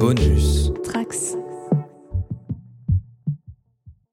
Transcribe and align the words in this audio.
Bonus. 0.00 0.72
Trax. 0.82 1.39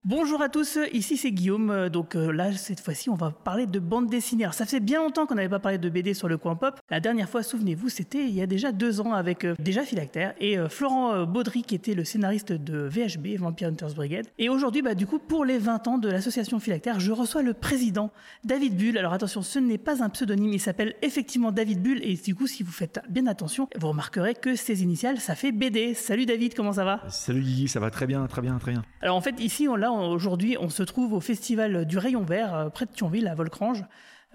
Bonjour 0.10 0.42
à 0.42 0.48
tous, 0.48 0.80
ici 0.94 1.18
c'est 1.18 1.32
Guillaume. 1.32 1.70
Euh, 1.70 1.90
Donc 1.90 2.16
euh, 2.16 2.32
là, 2.32 2.54
cette 2.54 2.80
fois-ci, 2.80 3.09
on 3.09 3.16
va 3.16 3.32
parler 3.32 3.66
de 3.66 3.77
bande 3.77 4.09
dessinée. 4.09 4.45
Alors 4.45 4.54
ça 4.54 4.66
fait 4.66 4.80
bien 4.80 5.02
longtemps 5.04 5.25
qu'on 5.25 5.36
n'avait 5.36 5.50
pas 5.50 5.59
parlé 5.59 5.77
de 5.77 5.90
BD 5.90 6.14
sur 6.14 6.30
le 6.30 6.38
coin 6.38 6.56
pop. 6.56 6.80
La 6.90 7.02
dernière 7.02 7.27
fois, 7.27 7.43
souvenez-vous, 7.43 7.90
c'était 7.90 8.23
il 8.23 8.34
y 8.34 8.41
a 8.41 8.46
déjà 8.46 8.71
deux 8.71 9.02
ans 9.02 9.12
avec 9.12 9.43
euh, 9.43 9.54
déjà 9.59 9.84
Philactère 9.84 10.34
et 10.39 10.57
euh, 10.57 10.70
Florent 10.70 11.25
Baudry 11.25 11.62
qui 11.62 11.75
était 11.75 11.93
le 11.93 12.05
scénariste 12.05 12.54
de 12.54 12.88
VHB, 12.88 13.38
Vampire 13.38 13.67
Hunters 13.67 13.95
Brigade. 13.95 14.27
Et 14.39 14.48
aujourd'hui, 14.48 14.81
bah, 14.81 14.95
du 14.95 15.05
coup, 15.07 15.20
pour 15.20 15.43
les 15.43 15.57
20 15.57 15.89
ans 15.89 15.98
de 15.98 16.08
l'association 16.09 16.62
Philactère, 16.62 17.02
je 17.02 17.12
reçois 17.12 17.41
le 17.41 17.53
président, 17.53 18.09
David 18.45 18.77
Bull. 18.77 18.98
Alors 18.98 19.12
attention, 19.12 19.41
ce 19.41 19.59
n'est 19.59 19.77
pas 19.77 20.02
un 20.02 20.08
pseudonyme, 20.08 20.53
il 20.53 20.62
s'appelle 20.62 20.95
effectivement 21.02 21.52
David 21.52 21.81
Bull. 21.84 21.99
Et 22.02 22.13
du 22.16 22.34
coup, 22.34 22.48
si 22.48 22.63
vous 22.63 22.71
faites 22.71 23.02
bien 23.09 23.27
attention, 23.27 23.67
vous 23.77 23.89
remarquerez 23.89 24.35
que 24.35 24.55
ses 24.55 24.84
initiales, 24.84 25.17
ça 25.20 25.35
fait 25.35 25.52
BD. 25.52 25.94
Salut 25.95 26.26
David, 26.26 26.53
comment 26.53 26.71
ça 26.71 26.85
va? 26.85 27.02
Salut 27.09 27.41
Guigui, 27.41 27.67
ça 27.67 27.81
va 27.81 27.91
très 27.91 28.08
bien, 28.08 28.26
très 28.27 28.41
bien, 28.41 28.58
très 28.58 28.71
bien. 28.71 28.84
Alors 29.02 29.17
en 29.17 29.21
fait, 29.21 29.41
ici, 29.41 29.67
on, 29.67 29.76
là, 29.76 29.91
on- 29.91 29.96
aujourd'hui, 29.99 30.57
on 30.59 30.69
se 30.69 30.83
trouve 30.83 31.13
au 31.13 31.19
festival 31.19 31.85
du 31.85 31.97
Rayon 31.97 32.23
Vert, 32.23 32.53
euh, 32.53 32.69
près 32.69 32.85
de 32.85 32.91
Thionville, 32.91 33.27
à 33.27 33.35
Volcrange. 33.35 33.83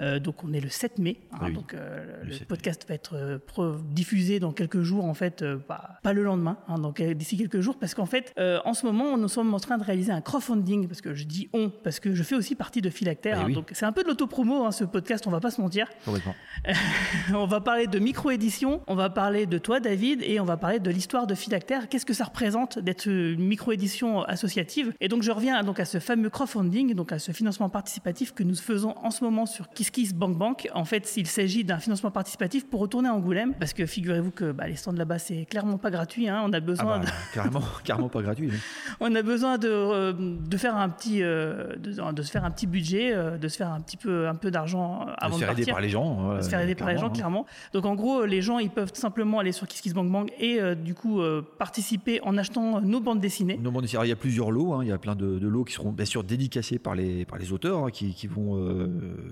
Euh, 0.00 0.18
donc 0.18 0.42
on 0.42 0.52
est 0.54 0.60
le 0.60 0.70
7 0.70 0.98
mai, 0.98 1.20
hein, 1.32 1.38
Oui, 1.42 1.52
donc 1.52 1.74
euh, 1.74 2.22
le 2.22 2.28
le 2.28 2.32
7 2.32 2.40
mai. 2.40 2.46
podcast 2.46 2.86
va 2.88 2.94
être 2.94 3.14
euh, 3.14 3.76
diffusé 3.90 4.40
dans 4.40 4.50
quelques 4.52 4.80
jours 4.80 5.04
en 5.04 5.12
fait, 5.14 5.42
euh, 5.42 5.58
pas, 5.58 5.98
pas 6.02 6.12
le 6.14 6.22
lendemain, 6.24 6.56
hein, 6.66 6.78
donc 6.78 7.00
d'ici 7.02 7.36
quelques 7.36 7.60
jours 7.60 7.78
parce 7.78 7.92
qu'en 7.94 8.06
fait 8.06 8.32
en 8.64 8.72
ce 8.74 8.86
moment 8.86 9.18
nous 9.18 9.28
sommes 9.28 9.52
en 9.52 9.60
train 9.60 9.76
de 9.76 9.84
réaliser 9.84 10.10
un 10.10 10.22
crowdfunding 10.22 10.88
parce 10.88 11.02
que 11.02 11.14
je 11.14 11.24
dis 11.24 11.50
on 11.52 11.68
parce 11.70 12.00
que 12.00 12.14
je 12.14 12.22
fais 12.22 12.34
aussi 12.34 12.54
partie 12.54 12.80
de 12.80 12.88
Philactère, 12.90 13.36
Eh 13.38 13.40
hein, 13.42 13.44
oui. 13.48 13.54
donc 13.54 13.70
c'est 13.74 13.84
un 13.84 13.92
peu 13.92 14.02
de 14.02 14.08
l'autopromo 14.08 14.70
ce 14.72 14.84
podcast, 14.84 15.26
on 15.26 15.30
va 15.30 15.40
pas 15.40 15.50
se 15.50 15.60
mentir. 15.60 15.86
On 17.34 17.46
va 17.46 17.60
parler 17.60 17.86
de 17.86 17.98
micro-édition, 17.98 18.82
on 18.86 18.94
va 18.94 19.10
parler 19.10 19.46
de 19.46 19.58
toi, 19.58 19.80
David, 19.80 20.22
et 20.22 20.40
on 20.40 20.44
va 20.44 20.56
parler 20.56 20.78
de 20.80 20.90
l'histoire 20.90 21.26
de 21.26 21.34
Philactère. 21.34 21.88
Qu'est-ce 21.88 22.06
que 22.06 22.12
ça 22.14 22.24
représente 22.24 22.78
d'être 22.78 23.06
une 23.06 23.44
micro-édition 23.46 24.22
associative? 24.22 24.92
Et 25.00 25.08
donc, 25.08 25.22
je 25.22 25.30
reviens 25.30 25.62
donc 25.62 25.80
à 25.80 25.84
ce 25.84 25.98
fameux 25.98 26.30
crowdfunding, 26.30 26.94
donc 26.94 27.12
à 27.12 27.18
ce 27.18 27.32
financement 27.32 27.68
participatif 27.68 28.32
que 28.32 28.42
nous 28.42 28.54
faisons 28.54 28.94
en 29.02 29.10
ce 29.10 29.24
moment 29.24 29.46
sur 29.46 29.68
KissKissBankBank. 29.82 30.68
En 30.74 30.84
fait, 30.84 31.12
il 31.16 31.26
s'agit 31.26 31.64
d'un 31.64 31.78
financement 31.78 32.10
participatif 32.10 32.66
pour 32.66 32.80
retourner 32.80 33.08
à 33.08 33.14
Angoulême, 33.14 33.54
parce 33.58 33.72
que 33.72 33.86
figurez-vous 33.86 34.30
que 34.30 34.52
bah, 34.52 34.66
les 34.68 34.76
stands 34.76 34.92
là-bas, 34.92 35.18
c'est 35.18 35.44
clairement 35.44 35.78
pas 35.78 35.90
gratuit. 35.90 36.28
hein. 36.28 36.42
On 36.44 36.52
a 36.52 36.56
Ah 36.56 36.60
besoin 36.60 36.98
bah, 37.00 37.06
carrément, 37.34 37.62
carrément 37.84 38.08
pas 38.08 38.22
gratuit. 38.22 38.48
oui. 38.50 38.56
on 39.00 39.14
a 39.14 39.22
besoin 39.22 39.58
de, 39.58 39.68
euh, 39.68 40.12
de 40.12 40.56
faire 40.56 40.76
un 40.76 40.88
petit 40.88 41.22
euh, 41.22 41.76
de, 41.76 42.12
de 42.12 42.22
se 42.22 42.30
faire 42.30 42.44
un 42.44 42.50
petit 42.50 42.66
budget, 42.66 43.12
euh, 43.12 43.36
de 43.38 43.48
se 43.48 43.56
faire 43.56 43.70
un 43.72 43.80
petit 43.80 43.96
peu 43.96 44.28
un 44.28 44.34
peu 44.34 44.50
d'argent 44.50 45.06
avant 45.18 45.34
se 45.36 45.40
de 45.40 45.44
faire 45.46 45.58
aider 45.58 45.70
par 45.70 45.80
les 45.80 45.88
gens. 45.88 46.14
voilà, 46.24 46.42
se 46.42 46.48
faire 46.48 46.60
aider 46.60 46.74
par 46.74 46.88
les 46.88 46.98
gens, 46.98 47.06
hein. 47.08 47.10
clairement. 47.10 47.46
Donc 47.72 47.84
en 47.84 47.94
gros, 47.94 48.24
les 48.24 48.42
gens, 48.42 48.58
ils 48.58 48.70
peuvent 48.70 48.90
simplement 48.94 49.38
aller 49.38 49.52
sur 49.52 49.66
KissKissBankBank 49.66 50.32
et 50.38 50.60
euh, 50.60 50.74
du 50.74 50.94
coup 50.94 51.20
euh, 51.20 51.42
participer 51.58 52.20
en 52.22 52.36
achetant 52.38 52.80
nos 52.80 53.00
bandes 53.00 53.20
dessinées. 53.20 53.58
Non, 53.62 53.70
bon, 53.72 53.80
alors, 53.80 54.04
il 54.04 54.08
y 54.08 54.12
a 54.12 54.16
plusieurs 54.16 54.50
lots, 54.50 54.72
hein, 54.74 54.80
il 54.82 54.88
y 54.88 54.92
a 54.92 54.98
plein 54.98 55.14
de, 55.16 55.38
de 55.38 55.48
lots 55.48 55.64
qui 55.64 55.74
seront 55.74 55.90
bien 55.92 56.04
sûr 56.04 56.24
dédicacés 56.24 56.78
par 56.78 56.94
les, 56.94 57.24
par 57.24 57.38
les 57.38 57.52
auteurs, 57.52 57.84
hein, 57.86 57.90
qui, 57.90 58.14
qui 58.14 58.26
vont, 58.26 58.56
euh, 58.56 58.86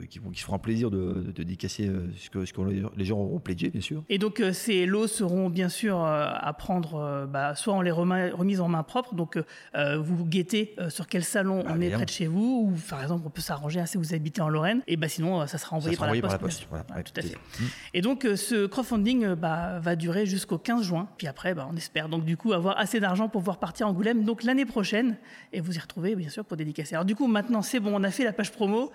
qui, 0.09 0.19
vont, 0.19 0.31
qui 0.31 0.40
se 0.41 0.45
feront 0.45 0.57
un 0.57 0.61
plaisir 0.61 0.91
de, 0.91 0.99
de, 0.99 1.21
de 1.21 1.31
dédicacer 1.33 1.87
euh, 1.87 2.11
ce 2.17 2.31
que, 2.31 2.45
ce 2.45 2.53
que 2.53 2.61
les 2.97 3.05
gens 3.05 3.19
auront 3.19 3.39
pledgé, 3.39 3.71
bien 3.71 3.81
sûr. 3.81 4.03
Et 4.09 4.19
donc 4.19 4.41
euh, 4.41 4.53
ces 4.53 4.87
lots 4.87 5.07
seront 5.07 5.51
bien 5.51 5.69
sûr 5.69 6.05
euh, 6.05 6.27
à 6.33 6.53
prendre, 6.53 7.27
bah, 7.31 7.55
soit 7.55 7.75
on 7.75 7.81
les 7.81 7.91
remise 7.91 8.61
en 8.61 8.69
main 8.69 8.83
propre, 8.83 9.15
donc 9.15 9.39
euh, 9.75 9.99
vous 9.99 10.25
guettez 10.25 10.75
sur 10.89 11.07
quel 11.07 11.25
salon 11.25 11.63
Bah, 11.65 11.73
on 11.77 11.81
est 11.81 11.91
près 11.91 12.05
de 12.05 12.11
chez 12.11 12.27
vous, 12.27 12.73
ou 12.73 12.89
par 12.89 13.03
exemple 13.03 13.23
on 13.27 13.31
peut 13.31 13.41
s'arranger 13.41 13.81
hein, 13.81 13.87
si 13.87 13.99
vous 13.99 14.15
habitez 14.15 14.41
en 14.41 14.49
Lorraine, 14.49 14.83
et 14.87 14.97
bah 14.97 15.09
sinon 15.09 15.47
ça 15.47 15.59
sera 15.59 15.77
envoyé, 15.77 15.97
sera 15.97 16.07
par, 16.07 16.09
envoyé 16.11 16.23
la 16.23 16.29
par 16.29 16.39
poste. 16.39 16.61
la 16.63 16.67
poste, 16.67 16.87
voilà, 16.89 16.97
Ouais, 16.97 17.03
tout 17.05 17.13
à 17.17 17.23
fait. 17.23 17.37
Et 17.95 18.01
donc 18.01 18.27
ce 18.35 18.67
crowdfunding 18.67 19.35
bah, 19.35 19.79
va 19.81 19.97
durer 19.97 20.27
jusqu'au 20.27 20.59
15 20.59 20.83
juin, 20.85 21.09
puis 21.19 21.27
après 21.27 21.55
bah, 21.55 21.69
on 21.71 21.77
espère 21.77 22.09
donc 22.09 22.25
du 22.25 22.37
coup 22.37 22.53
avoir 22.53 22.79
assez 22.79 23.01
d'argent 23.01 23.29
pour 23.29 23.41
pouvoir 23.41 23.59
partir 23.59 23.87
à 23.87 23.91
Angoulême 23.91 24.25
donc 24.25 24.43
l'année 24.45 24.67
prochaine 24.67 25.17
et 25.53 25.61
vous 25.61 25.77
y 25.77 25.79
retrouver 25.79 26.17
bien 26.17 26.29
sûr 26.29 26.45
pour 26.45 26.57
dédicacer. 26.57 26.95
Alors 26.95 27.05
du 27.05 27.15
coup 27.15 27.27
maintenant 27.27 27.63
c'est 27.63 27.81
bon, 27.81 27.93
on 27.95 28.03
a 28.03 28.11
fait 28.11 28.25
la 28.25 28.33
page 28.33 28.53
promo. 28.53 28.91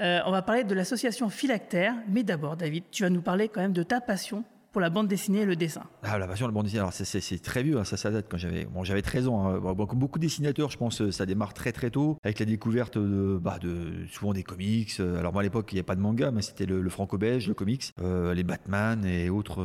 Euh, 0.00 0.20
on 0.26 0.32
va 0.32 0.42
parler 0.42 0.64
de 0.64 0.74
l'association 0.74 1.28
Philactère, 1.28 1.94
mais 2.08 2.22
d'abord 2.22 2.56
David, 2.56 2.84
tu 2.90 3.04
vas 3.04 3.10
nous 3.10 3.22
parler 3.22 3.48
quand 3.48 3.60
même 3.60 3.72
de 3.72 3.82
ta 3.82 4.00
passion 4.00 4.44
pour 4.74 4.80
la 4.80 4.90
bande 4.90 5.06
dessinée 5.06 5.42
et 5.42 5.44
le 5.46 5.54
dessin. 5.54 5.82
Ah, 6.02 6.18
la 6.18 6.26
passion 6.26 6.46
de 6.46 6.50
la 6.50 6.54
bande 6.54 6.64
dessinée, 6.64 6.80
alors 6.80 6.92
c'est- 6.92 7.42
très 7.44 7.62
vieux, 7.62 7.78
hein, 7.78 7.84
ça, 7.84 8.10
date 8.10 8.26
quand 8.28 8.36
j'avais 8.38 8.64
bon, 8.64 8.82
j'avais 8.82 9.02
13 9.02 9.28
ans. 9.28 9.46
hein. 9.48 9.86
Comme 9.88 10.00
beaucoup 10.00 10.18
de 10.18 10.24
dessinateurs, 10.24 10.68
je 10.68 10.76
pense, 10.76 11.00
euh, 11.00 11.12
ça 11.12 11.26
démarre 11.26 11.54
très 11.54 11.70
très 11.70 11.90
tôt, 11.90 12.18
avec 12.24 12.40
la 12.40 12.44
découverte 12.44 12.98
de, 12.98 13.38
bah, 13.40 13.58
de 13.60 14.04
souvent 14.10 14.32
des 14.32 14.42
comics. 14.42 14.90
Euh, 14.98 15.18
Alors 15.20 15.32
moi 15.32 15.42
à 15.42 15.44
l'époque, 15.44 15.68
il 15.70 15.76
n'y 15.76 15.78
avait 15.78 15.84
pas 15.86 15.94
de 15.94 16.00
manga, 16.00 16.32
mais 16.32 16.42
c'était 16.42 16.66
le, 16.66 16.80
le 16.82 16.90
franco-belge, 16.90 17.46
le 17.46 17.54
comics, 17.54 17.92
euh, 18.02 18.34
les 18.34 18.42
Batman 18.42 19.04
et 19.04 19.30
autres, 19.30 19.62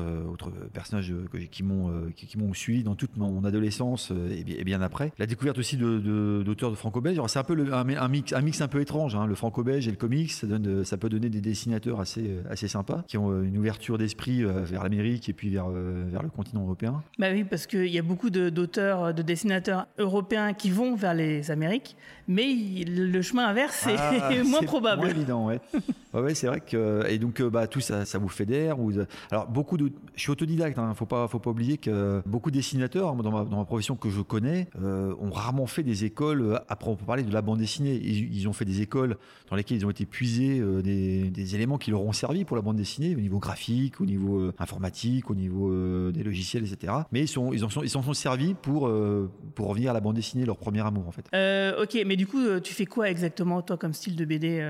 personnages 0.74 1.12
qui 1.52 1.64
m'ont 1.64 2.54
suivi 2.54 2.84
dans 2.84 2.96
toute 2.96 3.18
mon 3.18 3.44
adolescence 3.44 4.12
et, 4.30 4.44
bien, 4.64 4.82
après. 4.84 5.12
La 5.18 5.26
découverte 5.26 5.58
aussi 5.58 5.76
de- 5.76 5.98
de- 5.98 6.44
d'auteurs 6.46 6.70
de, 6.70 6.76
franco-belge, 6.76 7.18
alors 7.18 7.30
c'est 7.32 7.40
un 7.40 7.44
peu 7.44 7.58
un, 7.74 8.08
mix, 8.08 8.32
un 8.34 8.42
mix 8.42 8.62
un 8.62 8.68
peu 8.68 8.80
étrange, 8.82 9.16
hein, 9.16 9.26
le 9.26 9.34
franco-belge 9.36 9.88
et 9.88 9.92
le 9.92 9.98
comics, 9.98 10.32
ça, 10.32 10.46
de- 10.46 10.84
peut 11.00 11.10
donner 11.10 11.30
des 11.30 11.42
dessinateurs 11.42 12.00
assez, 12.00 12.38
assez 12.50 12.68
sympas, 12.68 13.04
qui 13.08 13.18
ont 13.18 13.42
une 13.42 13.58
ouverture 13.58 13.98
d'esprit 13.98 14.44
vers 14.44 14.84
l'Amérique 15.00 15.30
et 15.30 15.34
puis 15.34 15.50
vers, 15.50 15.70
euh, 15.70 16.06
vers 16.12 16.24
le 16.24 16.30
continent 16.30 16.62
européen. 16.64 17.02
Bah 17.18 17.28
oui, 17.32 17.44
parce 17.44 17.68
qu'il 17.68 17.88
y 17.88 17.98
a 17.98 18.02
beaucoup 18.02 18.30
d'auteurs, 18.30 19.14
de, 19.14 19.22
dessinateurs 19.22 19.88
européens 19.98 20.54
qui 20.54 20.70
vont 20.70 20.96
vers 20.96 21.14
les 21.14 21.52
Amériques, 21.52 21.96
mais 22.28 22.50
il- 22.50 23.12
le 23.12 23.22
chemin 23.22 23.48
inverse 23.48 23.88
est 23.88 23.96
Ah, 23.98 24.30
moins 24.46 24.60
c'est 24.60 24.66
probable. 24.66 25.02
Moins 25.02 25.10
évident, 25.12 25.48
ouais. 25.48 25.60
ouais, 26.14 26.22
ouais, 26.22 26.36
c'est 26.36 26.48
vrai 26.48 26.60
que 26.62 27.06
et 27.10 27.18
donc 27.18 27.40
euh, 27.42 27.50
bah 27.50 27.68
tout 27.68 27.80
ça, 27.80 28.06
ça 28.06 28.18
vous 28.18 28.28
fédère. 28.30 28.80
Ou 28.80 28.92
alors 29.32 29.48
beaucoup 29.48 29.78
de, 29.78 29.92
je 30.16 30.22
suis 30.22 30.32
autodidacte. 30.32 30.78
Hein, 30.78 30.94
faut 30.96 31.06
pas, 31.06 31.28
faut 31.28 31.40
pas 31.40 31.50
oublier 31.52 31.78
que 31.78 32.22
beaucoup 32.26 32.52
de 32.52 32.56
dessinateurs 32.58 33.16
dans 33.16 33.32
ma, 33.32 33.44
dans 33.46 33.58
ma 33.58 33.66
profession 33.66 33.96
que 33.96 34.10
je 34.10 34.22
connais 34.22 34.68
euh, 34.82 35.14
ont 35.20 35.32
rarement 35.32 35.66
fait 35.68 35.84
des 35.84 36.06
écoles. 36.06 36.62
Après, 36.68 36.90
on 36.90 36.96
peut 36.96 37.06
parler 37.06 37.24
de 37.24 37.34
la 37.34 37.42
bande 37.42 37.60
dessinée. 37.60 37.96
Ils, 37.96 38.36
ils 38.36 38.48
ont 38.48 38.54
fait 38.54 38.66
des 38.66 38.82
écoles 38.82 39.18
dans 39.50 39.56
lesquelles 39.56 39.78
ils 39.78 39.86
ont 39.86 39.90
été 39.90 40.06
puisés 40.06 40.60
euh, 40.60 40.82
des, 40.82 41.30
des 41.30 41.56
éléments 41.56 41.78
qui 41.78 41.92
leur 41.92 42.02
ont 42.02 42.14
servi 42.14 42.46
pour 42.46 42.56
la 42.56 42.62
bande 42.62 42.76
dessinée 42.78 43.16
au 43.16 43.20
niveau 43.20 43.40
graphique, 43.40 44.02
au 44.02 44.06
niveau 44.06 44.40
euh, 44.40 44.54
informatique, 44.60 44.89
au 45.28 45.36
niveau 45.36 45.72
euh, 45.72 46.12
des 46.12 46.24
logiciels, 46.24 46.64
etc. 46.64 46.94
Mais 47.12 47.22
ils 47.22 47.28
sont, 47.28 47.54
ils 47.54 47.64
en 47.64 47.70
sont, 47.70 47.84
ils 47.84 47.90
s'en 47.90 48.02
sont 48.02 48.14
servis 48.14 48.54
pour 48.54 48.88
euh, 48.88 49.30
pour 49.56 49.68
revenir 49.68 49.92
à 49.92 49.94
la 49.94 50.00
bande 50.00 50.16
dessinée, 50.16 50.46
leur 50.46 50.58
premier 50.58 50.82
amour 50.82 51.08
en 51.08 51.12
fait. 51.12 51.26
Euh, 51.34 51.84
ok, 51.84 51.98
mais 52.06 52.16
du 52.16 52.28
coup, 52.28 52.40
euh, 52.40 52.60
tu 52.60 52.74
fais 52.74 52.86
quoi 52.86 53.10
exactement, 53.10 53.62
toi, 53.62 53.78
comme 53.78 53.94
style 53.94 54.16
de 54.16 54.26
BD 54.26 54.66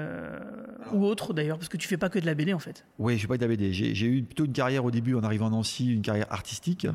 Ou 0.94 1.06
autre, 1.06 1.34
d'ailleurs, 1.34 1.58
parce 1.58 1.69
que 1.69 1.78
tu 1.78 1.88
fais 1.88 1.97
pas 1.97 2.09
que 2.09 2.19
de 2.19 2.25
la 2.25 2.35
BD, 2.35 2.53
en 2.53 2.59
fait. 2.59 2.85
Oui, 2.97 3.13
je 3.13 3.19
suis 3.19 3.28
pas 3.28 3.38
de 3.38 3.41
la 3.41 3.47
BD. 3.47 3.74
J'ai 3.74 3.96
j'ai 3.96 4.08
eu 4.08 4.24
plutôt 4.24 4.46
une 4.46 4.53
carrière 4.53 4.85
au 4.85 4.91
début 4.91 5.16
en 5.16 5.24
arrivant 5.24 5.47
à 5.47 5.52
Nancy, 5.52 5.94
une 5.94 6.02
carrière 6.02 6.28
artistique. 6.29 6.88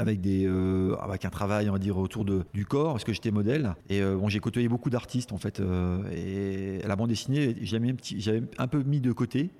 Avec, 0.00 0.20
des, 0.22 0.46
euh, 0.46 0.94
avec 0.96 1.26
un 1.26 1.30
travail, 1.30 1.68
on 1.68 1.72
va 1.72 1.78
dire, 1.78 1.98
autour 1.98 2.24
de, 2.24 2.44
du 2.54 2.64
corps, 2.64 2.92
parce 2.92 3.04
que 3.04 3.12
j'étais 3.12 3.30
modèle. 3.30 3.74
Et 3.90 4.00
euh, 4.00 4.16
bon, 4.16 4.28
j'ai 4.30 4.40
côtoyé 4.40 4.66
beaucoup 4.66 4.88
d'artistes, 4.88 5.32
en 5.32 5.36
fait. 5.36 5.60
euh, 5.60 5.98
et 6.10 6.80
la 6.88 6.96
bande 6.96 7.10
dessinée, 7.10 7.54
j'avais 7.60 7.90
un, 7.90 8.40
un 8.56 8.66
peu 8.66 8.82
mis 8.82 9.00
de 9.00 9.12
côté. 9.12 9.50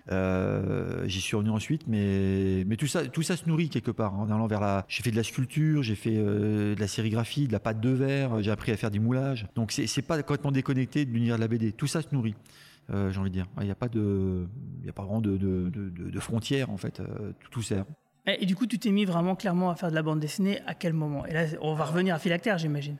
J'y 1.06 1.20
suis 1.20 1.36
revenu 1.36 1.50
ensuite, 1.50 1.82
mais, 1.86 2.64
mais 2.66 2.76
tout, 2.76 2.86
ça, 2.86 3.06
tout 3.06 3.22
ça 3.22 3.36
se 3.36 3.46
nourrit 3.48 3.68
quelque 3.68 3.90
part. 3.90 4.14
En 4.18 4.30
allant 4.30 4.46
vers 4.46 4.60
la. 4.60 4.86
J'ai 4.88 5.02
fait 5.02 5.10
de 5.10 5.16
la 5.16 5.22
sculpture, 5.24 5.82
j'ai 5.82 5.94
fait 5.94 6.16
de 6.16 6.74
la 6.78 6.88
sérigraphie, 6.88 7.46
de 7.46 7.52
la 7.52 7.60
pâte 7.60 7.80
de 7.80 7.90
verre, 7.90 8.42
j'ai 8.42 8.50
appris 8.50 8.72
à 8.72 8.76
faire 8.78 8.90
du 8.90 9.00
moulage. 9.00 9.46
Donc, 9.56 9.72
c'est 9.72 10.02
pas 10.02 10.22
complètement 10.22 10.52
déconnecté 10.52 11.04
de 11.04 11.10
l'univers 11.12 11.36
de 11.36 11.40
la 11.42 11.48
BD. 11.48 11.72
Tout 11.72 11.86
ça 11.86 12.00
se 12.00 12.08
nourrit. 12.12 12.34
J'ai 12.88 13.18
envie 13.18 13.30
de 13.30 13.34
dire. 13.34 13.46
Il 13.60 13.64
n'y 13.66 13.70
a 13.70 13.74
pas 13.76 13.88
de, 13.88 14.46
il 14.80 14.86
y 14.86 14.88
a 14.88 14.92
pas 14.92 15.02
vraiment 15.02 15.20
de, 15.20 15.36
de, 15.36 15.68
de- 15.70 16.18
frontières 16.20 16.70
en 16.70 16.76
fait. 16.76 17.00
Tout 17.50 17.62
sert. 17.62 17.84
Et, 18.26 18.42
et 18.42 18.46
du 18.46 18.54
coup, 18.56 18.66
tu 18.66 18.78
t'es 18.78 18.90
mis 18.90 19.04
vraiment 19.04 19.34
clairement 19.36 19.70
à 19.70 19.74
faire 19.74 19.90
de 19.90 19.94
la 19.94 20.02
bande 20.02 20.20
dessinée 20.20 20.60
à 20.66 20.74
quel 20.74 20.92
moment? 20.92 21.24
Et 21.26 21.32
là, 21.32 21.44
on 21.60 21.74
va 21.74 21.84
revenir 21.84 22.14
à 22.14 22.18
Philactère, 22.18 22.58
j'imagine. 22.58 22.96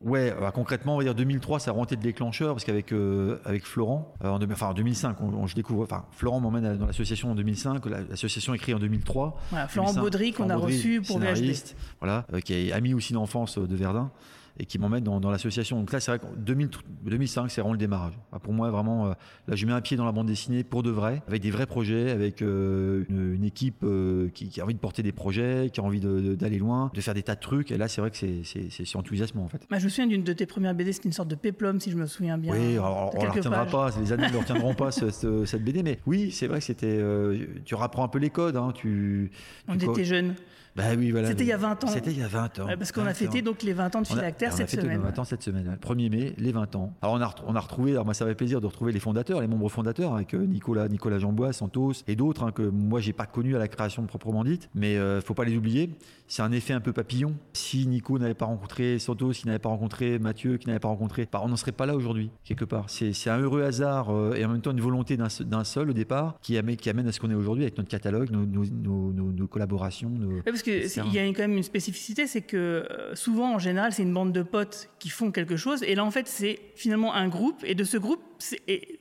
Ouais, 0.00 0.34
bah, 0.38 0.50
concrètement, 0.54 0.94
on 0.96 0.98
va 0.98 1.04
dire 1.04 1.14
2003, 1.14 1.60
ça 1.60 1.70
a 1.70 1.72
vraiment 1.72 1.84
été 1.86 1.96
le 1.96 2.02
déclencheur 2.02 2.52
parce 2.54 2.64
qu'avec 2.64 2.92
euh, 2.92 3.38
avec 3.46 3.64
Florent, 3.64 4.12
euh, 4.22 4.28
en, 4.28 4.38
enfin, 4.52 4.66
en 4.66 4.74
2005, 4.74 5.18
on, 5.22 5.28
on- 5.32 5.46
je 5.46 5.54
découvre, 5.54 5.82
enfin 5.84 6.04
Florent 6.10 6.40
m'emmène 6.40 6.76
dans 6.76 6.86
l'association 6.86 7.30
en 7.30 7.34
2005, 7.34 7.86
la- 7.86 8.02
l'association 8.02 8.52
créée 8.54 8.74
en 8.74 8.78
2003. 8.80 9.38
Voilà, 9.50 9.66
Florent 9.66 9.86
2005, 9.94 10.02
Baudry, 10.02 10.32
qu'on 10.32 10.50
a 10.50 10.56
reçu 10.56 11.00
pour 11.00 11.18
VHD. 11.20 11.54
Voilà, 12.00 12.26
euh, 12.34 12.40
qui 12.40 12.52
est 12.52 12.72
ami 12.72 12.92
aussi 12.92 13.14
d'enfance 13.14 13.56
euh, 13.56 13.66
de 13.66 13.76
Verdun 13.76 14.10
et 14.58 14.66
qui 14.66 14.78
m'emmène 14.78 15.02
dans, 15.02 15.18
dans 15.20 15.30
l'association. 15.30 15.80
Donc 15.80 15.92
là, 15.92 15.98
c'est 16.00 16.16
vrai 16.16 16.20
2000 16.36 16.68
2005, 17.04 17.50
c'est 17.50 17.60
vraiment 17.60 17.72
le 17.72 17.78
démarrage. 17.78 18.12
Pour 18.42 18.52
moi, 18.52 18.70
vraiment, 18.70 19.06
euh, 19.06 19.12
là, 19.48 19.56
je 19.56 19.66
mets 19.66 19.72
un 19.72 19.80
pied 19.80 19.96
dans 19.96 20.04
la 20.04 20.12
bande 20.12 20.28
dessinée 20.28 20.62
pour 20.62 20.82
de 20.84 20.90
vrai, 20.90 21.22
avec 21.26 21.42
des 21.42 21.50
vrais 21.50 21.66
projets, 21.66 22.10
avec 22.10 22.40
euh, 22.40 23.04
une, 23.08 23.34
une 23.34 23.44
équipe 23.44 23.82
euh, 23.82 24.28
qui, 24.32 24.48
qui 24.48 24.60
a 24.60 24.64
envie 24.64 24.74
de 24.74 24.78
porter 24.78 25.02
des 25.02 25.10
projets, 25.12 25.70
qui 25.72 25.80
a 25.80 25.82
envie 25.82 26.00
d'aller 26.00 26.58
loin, 26.58 26.90
de 26.94 27.00
faire 27.00 27.14
des 27.14 27.22
tas 27.24 27.34
de 27.34 27.40
trucs. 27.40 27.72
Et 27.72 27.76
là, 27.78 27.88
c'est 27.88 28.00
vrai 28.00 28.10
que 28.10 28.16
c'est- 28.16 28.96
enthousiasmant, 28.96 29.44
en 29.44 29.48
fait. 29.48 29.66
Bah, 29.68 29.78
je 29.80 29.84
me 29.84 29.88
souviens 29.90 30.06
d'une 30.06 30.22
de 30.22 30.32
tes 30.32 30.46
premières 30.46 30.74
BD, 30.74 30.92
c'était 30.92 31.08
une 31.08 31.12
sorte 31.12 31.28
de 31.28 31.34
péplum, 31.34 31.80
si 31.80 31.90
je 31.90 31.96
me 31.96 32.06
souviens 32.06 32.38
bien. 32.38 32.52
Oui, 32.52 32.74
alors, 32.74 33.10
on 33.14 33.20
ne 33.20 33.24
la 33.26 33.32
retiendra 33.32 33.62
pages. 33.64 33.72
pas, 33.72 33.90
les 34.00 34.12
années 34.12 34.30
ne 34.30 34.36
retiendront 34.38 34.74
pas 34.74 34.92
ce- 34.92 35.10
ce- 35.10 35.44
cette 35.46 35.64
BD, 35.64 35.82
mais 35.82 35.98
oui, 36.06 36.30
c'est 36.30 36.46
vrai 36.46 36.60
que 36.60 36.64
c'était. 36.64 36.86
euh, 36.86 37.44
tu 37.64 37.74
rapprends 37.74 38.04
un 38.04 38.08
peu 38.08 38.18
les 38.20 38.30
codes. 38.30 38.56
Hein, 38.56 38.70
tu, 38.74 39.30
On 39.68 39.76
tu 39.76 39.90
était 39.90 40.04
jeunes. 40.04 40.34
Bah 40.76 40.82
oui, 40.98 41.10
voilà. 41.12 41.28
C'était 41.28 41.44
il 41.44 41.48
y 41.48 41.52
a 41.52 41.56
20 41.56 41.84
ans. 41.84 41.86
C'était 41.86 42.10
il 42.10 42.18
y 42.18 42.22
a 42.22 42.28
20 42.28 42.58
ans. 42.60 42.66
Parce 42.78 42.90
qu'on 42.90 43.02
a 43.02 43.04
20 43.06 43.14
fêté 43.14 43.42
donc 43.42 43.62
les 43.62 43.72
20 43.72 43.94
ans 43.96 44.02
de 44.02 44.06
Philactère 44.06 44.50
phylactère 44.50 44.50
on 44.50 44.54
a 44.54 44.56
cette 44.56 44.70
fêté 44.70 44.82
semaine. 44.82 44.96
nos 44.98 45.04
20 45.04 45.18
ans 45.20 45.24
cette 45.24 45.42
semaine, 45.42 45.70
le 45.70 45.76
1er 45.94 46.10
mai, 46.10 46.34
les 46.36 46.52
20 46.52 46.74
ans. 46.76 46.92
Alors 47.00 47.14
on 47.14 47.20
a, 47.20 47.34
on 47.46 47.54
a 47.54 47.60
retrouvé, 47.60 47.92
alors 47.92 48.04
moi 48.04 48.14
ça 48.14 48.26
fait 48.26 48.34
plaisir 48.34 48.60
de 48.60 48.66
retrouver 48.66 48.92
les 48.92 48.98
fondateurs, 49.00 49.40
les 49.40 49.46
membres 49.46 49.68
fondateurs, 49.68 50.14
avec 50.14 50.34
euh, 50.34 50.44
Nicolas, 50.46 50.88
Nicolas 50.88 51.18
Jambois, 51.18 51.52
Santos 51.52 51.92
et 52.08 52.16
d'autres 52.16 52.42
hein, 52.44 52.50
que 52.52 52.62
moi 52.62 53.00
j'ai 53.00 53.12
pas 53.12 53.26
connus 53.26 53.54
à 53.54 53.58
la 53.58 53.68
création 53.68 54.04
proprement 54.06 54.42
dite, 54.44 54.68
mais 54.74 54.96
euh, 54.96 55.20
faut 55.20 55.34
pas 55.34 55.44
les 55.44 55.56
oublier. 55.56 55.90
C'est 56.26 56.42
un 56.42 56.52
effet 56.52 56.72
un 56.72 56.80
peu 56.80 56.92
papillon. 56.92 57.34
Si 57.52 57.86
Nico 57.86 58.18
n'avait 58.18 58.32
pas 58.34 58.46
rencontré 58.46 58.98
Santos, 58.98 59.34
s'il 59.34 59.46
n'avait 59.46 59.58
pas 59.58 59.68
rencontré 59.68 60.18
Mathieu, 60.18 60.56
qui 60.56 60.66
n'avait 60.68 60.78
pas 60.80 60.88
rencontré, 60.88 61.28
bah, 61.30 61.40
on 61.44 61.48
n'en 61.48 61.56
serait 61.56 61.70
pas 61.72 61.84
là 61.86 61.94
aujourd'hui, 61.94 62.30
quelque 62.44 62.64
part. 62.64 62.86
C'est 62.88 63.12
un 63.30 63.38
heureux 63.38 63.62
hasard 63.62 64.08
euh, 64.10 64.34
et 64.34 64.44
en 64.44 64.48
même 64.48 64.60
temps 64.62 64.70
une 64.72 64.80
volonté 64.80 65.16
d'un 65.16 65.28
se- 65.28 65.42
d'un 65.42 65.64
seul 65.64 65.90
au 65.90 65.92
départ 65.92 66.36
qui 66.40 66.56
amène, 66.58 66.76
qui 66.76 66.88
amène 66.90 67.06
à 67.06 67.12
ce 67.12 67.20
qu'on 67.20 67.30
est 67.30 67.34
aujourd'hui 67.34 67.62
avec 67.64 67.76
notre 67.76 67.90
catalogue, 67.90 68.30
nos, 68.30 68.46
nos- 68.46 68.64
nos- 68.64 69.12
nos- 69.12 69.32
nos 69.32 69.46
collaborations. 69.46 70.10
parce 70.44 70.62
que 70.64 70.70
etc. 70.70 70.88
c'est- 70.88 71.00
il 71.08 71.14
y 71.14 71.18
a 71.18 71.26
quand 71.28 71.42
même 71.42 71.56
une 71.56 71.62
spécificité, 71.62 72.26
c'est 72.26 72.40
que 72.42 72.56
euh, 72.56 73.14
souvent 73.14 73.54
en 73.54 73.58
général 73.58 73.92
c'est 73.92 74.02
une 74.02 74.12
bande 74.14 74.32
de 74.32 74.42
potes 74.42 74.88
qui 74.98 75.08
font 75.10 75.30
quelque 75.30 75.56
chose, 75.56 75.82
et 75.82 75.94
là 75.94 76.04
en 76.04 76.10
fait 76.10 76.26
c'est 76.28 76.58
finalement 76.76 77.14
un 77.14 77.28
groupe, 77.28 77.62
et 77.64 77.74
de 77.74 77.84
ce 77.84 77.96
groupe 77.98 78.20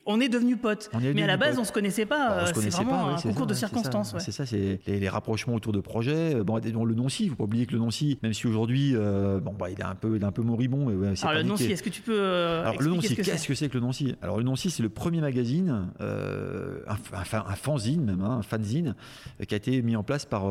on 0.05 0.19
est 0.19 0.29
devenus 0.29 0.57
potes. 0.61 0.89
Est 0.93 1.13
Mais 1.13 1.23
à 1.23 1.27
la 1.27 1.37
base 1.37 1.51
potes. 1.51 1.59
on 1.59 1.63
se 1.65 1.71
connaissait 1.71 2.05
pas, 2.05 2.29
Bah, 2.45 2.51
c'est 2.53 2.69
vraiment 2.69 2.91
pas, 2.91 3.05
ouais, 3.07 3.13
un 3.13 3.21
concours 3.21 3.33
ça, 3.33 3.33
de 3.33 3.41
ouais, 3.41 3.47
c'est 3.47 3.53
ça. 3.53 3.67
circonstances. 3.67 4.13
ouais. 4.13 4.19
C'est 4.19 4.31
ça, 4.31 4.45
c'est 4.45 4.79
les, 4.87 4.99
les 4.99 5.09
rapprochements 5.09 5.55
autour 5.55 5.73
de 5.73 5.79
projets. 5.79 6.35
Bon, 6.43 6.59
dont 6.59 6.85
le 6.85 6.95
Noncy, 6.95 7.25
il 7.25 7.29
faut 7.29 7.35
pas 7.35 7.43
oublier 7.45 7.65
que 7.65 7.73
le 7.73 7.79
Noncy, 7.79 8.19
même 8.23 8.33
si 8.33 8.47
aujourd'hui, 8.47 8.91
euh, 8.95 9.39
bon, 9.39 9.53
bah, 9.53 9.69
il 9.69 9.79
est 9.79 9.83
un 9.83 9.95
peu, 9.95 10.15
il 10.15 10.21
est 10.21 10.25
un 10.25 10.31
peu 10.31 10.41
moribond. 10.41 10.85
Mais 10.85 10.95
ouais, 10.95 11.13
Alors 11.21 11.33
le. 11.35 11.43
Nancy, 11.43 11.71
est-ce 11.71 11.83
que 11.83 11.89
tu 11.89 12.01
peux 12.01 12.15
euh, 12.17 12.61
Alors, 12.61 12.81
le 12.81 12.95
que 12.95 13.21
qu'est-ce 13.21 13.47
que 13.47 13.53
c'est 13.55 13.69
que 13.69 13.73
le 13.75 13.81
Noncy 13.81 14.15
Alors, 14.21 14.37
le 14.37 14.43
Noncy, 14.43 14.69
c'est 14.69 14.83
le 14.83 14.89
premier 14.89 15.21
magazine, 15.21 15.87
euh, 16.01 16.79
un, 16.87 16.93
un- 16.93 17.45
un 17.47 17.55
fanzine 17.55 18.03
même, 18.03 18.21
hein, 18.21 18.37
un 18.39 18.41
fanzine, 18.43 18.95
euh, 19.41 19.45
qui 19.45 19.53
a 19.53 19.57
été 19.57 19.81
mis 19.81 19.95
en 19.95 20.03
place 20.03 20.25
par 20.25 20.43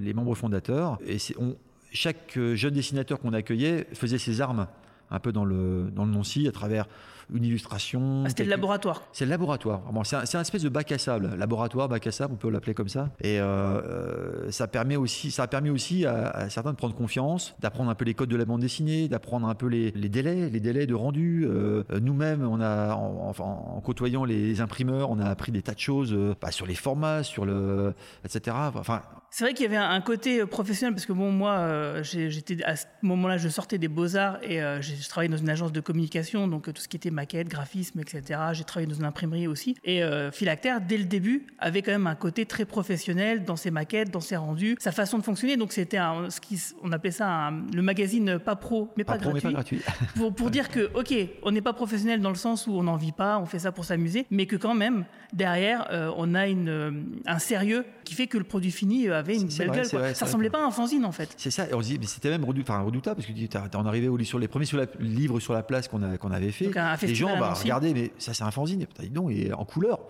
les 0.00 0.14
membres 0.14 0.34
fondateurs. 0.34 0.98
Et 1.06 1.18
on- 1.38 1.56
chaque 1.92 2.38
jeune 2.54 2.74
dessinateur 2.74 3.20
qu'on 3.20 3.32
accueillait 3.32 3.86
faisait 3.92 4.18
ses 4.18 4.40
armes 4.40 4.66
un 5.10 5.20
peu 5.20 5.30
dans 5.30 5.44
le, 5.44 5.90
dans 5.94 6.04
le 6.04 6.10
Noncy 6.10 6.48
à 6.48 6.52
travers 6.52 6.86
une 7.32 7.44
illustration. 7.44 8.22
Ah, 8.24 8.28
C'était 8.28 8.44
le 8.44 8.50
laboratoire. 8.50 9.02
c'est 9.12 9.24
le 9.24 9.30
laboratoire. 9.30 9.80
Bon, 9.92 10.04
c'est 10.04 10.16
un, 10.16 10.40
espèce 10.40 10.62
de 10.62 10.68
bac 10.68 10.90
à 10.92 10.98
sable, 10.98 11.34
laboratoire, 11.36 11.88
bac 11.88 12.06
à 12.06 12.12
sable, 12.12 12.34
on 12.34 12.36
peut 12.36 12.50
l'appeler 12.50 12.74
comme 12.74 12.88
ça. 12.88 13.10
Et 13.20 13.40
euh, 13.40 13.44
euh, 13.44 14.50
ça 14.50 14.66
permet 14.66 14.96
aussi, 14.96 15.30
ça 15.30 15.44
a 15.44 15.46
permis 15.46 15.70
aussi 15.70 16.06
à, 16.06 16.28
à 16.30 16.50
certains 16.50 16.72
de 16.72 16.76
prendre 16.76 16.94
confiance, 16.94 17.54
d'apprendre 17.60 17.90
un 17.90 17.94
peu 17.94 18.04
les 18.04 18.14
codes 18.14 18.28
de 18.28 18.36
la 18.36 18.44
bande 18.44 18.60
dessinée, 18.60 19.08
d'apprendre 19.08 19.48
un 19.48 19.54
peu 19.54 19.66
les, 19.66 19.90
les 19.92 20.08
délais, 20.08 20.50
les 20.50 20.60
délais 20.60 20.86
de 20.86 20.94
rendu. 20.94 21.46
Euh, 21.46 21.84
Nous-mêmes, 22.00 22.46
on 22.46 22.60
a, 22.60 22.94
en, 22.94 23.28
enfin, 23.28 23.44
en 23.44 23.80
côtoyant 23.80 24.24
les 24.24 24.60
imprimeurs, 24.60 25.10
on 25.10 25.18
a 25.18 25.26
appris 25.26 25.52
des 25.52 25.62
tas 25.62 25.74
de 25.74 25.78
choses 25.78 26.16
bah, 26.40 26.50
sur 26.50 26.66
les 26.66 26.74
formats, 26.74 27.22
sur 27.22 27.44
le, 27.44 27.94
etc. 28.24 28.56
Enfin, 28.74 29.02
C'est 29.30 29.44
vrai 29.44 29.54
qu'il 29.54 29.64
y 29.64 29.66
avait 29.66 29.76
un 29.76 30.00
côté 30.00 30.44
professionnel 30.46 30.94
parce 30.94 31.06
que 31.06 31.12
bon 31.12 31.30
moi 31.32 31.52
euh, 31.52 32.02
j'étais 32.02 32.62
à 32.64 32.76
ce 32.76 32.86
moment-là 33.02 33.36
je 33.36 33.48
sortais 33.48 33.78
des 33.78 33.88
beaux 33.88 34.16
arts 34.16 34.38
et 34.42 34.58
je 34.80 35.08
travaillais 35.08 35.30
dans 35.30 35.36
une 35.36 35.48
agence 35.48 35.72
de 35.72 35.80
communication 35.80 36.46
donc 36.48 36.72
tout 36.72 36.80
ce 36.80 36.88
qui 36.88 36.96
était 36.96 37.10
maquette, 37.14 37.48
graphisme, 37.48 38.00
etc. 38.00 38.38
J'ai 38.52 38.64
travaillé 38.64 38.86
dans 38.92 38.98
une 38.98 39.04
imprimerie 39.06 39.46
aussi 39.46 39.76
et 39.84 40.02
euh, 40.02 40.30
Philactère 40.30 40.80
dès 40.82 40.98
le 40.98 41.04
début 41.04 41.46
avait 41.58 41.80
quand 41.82 41.92
même 41.92 42.06
un 42.06 42.14
côté 42.14 42.44
très 42.44 42.64
professionnel 42.66 43.44
dans 43.44 43.56
ses 43.56 43.70
maquettes, 43.70 44.10
dans 44.10 44.20
ses 44.20 44.36
rendus, 44.36 44.76
sa 44.78 44.92
façon 44.92 45.18
de 45.18 45.22
fonctionner 45.24 45.56
donc 45.56 45.72
c'était 45.72 45.98
ce 46.28 46.40
qui 46.40 46.60
on 46.82 46.92
appelait 46.92 47.10
ça 47.10 47.28
un- 47.48 47.62
le 47.74 47.82
magazine 47.82 48.38
pas 48.38 48.56
pro 48.56 48.90
mais 48.96 49.04
pas, 49.04 49.14
pas 49.14 49.18
pro, 49.20 49.32
mais 49.32 49.40
gratuit. 49.40 49.78
pas 49.78 49.92
gratuit. 49.92 50.08
pour, 50.16 50.34
pour 50.34 50.50
dire 50.50 50.68
que, 50.68 50.90
ok, 50.94 51.14
on 51.42 51.50
n'est 51.52 51.62
pas 51.62 51.72
professionnel 51.72 52.20
dans 52.20 52.28
le 52.30 52.34
sens 52.36 52.66
où 52.66 52.72
on 52.72 52.82
n'en 52.82 52.96
vit 52.96 53.12
pas, 53.12 53.38
on 53.38 53.46
fait 53.46 53.60
ça 53.60 53.72
pour 53.72 53.84
s'amuser, 53.84 54.26
mais 54.30 54.46
que 54.46 54.56
quand 54.56 54.74
même, 54.74 55.04
derrière, 55.32 55.88
euh, 55.92 56.10
on 56.16 56.34
a 56.34 56.48
une, 56.48 56.68
euh, 56.68 56.90
un 57.26 57.38
sérieux 57.38 57.84
qui 58.04 58.14
fait 58.14 58.26
que 58.26 58.38
le 58.38 58.44
produit 58.44 58.70
fini 58.70 59.08
euh, 59.08 59.18
avait 59.18 59.36
une 59.36 59.48
belle 59.48 59.68
vrai, 59.68 59.76
gueule. 59.78 59.88
quoi. 59.90 59.98
vrai, 60.00 60.14
ça 60.14 60.18
vrai 60.20 60.26
ressemblait 60.26 60.48
que- 60.48 60.52
pas 60.52 60.62
à 60.62 60.66
un 60.66 60.70
fanzine, 60.70 61.04
en 61.04 61.12
fait. 61.12 61.34
C'est 61.36 61.50
ça, 61.50 61.68
et 61.68 61.74
on 61.74 61.80
se 61.82 61.86
dit, 61.88 61.98
mais 61.98 62.06
c'était 62.06 62.30
même 62.30 62.44
enfin, 62.44 62.80
redoutable 62.80 63.16
parce 63.16 63.26
que 63.26 63.32
on 63.78 63.86
arrivait 63.86 64.08
au 64.08 64.16
sur 64.24 64.38
les 64.38 64.48
premiers 64.48 64.64
sur 64.66 64.78
la, 64.78 64.86
livres 65.00 65.40
sur 65.40 65.52
la 65.54 65.62
place 65.62 65.88
qu'on 65.88 66.30
avait 66.30 66.50
fait. 66.52 66.66
Donc, 66.66 66.76
un 66.76 66.96
les 67.02 67.14
gens, 67.14 67.36
bah, 67.38 67.54
regardez, 67.54 67.92
mais 67.94 68.12
ça 68.18 68.34
c'est 68.34 68.44
un 68.44 68.50
fanzine, 68.50 68.86
dis 69.00 69.10
donc, 69.10 69.30
et 69.32 69.52
en 69.52 69.64
couleur. 69.64 70.00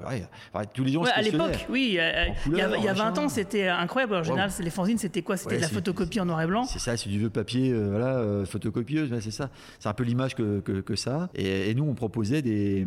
Enfin, 0.53 0.65
tous 0.73 0.85
les 0.85 0.93
gens 0.93 1.03
Ouais, 1.03 1.11
se 1.11 1.15
à 1.19 1.23
l'époque, 1.23 1.67
oui, 1.71 1.97
euh, 1.99 2.27
En 2.29 2.35
il 2.53 2.57
y 2.57 2.61
a, 2.61 2.65
couleur, 2.65 2.77
il 2.79 2.85
y 2.85 2.89
a 2.89 2.93
20 2.93 3.11
machin. 3.11 3.23
ans, 3.25 3.29
c'était 3.29 3.69
incroyable. 3.69 4.15
En 4.17 4.23
général, 4.23 4.51
Ouais. 4.51 4.65
les 4.65 4.71
fanzines, 4.71 4.99
c'était 4.99 5.23
quoi? 5.23 5.37
C'était 5.37 5.51
Ouais, 5.53 5.57
de 5.59 5.63
la 5.63 5.69
photocopie 5.69 6.21
en 6.21 6.25
noir 6.27 6.41
et 6.43 6.47
blanc. 6.47 6.65
C'est 6.65 6.79
ça, 6.79 6.97
c'est 6.97 7.09
du 7.09 7.19
vieux 7.19 7.31
papier, 7.31 7.71
euh, 7.73 7.89
voilà, 7.91 8.17
euh, 8.19 8.45
photocopieuse, 8.45 9.11
c'est 9.21 9.31
ça. 9.31 9.51
C'est 9.79 9.89
un 9.89 9.95
peu 9.95 10.05
l'image 10.05 10.35
que, 10.35 10.61
que, 10.61 10.81
que 10.81 10.97
ça. 10.97 11.29
Et, 11.35 11.71
et 11.71 11.75
nous, 11.75 11.85
on 11.85 11.95
proposait 11.95 12.43
des, 12.43 12.87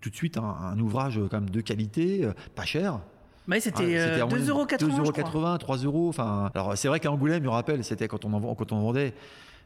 tout 0.00 0.10
de 0.10 0.14
suite 0.16 0.36
un, 0.38 0.42
un 0.44 0.78
ouvrage 0.78 1.18
euh, 1.18 1.28
quand 1.30 1.40
même 1.40 1.50
de 1.50 1.60
qualité, 1.60 2.24
euh, 2.24 2.32
pas 2.54 2.64
cher. 2.64 3.00
Ouais, 3.48 3.60
c'était 3.60 3.84
Ouais, 3.84 3.98
euh, 3.98 4.24
en 4.24 4.28
moyenne 4.28 4.46
2,80 4.48 4.50
euros. 4.50 5.12
2,80 5.12 5.58
3 5.58 5.76
euros. 5.78 6.08
Enfin, 6.08 6.50
alors 6.54 6.76
c'est 6.76 6.88
vrai 6.88 7.00
qu'à 7.00 7.10
Angoulême, 7.10 7.42
je 7.42 7.48
me 7.48 7.52
rappelle, 7.52 7.84
c'était 7.84 8.08
quand 8.08 8.24
on 8.24 8.32
en, 8.32 8.54
quand 8.54 8.72
on 8.72 8.80
vendait. 8.80 9.14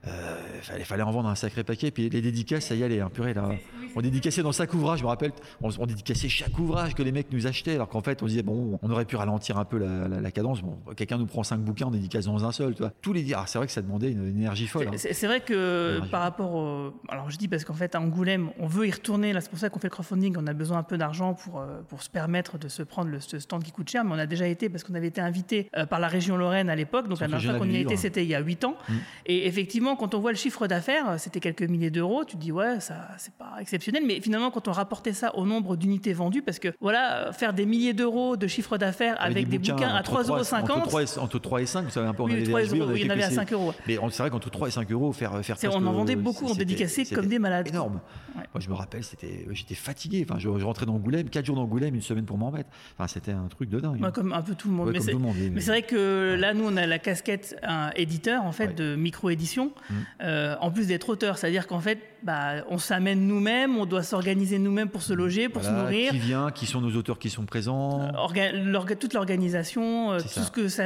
Euh, 0.06 0.36
fallait, 0.62 0.84
fallait 0.84 1.02
en 1.02 1.10
vendre 1.10 1.28
un 1.28 1.34
sacré 1.34 1.62
paquet. 1.62 1.90
Puis 1.90 2.08
les 2.08 2.22
dédicaces, 2.22 2.66
ça 2.66 2.74
y 2.74 2.82
allait, 2.82 3.00
hein, 3.00 3.10
purée, 3.12 3.34
là. 3.34 3.50
On 3.96 4.00
dédicaçait 4.00 4.42
dans 4.42 4.52
chaque 4.52 4.72
ouvrage, 4.72 5.00
je 5.00 5.04
me 5.04 5.08
rappelle. 5.08 5.32
On, 5.60 5.68
on 5.78 5.84
dédicaçait 5.86 6.28
chaque 6.28 6.58
ouvrage 6.58 6.94
que 6.94 7.02
les 7.02 7.12
mecs 7.12 7.30
nous 7.32 7.46
achetaient. 7.46 7.74
Alors 7.74 7.88
qu'en 7.88 8.00
fait, 8.00 8.22
on 8.22 8.26
disait, 8.26 8.42
bon, 8.42 8.78
on 8.82 8.90
aurait 8.90 9.04
pu 9.04 9.16
ralentir 9.16 9.58
un 9.58 9.64
peu 9.64 9.78
la, 9.78 10.08
la- 10.08 10.20
la 10.20 10.30
cadence. 10.30 10.62
Bon, 10.62 10.78
quelqu'un 10.96 11.18
nous 11.18 11.26
prend 11.26 11.42
cinq 11.42 11.58
bouquins, 11.58 11.86
on 11.88 11.90
dédicace 11.90 12.24
dans 12.26 12.44
un 12.46 12.52
seul, 12.52 12.74
tu 12.74 12.82
vois. 12.82 12.92
Tous 13.02 13.12
les. 13.12 13.30
Ah, 13.34 13.44
c'est 13.46 13.58
vrai 13.58 13.66
que 13.66 13.72
ça 13.72 13.82
demandait 13.82 14.10
une, 14.12 14.26
une 14.26 14.38
énergie 14.38 14.66
folle. 14.68 14.88
hein. 14.88 14.96
C'est- 14.96 15.26
vrai 15.26 15.40
que 15.40 16.00
par 16.10 16.22
rapport 16.22 16.54
au... 16.54 16.92
Alors 17.08 17.30
je 17.30 17.36
dis 17.36 17.46
parce 17.46 17.64
qu'en 17.64 17.74
fait 17.74 17.94
à 17.94 18.00
Angoulême, 18.00 18.50
on 18.58 18.66
veut 18.66 18.86
y 18.88 18.90
retourner, 18.90 19.32
là 19.32 19.40
c'est 19.40 19.50
pour 19.50 19.58
ça 19.58 19.68
qu'on 19.70 19.78
fait 19.78 19.86
le 19.88 19.92
crowdfunding, 19.92 20.34
on 20.38 20.46
a 20.46 20.52
besoin 20.54 20.78
un 20.78 20.82
peu 20.82 20.96
d'argent 20.98 21.34
pour, 21.34 21.60
euh, 21.60 21.80
pour 21.88 22.02
se 22.02 22.10
permettre 22.10 22.58
de 22.58 22.68
se 22.68 22.82
prendre 22.82 23.10
le, 23.10 23.20
ce 23.20 23.38
stand 23.38 23.62
qui 23.62 23.70
coûte 23.70 23.88
cher, 23.90 24.02
mais 24.04 24.10
on 24.14 24.18
a 24.18 24.26
déjà 24.26 24.46
été 24.48 24.68
parce 24.68 24.82
qu'on 24.82 24.94
avait 24.94 25.06
été 25.08 25.20
invité 25.20 25.68
euh, 25.76 25.84
par 25.86 26.00
la 26.00 26.08
région 26.08 26.36
Lorraine 26.36 26.68
à 26.70 26.74
l'époque, 26.74 27.06
donc 27.08 27.20
la 27.20 27.28
dernière 27.28 27.50
fois 27.50 27.58
qu'on 27.60 27.70
y 27.70 27.76
a 27.76 27.80
été 27.80 27.96
c'était 27.96 28.24
il 28.24 28.28
y 28.30 28.34
a 28.34 28.40
8 28.40 28.64
ans. 28.64 28.74
Mm. 28.88 28.92
Et 29.26 29.46
effectivement 29.46 29.89
quand 29.96 30.14
on 30.14 30.20
voit 30.20 30.30
le 30.32 30.36
chiffre 30.36 30.66
d'affaires, 30.66 31.10
euh, 31.10 31.18
c'était 31.18 31.40
quelques 31.40 31.62
milliers 31.62 31.90
d'euros, 31.90 32.24
tu 32.24 32.36
te 32.36 32.40
dis 32.40 32.52
ouais 32.52 32.80
ça 32.80 33.08
c'est 33.18 33.34
pas 33.34 33.54
exceptionnel, 33.60 34.02
mais 34.06 34.20
finalement 34.20 34.50
quand 34.50 34.68
on 34.68 34.72
rapportait 34.72 35.12
ça 35.12 35.34
au 35.36 35.44
nombre 35.46 35.76
d'unités 35.76 36.12
vendues, 36.12 36.42
parce 36.42 36.58
que 36.58 36.68
voilà, 36.80 37.28
euh, 37.28 37.32
faire 37.32 37.52
des 37.52 37.66
milliers 37.66 37.92
d'euros 37.92 38.36
de 38.36 38.46
chiffre 38.46 38.78
d'affaires 38.78 39.16
avec, 39.20 39.48
des, 39.48 39.58
bouquins, 39.58 39.88
à 39.88 40.00
entre 40.00 40.22
3,50 40.22 40.24
3 40.24 40.62
euros. 40.62 40.78
Entre 40.80 40.88
3 40.88 41.02
et, 41.02 41.18
entre 41.18 41.38
3 41.38 41.62
et 41.62 41.66
5, 41.66 41.84
vous 41.84 41.90
savez 41.90 42.06
un 42.08 42.14
peu, 42.14 42.22
on 42.22 42.26
Oui, 42.26 42.32
avait 42.32 42.44
3 42.44 42.62
des 42.62 42.68
HB, 42.68 42.72
on 42.72 42.76
euros, 42.76 42.90
avait 42.90 43.00
il 43.00 43.06
y 43.06 43.08
en 43.08 43.10
avait 43.12 43.22
à 43.22 43.28
quelques- 43.28 43.34
5 43.40 43.52
euros. 43.52 43.74
Mais 43.86 43.98
c'est 44.10 44.22
vrai 44.22 44.30
qu'entre 44.30 44.50
3 44.50 44.68
et 44.68 44.70
5 44.70 44.90
euros, 44.92 45.12
faire, 45.12 45.44
faire 45.44 45.56
on 45.72 45.86
en 45.86 45.92
vendait 45.92 46.16
beaucoup, 46.16 46.46
on 46.46 46.54
c'était 46.54 47.14
comme 47.14 47.26
des 47.26 47.38
malades. 47.38 47.68
Énorme. 47.68 48.00
Ouais. 48.36 48.42
Moi, 48.54 48.60
je 48.60 48.68
me 48.68 48.74
rappelle, 48.74 49.04
c'était, 49.04 49.46
j'étais 49.50 49.74
fatigué. 49.74 50.24
Enfin, 50.28 50.38
je, 50.38 50.48
je 50.58 50.64
rentrais 50.64 50.86
d'Angoulême, 50.86 51.28
4 51.28 51.44
jours 51.44 51.56
d'Angoulême, 51.56 51.94
une 51.94 52.02
semaine 52.02 52.24
pour 52.24 52.38
m'en 52.38 52.50
remettre. 52.50 52.70
Enfin, 52.96 53.06
c'était 53.08 53.32
un 53.32 53.48
truc 53.48 53.68
de 53.68 53.80
dingue. 53.80 54.00
Ouais, 54.02 54.12
comme 54.12 54.32
un 54.32 54.42
peu 54.42 54.54
tout 54.54 54.68
le 54.68 54.74
monde. 54.74 54.88
Ouais, 54.88 54.92
mais 54.94 55.60
c'est- 55.60 55.70
vrai 55.70 55.82
que 55.82 56.36
là, 56.38 56.54
nous, 56.54 56.64
on 56.66 56.76
a 56.76 56.86
la 56.86 56.98
casquette 56.98 57.56
un 57.62 57.90
éditeur, 57.96 58.44
en 58.44 58.52
fait, 58.52 58.74
de 58.74 58.96
micro-édition, 58.96 59.72
Euh, 60.20 60.56
en 60.60 60.70
plus 60.70 60.86
d'être 60.86 61.08
auteur. 61.08 61.38
C'est-à-dire 61.38 61.66
qu'en 61.66 61.80
fait, 61.80 61.98
bah, 62.22 62.64
on 62.68 62.78
s'amène 62.78 63.26
nous-mêmes, 63.26 63.76
on 63.78 63.86
doit 63.86 64.02
s'organiser 64.02 64.58
nous-mêmes 64.58 64.88
pour 64.88 65.02
se 65.02 65.12
loger, 65.12 65.48
pour 65.48 65.62
Voilà, 65.62 65.78
se 65.78 65.82
nourrir. 65.82 66.10
Qui 66.12 66.18
vient, 66.18 66.50
qui 66.50 66.66
sont 66.66 66.80
nos 66.80 66.94
auteurs 66.96 67.18
qui 67.18 67.30
sont 67.30 67.44
présents. 67.44 68.08
Orga- 68.14 68.52
l'orga- 68.52 68.96
toute 68.96 69.14
l'organisation, 69.14 70.12
euh, 70.12 70.20
tout 70.20 70.28
ça. 70.28 70.42
ce 70.42 70.50
que 70.50 70.68
ça. 70.68 70.82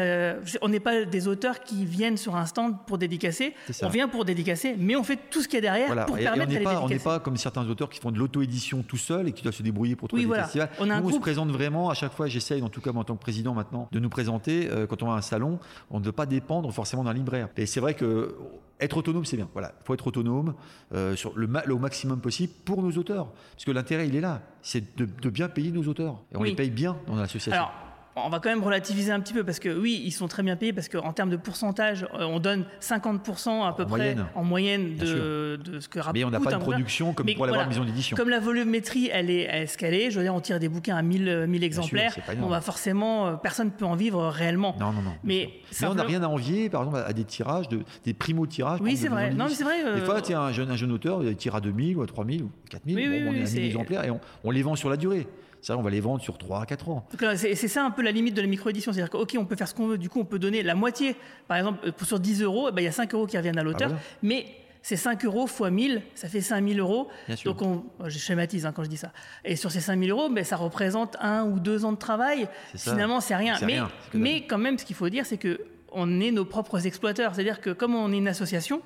On 0.63 0.69
n'est 0.69 0.81
pas 0.81 1.05
des 1.05 1.29
auteurs 1.29 1.61
qui 1.61 1.85
viennent 1.85 2.17
sur 2.17 2.37
un 2.37 2.47
stand 2.47 2.77
pour 2.87 2.99
dédicacer. 2.99 3.55
On 3.83 3.89
vient 3.89 4.09
pour 4.09 4.25
dédicacer, 4.25 4.77
mais 4.79 4.97
on 4.97 5.03
fait 5.03 5.19
tout 5.31 5.43
ce 5.43 5.49
qu'il 5.49 5.57
y 5.57 5.59
a 5.59 5.63
derrière 5.63 5.87
Voilà. 5.87 6.05
pour 6.05 6.17
Et- 6.19 6.23
et 6.23 6.25
permettre 6.25 6.53
on 6.61 6.65
pas, 6.65 6.81
on 6.83 6.89
n'est 6.89 6.99
pas 6.99 7.19
comme 7.21 7.37
certains 7.37 7.67
auteurs 7.69 7.89
qui 7.91 8.01
font 8.01 8.11
de 8.13 8.19
l'auto-édition 8.19 8.83
tout 8.83 8.97
seul 8.97 9.29
et 9.29 9.33
qui 9.33 9.43
doivent 9.43 9.55
se 9.55 9.63
débrouiller 9.63 9.97
pour 9.97 10.09
trouver 10.09 10.23
Oui, 10.23 10.25
des 10.25 10.29
voilà. 10.29 10.45
festivals. 10.45 10.71
On 10.81 10.91
a 10.91 10.95
un 10.97 11.01
nous, 11.01 11.09
on 11.09 11.13
se 11.13 11.19
présente 11.19 11.51
vraiment. 11.51 11.91
À 11.91 11.95
chaque 11.95 12.13
fois, 12.13 12.27
j'essaye, 12.29 12.63
en 12.63 12.69
tout 12.69 12.81
cas, 12.81 12.93
moi, 12.93 13.03
en 13.03 13.05
tant 13.05 13.17
que 13.17 13.23
président 13.23 13.55
maintenant, 13.55 13.89
de 13.93 13.99
nous 13.99 14.09
présenter. 14.09 14.69
euh, 14.71 14.87
quand 14.87 15.03
on 15.03 15.07
va 15.07 15.15
à 15.15 15.17
un 15.17 15.23
salon, 15.23 15.59
on 15.91 15.99
ne 15.99 16.05
doit 16.05 16.13
pas 16.13 16.27
dépendre 16.27 16.71
forcément 16.73 17.05
d'un 17.05 17.13
libraire. 17.13 17.49
Et 17.57 17.67
c'est 17.67 17.81
vrai 17.81 17.95
que 17.95 18.35
être 18.81 18.97
autonome, 18.97 19.25
c'est 19.25 19.37
bien. 19.37 19.49
Voilà, 19.53 19.73
il 19.81 19.87
faut 19.87 19.95
être 19.95 20.07
autonome 20.07 20.55
euh, 20.95 21.15
sur 21.31 21.39
le, 21.39 21.47
ma- 21.47 21.65
le 21.65 21.77
maximum 21.77 22.21
possible 22.21 22.53
pour 22.67 22.83
nos 22.83 22.93
auteurs, 22.93 23.29
parce 23.53 23.65
que 23.65 23.71
l'intérêt, 23.71 24.07
il 24.09 24.15
est 24.17 24.21
là. 24.21 24.43
C'est 24.63 24.97
de, 24.99 25.07
de 25.07 25.31
bien 25.31 25.49
payer 25.49 25.71
nos 25.71 25.85
auteurs. 25.85 26.21
Et 26.33 26.37
on 26.37 26.41
Oui. 26.43 26.51
les 26.51 26.55
paye 26.55 26.71
bien 26.71 26.97
dans 27.07 27.17
l'association. 27.17 27.53
Alors, 27.53 27.73
on 28.17 28.29
va 28.29 28.39
quand 28.39 28.49
même 28.49 28.63
relativiser 28.63 29.11
un 29.13 29.21
petit 29.21 29.33
peu 29.33 29.43
parce 29.45 29.59
que 29.59 29.69
oui, 29.69 30.01
ils 30.05 30.13
sont 30.13 30.29
très 30.29 30.43
bien 30.43 30.57
payés 30.57 30.73
parce 30.73 30.89
qu'en 30.89 31.13
termes 31.13 31.31
de 31.31 31.37
pourcentage, 31.37 32.05
euh, 32.15 32.25
on 32.25 32.39
donne 32.39 32.65
50% 32.81 33.67
à 33.67 33.73
peu 33.73 33.83
En 33.83 33.87
près 33.87 33.97
moyenne. 33.99 34.27
en 34.35 34.45
moyenne 34.45 34.97
de, 34.97 35.57
de 35.63 35.81
ce 35.81 35.89
que 35.89 35.99
rapporte. 35.99 36.15
Mais 36.17 36.25
on 36.25 36.31
n'a 36.31 36.41
pas 36.41 36.53
de 36.53 36.59
production 36.59 37.13
comme 37.13 37.27
pour 37.35 37.47
l'avoir 37.47 37.65
voilà. 37.65 37.69
maison 37.69 37.85
d'édition. 37.85 38.17
Comme 38.17 38.29
la 38.29 38.41
volumétrie, 38.41 39.11
elle 39.13 39.31
est, 39.31 39.43
est, 39.45 40.11
je 40.11 40.17
veux 40.19 40.23
dire, 40.25 40.35
on 40.35 40.41
tire 40.41 40.61
des 40.61 40.69
bouquins 40.69 40.97
à 40.97 41.03
1000, 41.03 41.29
euh, 41.29 41.47
1000 41.47 41.65
exemplaires, 41.65 42.15
on 42.41 42.49
va 42.49 42.61
forcément, 42.61 43.27
euh, 43.27 43.35
personne 43.35 43.67
ne 43.69 43.73
peut 43.73 43.85
en 43.85 43.97
vivre 43.97 44.29
réellement. 44.29 44.77
Non, 44.79 44.93
non, 44.93 45.03
non. 45.03 45.13
Mais, 45.25 45.51
Mais 45.81 45.87
on 45.89 45.95
n'a 45.95 46.05
rien 46.05 46.23
à 46.23 46.29
envier, 46.29 46.69
par 46.71 46.83
exemple, 46.83 47.03
à 47.05 47.13
des 47.13 47.25
tirages, 47.25 47.69
de, 47.69 47.81
des 48.05 48.15
primo-tirages. 48.15 48.81
Oui, 48.81 48.97
c'est 48.97 49.09
vrai. 49.09 49.33
Non, 49.35 49.47
c'est 49.49 49.65
vrai. 49.65 49.95
Des 49.95 50.01
fois, 50.03 50.21
tiens, 50.23 50.41
un 50.43 50.53
jeune, 50.53 50.71
un 50.71 50.77
jeune 50.77 50.93
auteur, 50.93 51.23
il 51.25 51.35
tire 51.37 51.55
à 51.57 51.61
2000 51.61 51.97
ou 51.97 52.03
à 52.03 52.07
3000 52.07 52.43
ou 52.45 52.51
4000. 52.71 52.97
Oui, 52.97 53.05
bon, 53.05 53.11
oui, 53.11 53.23
on 53.27 53.31
oui, 53.31 53.39
est 53.39 53.43
à 53.43 53.47
c'est- 53.47 53.57
1000 53.57 53.67
exemplaires 53.67 54.05
et 54.05 54.11
on, 54.11 54.21
on 54.45 54.51
les 54.51 54.63
vend 54.63 54.77
sur 54.77 54.89
la 54.89 54.97
durée. 54.97 55.27
C'est 55.65 55.73
vrai, 55.73 55.81
on 55.81 55.83
va 55.85 55.89
les 55.91 56.01
vendre 56.01 56.21
sur 56.23 56.37
3 56.37 56.61
à 56.63 56.67
4 56.67 56.91
ans. 56.91 57.07
Là, 57.21 57.37
C'est 57.39 57.55
c'est 57.55 57.69
ça 57.69 57.83
un 57.87 57.91
peu 57.91 58.03
la 58.03 58.13
limite 58.13 58.35
de 58.35 58.43
la 58.43 58.47
micro-édition. 58.47 58.93
C'est-à-dire 58.93 59.11
que, 59.11 59.17
OK, 59.17 59.35
on 59.39 59.47
peut 59.47 59.57
faire 59.57 59.67
ce 59.67 59.75
qu'on 59.75 59.87
veut. 59.87 59.97
Du 59.97 60.11
coup, 60.11 60.21
on 60.21 60.25
peut 60.27 60.39
donner 60.39 60.63
la 60.63 60.75
moitié. 60.75 61.17
Par 61.49 61.57
exemple, 61.57 61.89
euh, 61.89 61.93
pour- 61.93 62.07
sur 62.07 62.21
10 62.21 62.43
euros, 62.43 62.67
eh 62.69 62.73
ben, 62.73 62.83
il 62.83 62.85
y 62.85 62.89
a 62.89 62.93
5 62.93 63.15
euros 63.15 63.27
qui 63.27 63.39
reviennent 63.39 63.59
à 63.59 63.63
l'auteur. 63.63 63.89
voilà. 63.89 64.03
Mais 64.23 64.45
ces 64.83 64.97
5 64.97 65.25
euros 65.25 65.47
fois 65.47 65.71
1000, 65.71 66.03
ça 66.15 66.29
fait 66.29 66.43
5000 66.43 66.79
euros. 66.81 67.09
Donc, 67.47 67.63
on, 67.63 67.83
je 68.05 68.19
schématise 68.19 68.67
hein, 68.67 68.73
quand 68.77 68.85
je 68.85 68.91
dis 68.91 68.99
ça. 68.99 69.11
Et 69.43 69.57
sur 69.57 69.71
ces 69.73 69.81
5000 69.81 70.11
euros, 70.11 70.29
ben, 70.29 70.45
ça 70.45 70.57
représente 70.57 71.17
un 71.19 71.45
ou 71.47 71.59
deux 71.59 71.87
ans 71.87 71.93
de 71.93 71.97
travail. 71.99 72.47
C'est 72.73 72.79
ça. 72.79 72.91
Finalement, 72.93 73.21
c'est 73.23 73.35
rien. 73.35 73.55
C'est 73.55 73.65
c'est 73.67 74.19
mais 74.19 74.45
quand 74.47 74.59
même, 74.59 74.77
ce 74.77 74.85
qu'il 74.85 74.97
faut 74.97 75.09
dire, 75.09 75.25
c'est 75.25 75.39
que 75.39 75.61
on 75.93 76.21
est 76.21 76.31
nos 76.31 76.45
propres 76.45 76.87
exploiteurs. 76.87 77.35
C'est-à-dire 77.35 77.63
que 77.63 77.71
comme 77.71 77.95
on 77.95 78.13
est 78.13 78.19
une 78.19 78.29
association, 78.29 78.83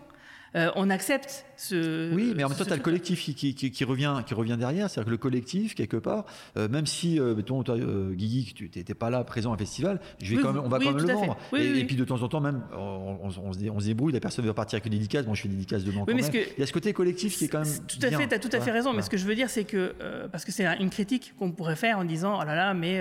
euh, 0.55 0.71
on 0.77 0.91
accepte 0.91 1.45
ce. 1.59 2.15
Oui, 2.15 2.33
mais 2.37 2.45
en 2.45 2.49
même 2.49 2.57
temps, 2.57 2.65
tu 2.65 2.73
as 2.73 2.77
le 2.77 2.83
collectif 2.83 3.23
qui, 3.23 3.35
qui- 3.35 3.55
qui- 3.55 3.71
qui 3.71 3.85
revient, 3.85 4.15
qui 4.27 4.33
revient 4.35 4.57
derrière. 4.59 4.89
C'est-à-dire 4.89 5.07
que 5.07 5.11
le 5.11 5.17
collectif, 5.17 5.75
quelque 5.75 5.97
part, 5.97 6.25
euh, 6.57 6.69
même 6.69 6.87
si, 6.87 7.19
euh, 7.21 7.35
toi, 7.43 7.63
euh, 7.71 8.13
Guigui, 8.15 8.53
tu 8.55 8.71
n'étais 8.75 8.95
pas 8.95 9.11
là 9.11 9.25
présent 9.25 9.53
au 9.53 9.57
festival, 9.59 10.01
je 10.23 10.31
vais 10.31 10.37
Oui, 10.37 10.43
quand 10.43 10.53
même, 10.53 10.63
on 10.65 10.69
va 10.69 10.79
oui, 10.79 10.85
quand 10.87 10.95
même 10.95 11.05
le 11.05 11.11
à 11.11 11.15
vendre. 11.15 11.37
Oui, 11.53 11.61
et, 11.61 11.85
puis 11.85 11.97
de 11.97 12.05
temps 12.05 12.23
en 12.23 12.29
temps, 12.29 12.41
même, 12.41 12.63
on, 12.77 13.19
on- 13.25 13.49
on 13.49 13.81
se, 13.81 13.87
débrouille, 13.87 14.13
la 14.13 14.21
personne 14.21 14.45
veut 14.45 14.53
partir 14.53 14.77
avec 14.77 14.87
une 14.87 14.93
dédicace, 14.93 15.25
bon, 15.27 15.35
je 15.35 15.43
fais 15.43 15.49
une 15.49 15.55
dédicace 15.55 15.85
demain 15.85 16.01
Oui, 16.01 16.05
quand 16.07 16.15
mais 16.15 16.23
même. 16.23 16.33
ce 16.33 16.37
que- 16.39 16.53
Il 16.57 16.61
y 16.61 16.63
a 16.63 16.67
ce 16.67 16.73
côté 16.73 16.93
collectif 16.93 17.37
qui 17.37 17.45
est 17.47 17.49
quand 17.49 17.65
même. 17.65 17.75
Tout 17.89 17.99
à 18.03 18.09
bien, 18.09 18.19
fait, 18.19 18.29
tu 18.29 18.35
as 18.35 18.39
tout 18.39 18.51
à 18.53 18.61
fait 18.61 18.71
raison. 18.71 18.93
Mais 18.93 19.03
ce 19.03 19.11
que 19.11 19.17
je 19.17 19.27
veux 19.27 19.35
dire, 19.35 19.51
c'est 19.51 19.65
que, 19.65 19.95
euh, 20.01 20.29
parce 20.29 20.45
que 20.45 20.53
c'est 20.53 20.65
un- 20.65 20.79
une 20.79 20.91
critique 20.91 21.35
qu'on 21.39 21.51
pourrait 21.51 21.77
faire 21.77 21.99
en 21.99 22.05
disant, 22.05 22.39
oh 22.41 22.45
là 22.45 22.55
là, 22.55 22.75
mais 22.75 23.01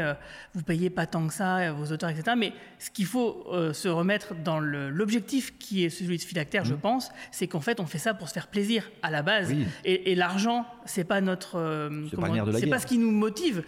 vous 0.53 0.63
payez 0.63 0.89
pas 0.89 1.05
tant 1.05 1.27
que 1.27 1.33
ça, 1.33 1.71
vos 1.73 1.91
auteurs, 1.93 2.09
etc. 2.09 2.35
Mais 2.37 2.53
ce 2.79 2.89
qu'il 2.89 3.05
faut 3.05 3.45
se 3.73 3.87
remettre 3.87 4.33
dans 4.43 4.59
l'objectif 4.59 5.57
qui 5.59 5.83
est 5.83 5.89
celui 5.89 6.17
de 6.17 6.21
Philactère, 6.23 6.65
je 6.65 6.73
pense, 6.73 7.09
c'est 7.31 7.47
qu'en 7.47 7.59
fait, 7.61 7.79
on 7.79 7.85
fait 7.85 7.97
ça 7.97 8.13
pour 8.13 8.27
se 8.27 8.33
faire 8.33 8.46
plaisir 8.51 8.89
à 9.01 9.11
la 9.11 9.21
base. 9.21 9.49
Oui. 9.51 9.65
Et, 9.85 10.11
et 10.11 10.15
l'argent, 10.15 10.65
c'est 10.85 11.03
pas 11.03 11.21
notre. 11.21 11.55
euh, 11.57 12.07
C'est 12.09 12.17
pas 12.17 12.75
pas 12.75 12.79
ce 12.79 12.87
qui 12.87 12.97
nous 12.97 13.11
motive. 13.11 13.63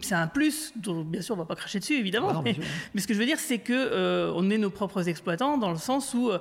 C'est 0.00 0.14
un 0.14 0.26
plus, 0.26 0.72
dont 0.76 1.02
bien 1.02 1.20
sûr, 1.22 1.34
on 1.34 1.38
va 1.38 1.44
pas 1.44 1.56
cracher 1.56 1.78
dessus, 1.78 1.94
évidemment. 1.94 2.28
Ah 2.30 2.34
non, 2.34 2.42
mais, 2.42 2.54
ce 3.00 3.06
que 3.06 3.14
je 3.14 3.18
veux 3.18 3.26
dire, 3.26 3.38
c'est 3.38 3.58
que 3.58 3.72
euh, 3.72 4.32
on 4.34 4.50
est 4.50 4.58
nos 4.58 4.70
propres 4.70 5.08
exploitants 5.08 5.58
dans 5.58 5.70
le 5.70 5.78
sens 5.78 6.14
où. 6.14 6.30
euh, 6.30 6.38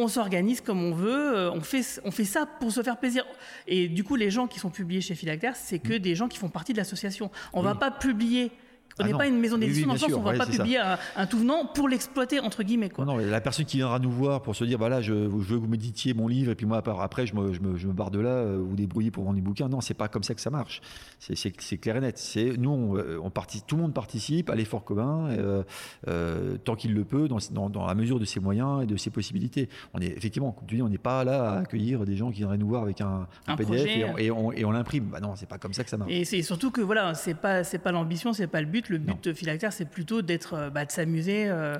on 0.00 0.06
s'organise 0.06 0.60
comme 0.60 0.80
on 0.80 0.92
veut, 0.92 1.50
on 1.52 1.60
fait, 1.60 2.00
on 2.04 2.12
fait 2.12 2.22
ça 2.24 2.46
pour 2.46 2.70
se 2.70 2.84
faire 2.84 2.98
plaisir. 2.98 3.24
Et 3.66 3.88
du 3.88 4.04
coup, 4.04 4.14
les 4.14 4.30
gens 4.30 4.46
qui 4.46 4.60
sont 4.60 4.70
publiés 4.70 5.00
chez 5.00 5.16
Philactère, 5.16 5.56
c'est 5.56 5.80
que 5.80 5.94
des 5.94 6.14
gens 6.14 6.28
qui 6.28 6.38
font 6.38 6.48
partie 6.48 6.72
de 6.72 6.78
l'association. 6.78 7.32
On 7.52 7.62
va 7.62 7.74
pas 7.74 7.90
publier. 7.90 8.52
On. 9.00 9.04
Ah 9.04 9.06
n'est 9.06 9.14
pas 9.14 9.26
une 9.26 9.38
maison 9.38 9.58
d'édition 9.58 9.82
oui, 9.82 9.86
dans 9.88 9.92
le 9.94 9.98
sens 9.98 10.10
où 10.12 10.16
on 10.16 10.22
va 10.22 10.32
ouais, 10.32 10.38
pas 10.38 10.46
publier 10.46 10.78
un, 10.78 10.98
un 11.16 11.26
tout 11.26 11.38
venant 11.38 11.66
pour 11.66 11.88
l'exploiter 11.88 12.40
entre 12.40 12.62
guillemets 12.62 12.90
quoi. 12.90 13.04
Non, 13.04 13.16
non, 13.16 13.24
la 13.24 13.40
personne 13.40 13.64
qui 13.64 13.76
viendra 13.78 13.98
nous 13.98 14.10
voir 14.10 14.42
pour 14.42 14.56
se 14.56 14.64
dire, 14.64 14.78
voilà, 14.78 15.00
je, 15.00 15.12
je 15.12 15.28
veux 15.28 15.56
que 15.56 15.62
vous 15.62 15.68
méditiez 15.68 16.14
mon 16.14 16.26
livre, 16.28 16.50
et 16.52 16.54
puis 16.54 16.66
moi, 16.66 16.82
après, 17.00 17.26
je, 17.26 17.34
me, 17.34 17.52
je, 17.52 17.60
me, 17.60 17.76
je 17.76 17.86
me 17.86 17.92
barre 17.92 18.10
de 18.10 18.18
là, 18.20 18.30
euh, 18.30 18.58
vous 18.60 18.74
débrouillez 18.76 19.10
pour 19.10 19.24
vendre 19.24 19.36
des 19.36 19.40
bouquins. 19.42 19.68
Non, 19.68 19.80
c'est 19.80 19.94
pas 19.94 20.08
comme 20.08 20.22
ça 20.22 20.34
que 20.34 20.40
ça 20.40 20.50
marche. 20.50 20.80
C'est- 21.18 21.76
clair 21.78 21.96
et 21.96 22.00
net. 22.00 22.18
C'est 22.18 22.56
Nous, 22.56 22.70
on, 22.70 22.96
euh, 22.96 23.18
on 23.22 23.30
parti- 23.30 23.62
tout 23.66 23.76
le 23.76 23.82
monde 23.82 23.94
participe 23.94 24.50
à 24.50 24.54
l'effort 24.54 24.84
commun, 24.84 25.28
euh, 25.30 25.62
euh, 26.08 26.56
tant 26.64 26.74
qu'il 26.74 26.94
le 26.94 27.04
peut, 27.04 27.28
dans, 27.28 27.38
dans, 27.52 27.70
dans 27.70 27.86
la 27.86 27.94
mesure 27.94 28.18
de 28.18 28.24
ses 28.24 28.40
moyens 28.40 28.82
et 28.82 28.86
de 28.86 28.96
ses 28.96 29.10
possibilités. 29.10 29.68
On 29.94 30.00
est, 30.00 30.06
effectivement, 30.16 30.52
comme 30.52 30.66
tu 30.66 30.76
dis, 30.76 30.82
on 30.82 30.88
n'est 30.88 30.98
pas 30.98 31.24
là 31.24 31.52
à 31.52 31.58
accueillir 31.60 32.04
des 32.04 32.16
gens 32.16 32.30
qui 32.30 32.38
viendraient 32.38 32.58
nous 32.58 32.68
voir 32.68 32.82
avec 32.82 33.00
un, 33.00 33.26
un 33.46 33.52
Un 33.52 33.56
PDF 33.56 33.84
projet. 33.84 34.24
et 34.24 34.30
on, 34.30 34.70
l'imprime. 34.70 35.04
Bah 35.04 35.20
non, 35.20 35.34
c'est 35.36 35.48
pas 35.48 35.58
comme 35.58 35.72
ça 35.72 35.84
que 35.84 35.90
ça 35.90 35.96
marche. 35.96 36.10
Et 36.12 36.24
c'est 36.24 36.42
surtout 36.42 36.70
que 36.70 36.80
voilà, 36.80 37.14
c'est 37.14 37.34
pas 37.34 37.64
c'est 37.64 37.78
pas 37.78 37.92
l'ambition, 37.92 38.32
c'est 38.32 38.46
pas 38.46 38.60
le 38.60 38.66
but. 38.66 38.87
Le 38.88 38.98
but 38.98 39.24
de 39.24 39.32
Philactère, 39.32 39.72
c'est 39.72 39.84
plutôt 39.88 40.22
d'être 40.22 40.54
euh, 40.54 40.70
bah, 40.70 40.84
de 40.84 40.90
s'amuser 40.90 41.46
euh, 41.48 41.76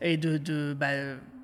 et 0.00 0.16
de 0.16 0.38
de, 0.38 0.74
bah, 0.78 0.88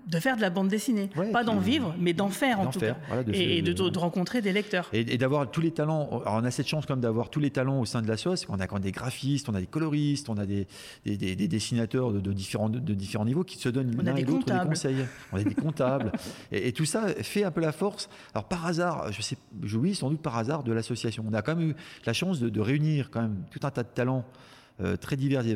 de 0.07 0.19
faire 0.21 0.37
de 0.37 0.43
la 0.43 0.51
bande 0.51 0.69
dessinée, 0.69 1.09
Ouais, 1.17 1.31
pas 1.33 1.45
d'en 1.45 1.57
vin, 1.57 1.95
mais 1.99 2.13
d'en 2.13 2.29
faire 2.29 2.61
en 2.61 2.67
tout 2.67 2.79
faire, 2.79 2.95
cas, 2.95 3.01
voilà, 3.09 3.23
de- 3.25 3.33
et, 3.33 3.57
et 3.59 3.63
de, 3.63 3.73
de- 3.73 3.89
de 3.89 3.99
rencontrer 3.99 4.43
des 4.43 4.53
lecteurs. 4.53 4.91
Et, 4.93 5.01
et 5.01 5.17
d'avoir 5.17 5.51
tous 5.51 5.63
les 5.63 5.71
talents. 5.71 6.21
Alors 6.27 6.35
on 6.43 6.45
a 6.45 6.51
cette 6.51 6.69
chance 6.69 6.85
quand 6.85 6.93
même 6.93 7.01
d'avoir 7.01 7.31
tous 7.31 7.41
les 7.41 7.49
talents 7.51 7.81
au 7.81 7.87
sein 7.87 8.03
de 8.03 8.07
la 8.09 8.19
sauce. 8.19 8.45
On 8.51 8.61
a 8.61 8.67
quand 8.67 8.75
même 8.77 8.83
des 8.83 8.93
graphistes, 8.93 9.49
on 9.49 9.55
a 9.55 9.61
des 9.61 9.67
coloristes, 9.67 10.29
on 10.29 10.37
a 10.37 10.45
des, 10.45 10.67
des, 11.07 11.17
des- 11.17 11.35
des 11.37 11.49
dessinateurs 11.49 12.13
de, 12.13 12.33
différents, 12.35 12.69
de, 12.69 12.79
différents 12.93 13.25
niveaux 13.25 13.45
qui 13.45 13.57
se 13.57 13.71
donnent 13.71 13.97
l'un 14.03 14.15
et 14.17 14.25
l'autre 14.25 14.45
des 14.45 14.69
conseils. 14.69 15.07
On 15.33 15.39
a 15.39 15.43
des 15.43 15.55
comptables. 15.55 16.13
et, 16.53 16.69
et 16.69 16.73
tout 16.73 16.85
ça 16.85 17.07
fait 17.23 17.45
un 17.45 17.51
peu 17.51 17.63
la 17.63 17.73
force. 17.73 18.11
Alors 18.35 18.47
par 18.47 18.67
hasard, 18.67 19.11
je 19.11 19.23
sais, 19.23 19.39
oui, 19.75 19.95
sans 19.95 20.11
doute 20.11 20.21
par 20.21 20.37
hasard 20.37 20.65
de 20.65 20.73
l'association. 20.75 21.25
On 21.27 21.33
a 21.33 21.41
quand 21.41 21.57
même 21.57 21.71
eu 21.71 21.75
la 22.05 22.13
chance 22.13 22.41
de, 22.41 22.51
de 22.51 22.61
réunir 22.61 23.09
quand 23.11 23.23
même 23.23 23.37
tout 23.51 23.61
un 23.67 23.71
tas 23.71 23.83
de 23.85 23.89
talents 23.89 24.27
euh, 24.81 24.97
très 24.97 25.17
divers 25.17 25.43
et 25.43 25.53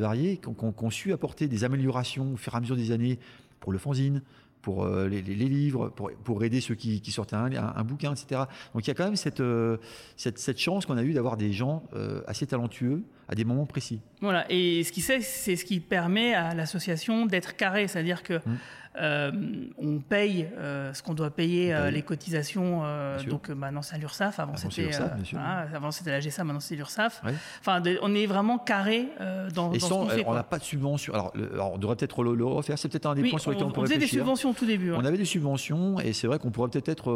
ont- 0.47 0.53
qui 0.71 0.83
ont 0.83 0.89
su 0.89 1.11
apporter 1.13 1.47
des 1.47 1.63
améliorations 1.63 2.33
au 2.33 2.37
fur 2.37 2.53
et 2.53 2.57
à 2.57 2.59
mesure 2.61 2.75
des 2.77 2.91
années 2.91 3.19
pour 3.59 3.71
le 3.71 3.77
fanzine, 3.77 4.21
pour 4.61 4.83
euh, 4.83 5.07
les, 5.07 5.21
livres, 5.35 5.89
pour, 5.89 6.11
pour 6.23 6.43
aider 6.43 6.59
ceux 6.61 6.75
qui, 6.75 6.99
qui 7.01 7.11
sortaient 7.11 7.35
un, 7.35 7.51
un- 7.53 7.73
un 7.75 7.83
bouquin, 7.83 8.11
etc. 8.13 8.41
Donc 8.73 8.85
il 8.85 8.87
y 8.87 8.91
a 8.91 8.93
quand 8.93 9.05
même 9.05 9.15
cette, 9.15 9.39
euh, 9.39 9.77
cette, 10.17 10.37
cette 10.37 10.59
chance 10.59 10.85
qu'on 10.85 10.97
a 10.97 11.03
eu 11.03 11.13
d'avoir 11.13 11.37
des 11.37 11.53
gens 11.53 11.83
assez 12.27 12.45
talentueux 12.45 13.03
à 13.29 13.35
des 13.35 13.45
moments 13.45 13.65
précis. 13.65 14.01
Voilà, 14.21 14.45
et 14.51 14.83
ce 14.83 14.91
qui 14.91 15.01
c'est, 15.01 15.21
c'est 15.21 15.55
ce 15.55 15.63
qui 15.63 15.79
permet 15.79 16.33
à 16.33 16.53
l'association 16.55 17.25
d'être 17.25 17.55
carré, 17.55 17.87
c'est-à-dire 17.87 18.23
que 18.23 18.39
Mmh. 18.45 18.57
Euh, 18.99 19.31
on 19.77 19.99
paye 19.99 20.49
euh, 20.57 20.93
ce 20.93 21.03
qu'on 21.03 21.13
doit 21.13 21.29
payer, 21.29 21.73
On 21.73 21.77
euh, 21.77 21.91
les 21.91 22.01
cotisations. 22.01 22.81
donc 23.27 23.49
maintenant 23.49 23.81
c'est 23.81 23.95
à 23.95 23.97
l'URSSAF, 23.99 24.39
avant 24.39 24.53
Avant, 24.53 24.69
c'était 24.69 24.89
voilà, 25.31 25.67
avant 25.73 25.91
c'était 25.91 26.11
la 26.11 26.19
GSA, 26.19 26.43
maintenant 26.43 26.59
c'est 26.59 26.75
l'URSSAF. 26.75 27.21
Ouais. 27.23 27.33
Enfin, 27.59 27.81
de- 27.81 27.99
on 28.01 28.13
est 28.15 28.25
vraiment 28.25 28.57
carré 28.57 29.07
dans, 29.53 29.71
Et 29.71 29.77
dans 29.77 29.79
ce 29.79 29.79
sans, 29.79 30.05
fait. 30.07 30.17
euh, 30.19 30.21
on 30.21 30.25
quoi. 30.25 30.35
n'a 30.35 30.43
pas 30.43 30.57
de 30.59 30.63
subvention. 30.63 31.13
Alors, 31.13 31.31
le- 31.35 31.53
alors, 31.53 31.73
on 31.73 31.77
devrait 31.77 31.95
peut-être 31.95 32.23
le, 32.23 32.33
le 32.35 32.45
refaire. 32.45 32.77
C'est 32.79 32.89
peut-être 32.89 33.05
un 33.05 33.15
des 33.15 33.21
Oui, 33.21 33.29
points 33.29 33.39
sur 33.39 33.51
lesquels 33.51 33.65
on, 33.65 33.69
on, 33.69 33.71
pourrait 33.71 33.87
faisait 33.87 33.97
des 33.97 34.05
réfléchir. 34.05 34.21
subventions 34.23 34.49
au 34.49 34.53
tout 34.53 34.65
début. 34.65 34.91
ouais. 34.91 34.97
On 34.99 35.05
avait 35.05 35.17
des 35.17 35.25
subventions 35.25 35.99
et 35.99 36.13
c'est 36.13 36.27
vrai 36.27 36.39
qu'on 36.39 36.49
pourrait 36.51 36.69
peut-être 36.69 36.89
être 36.89 37.11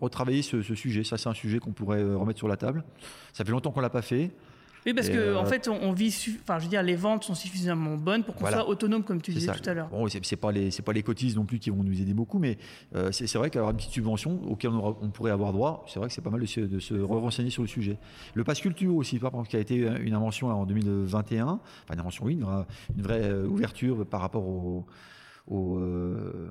retravailler 0.00 0.42
ce, 0.42 0.62
ce 0.62 0.74
sujet. 0.74 1.04
Ça, 1.04 1.16
c'est 1.18 1.28
un 1.28 1.34
sujet 1.34 1.58
qu'on 1.58 1.72
pourrait 1.72 2.02
remettre 2.02 2.38
sur 2.38 2.48
la 2.48 2.56
table. 2.56 2.84
Ça 3.32 3.44
fait 3.44 3.50
longtemps 3.52 3.70
qu'on 3.70 3.80
l'a 3.80 3.90
pas 3.90 4.02
fait. 4.02 4.30
Oui, 4.84 4.94
parce 4.94 5.08
Et, 5.08 5.12
que 5.12 5.18
euh, 5.18 5.38
en 5.38 5.44
fait, 5.44 5.68
on, 5.68 5.92
vit, 5.92 6.10
su- 6.10 6.40
enfin, 6.42 6.58
je 6.58 6.64
veux 6.64 6.68
dire, 6.70 6.82
les 6.82 6.96
ventes 6.96 7.22
sont 7.24 7.34
suffisamment 7.36 7.94
bonnes 7.96 8.24
pour 8.24 8.34
qu'on 8.34 8.40
Voilà. 8.40 8.58
soit 8.58 8.68
autonome, 8.68 9.04
comme 9.04 9.22
tu 9.22 9.30
disais 9.30 9.46
ça. 9.46 9.54
tout 9.54 9.70
à 9.70 9.74
l'heure. 9.74 9.88
Bon, 9.88 10.06
c'est 10.08 10.36
pas 10.36 10.50
les 10.50 10.70
c'est 10.72 10.82
pas 10.82 10.92
les 10.92 11.02
cotises 11.04 11.36
non 11.36 11.44
plus 11.44 11.58
qui 11.60 11.70
vont 11.70 11.84
nous 11.84 12.00
aider 12.00 12.14
beaucoup, 12.14 12.38
mais 12.40 12.58
euh, 12.96 13.12
c'est 13.12 13.32
vrai 13.36 13.48
qu'avoir 13.50 13.70
une 13.70 13.76
petite 13.76 13.92
subvention 13.92 14.40
auquel 14.48 14.70
on, 14.72 14.78
aura- 14.78 14.96
on 15.00 15.10
pourrait 15.10 15.30
avoir 15.30 15.52
droit, 15.52 15.84
c'est 15.88 15.98
vrai 16.00 16.08
que 16.08 16.14
c'est 16.14 16.20
pas 16.20 16.30
mal 16.30 16.40
de 16.40 16.46
se, 16.46 16.60
de 16.60 16.78
se 16.80 16.94
renseigner 16.94 17.50
sur 17.50 17.62
le 17.62 17.68
sujet. 17.68 17.96
Le 18.34 18.42
pass 18.42 18.60
culture 18.60 18.94
aussi, 18.96 19.18
par 19.18 19.30
exemple, 19.30 19.48
qui 19.48 19.56
a 19.56 19.60
été 19.60 19.76
une 19.76 20.14
invention 20.14 20.48
là, 20.48 20.54
en 20.56 20.66
2021, 20.66 21.44
enfin 21.46 21.60
une 21.94 22.00
invention, 22.00 22.24
oui, 22.24 22.34
une 22.96 23.02
vraie 23.02 23.22
euh, 23.22 23.46
ouverture 23.46 24.04
par 24.04 24.20
rapport 24.20 24.44
au, 24.46 24.84
euh, 25.50 26.48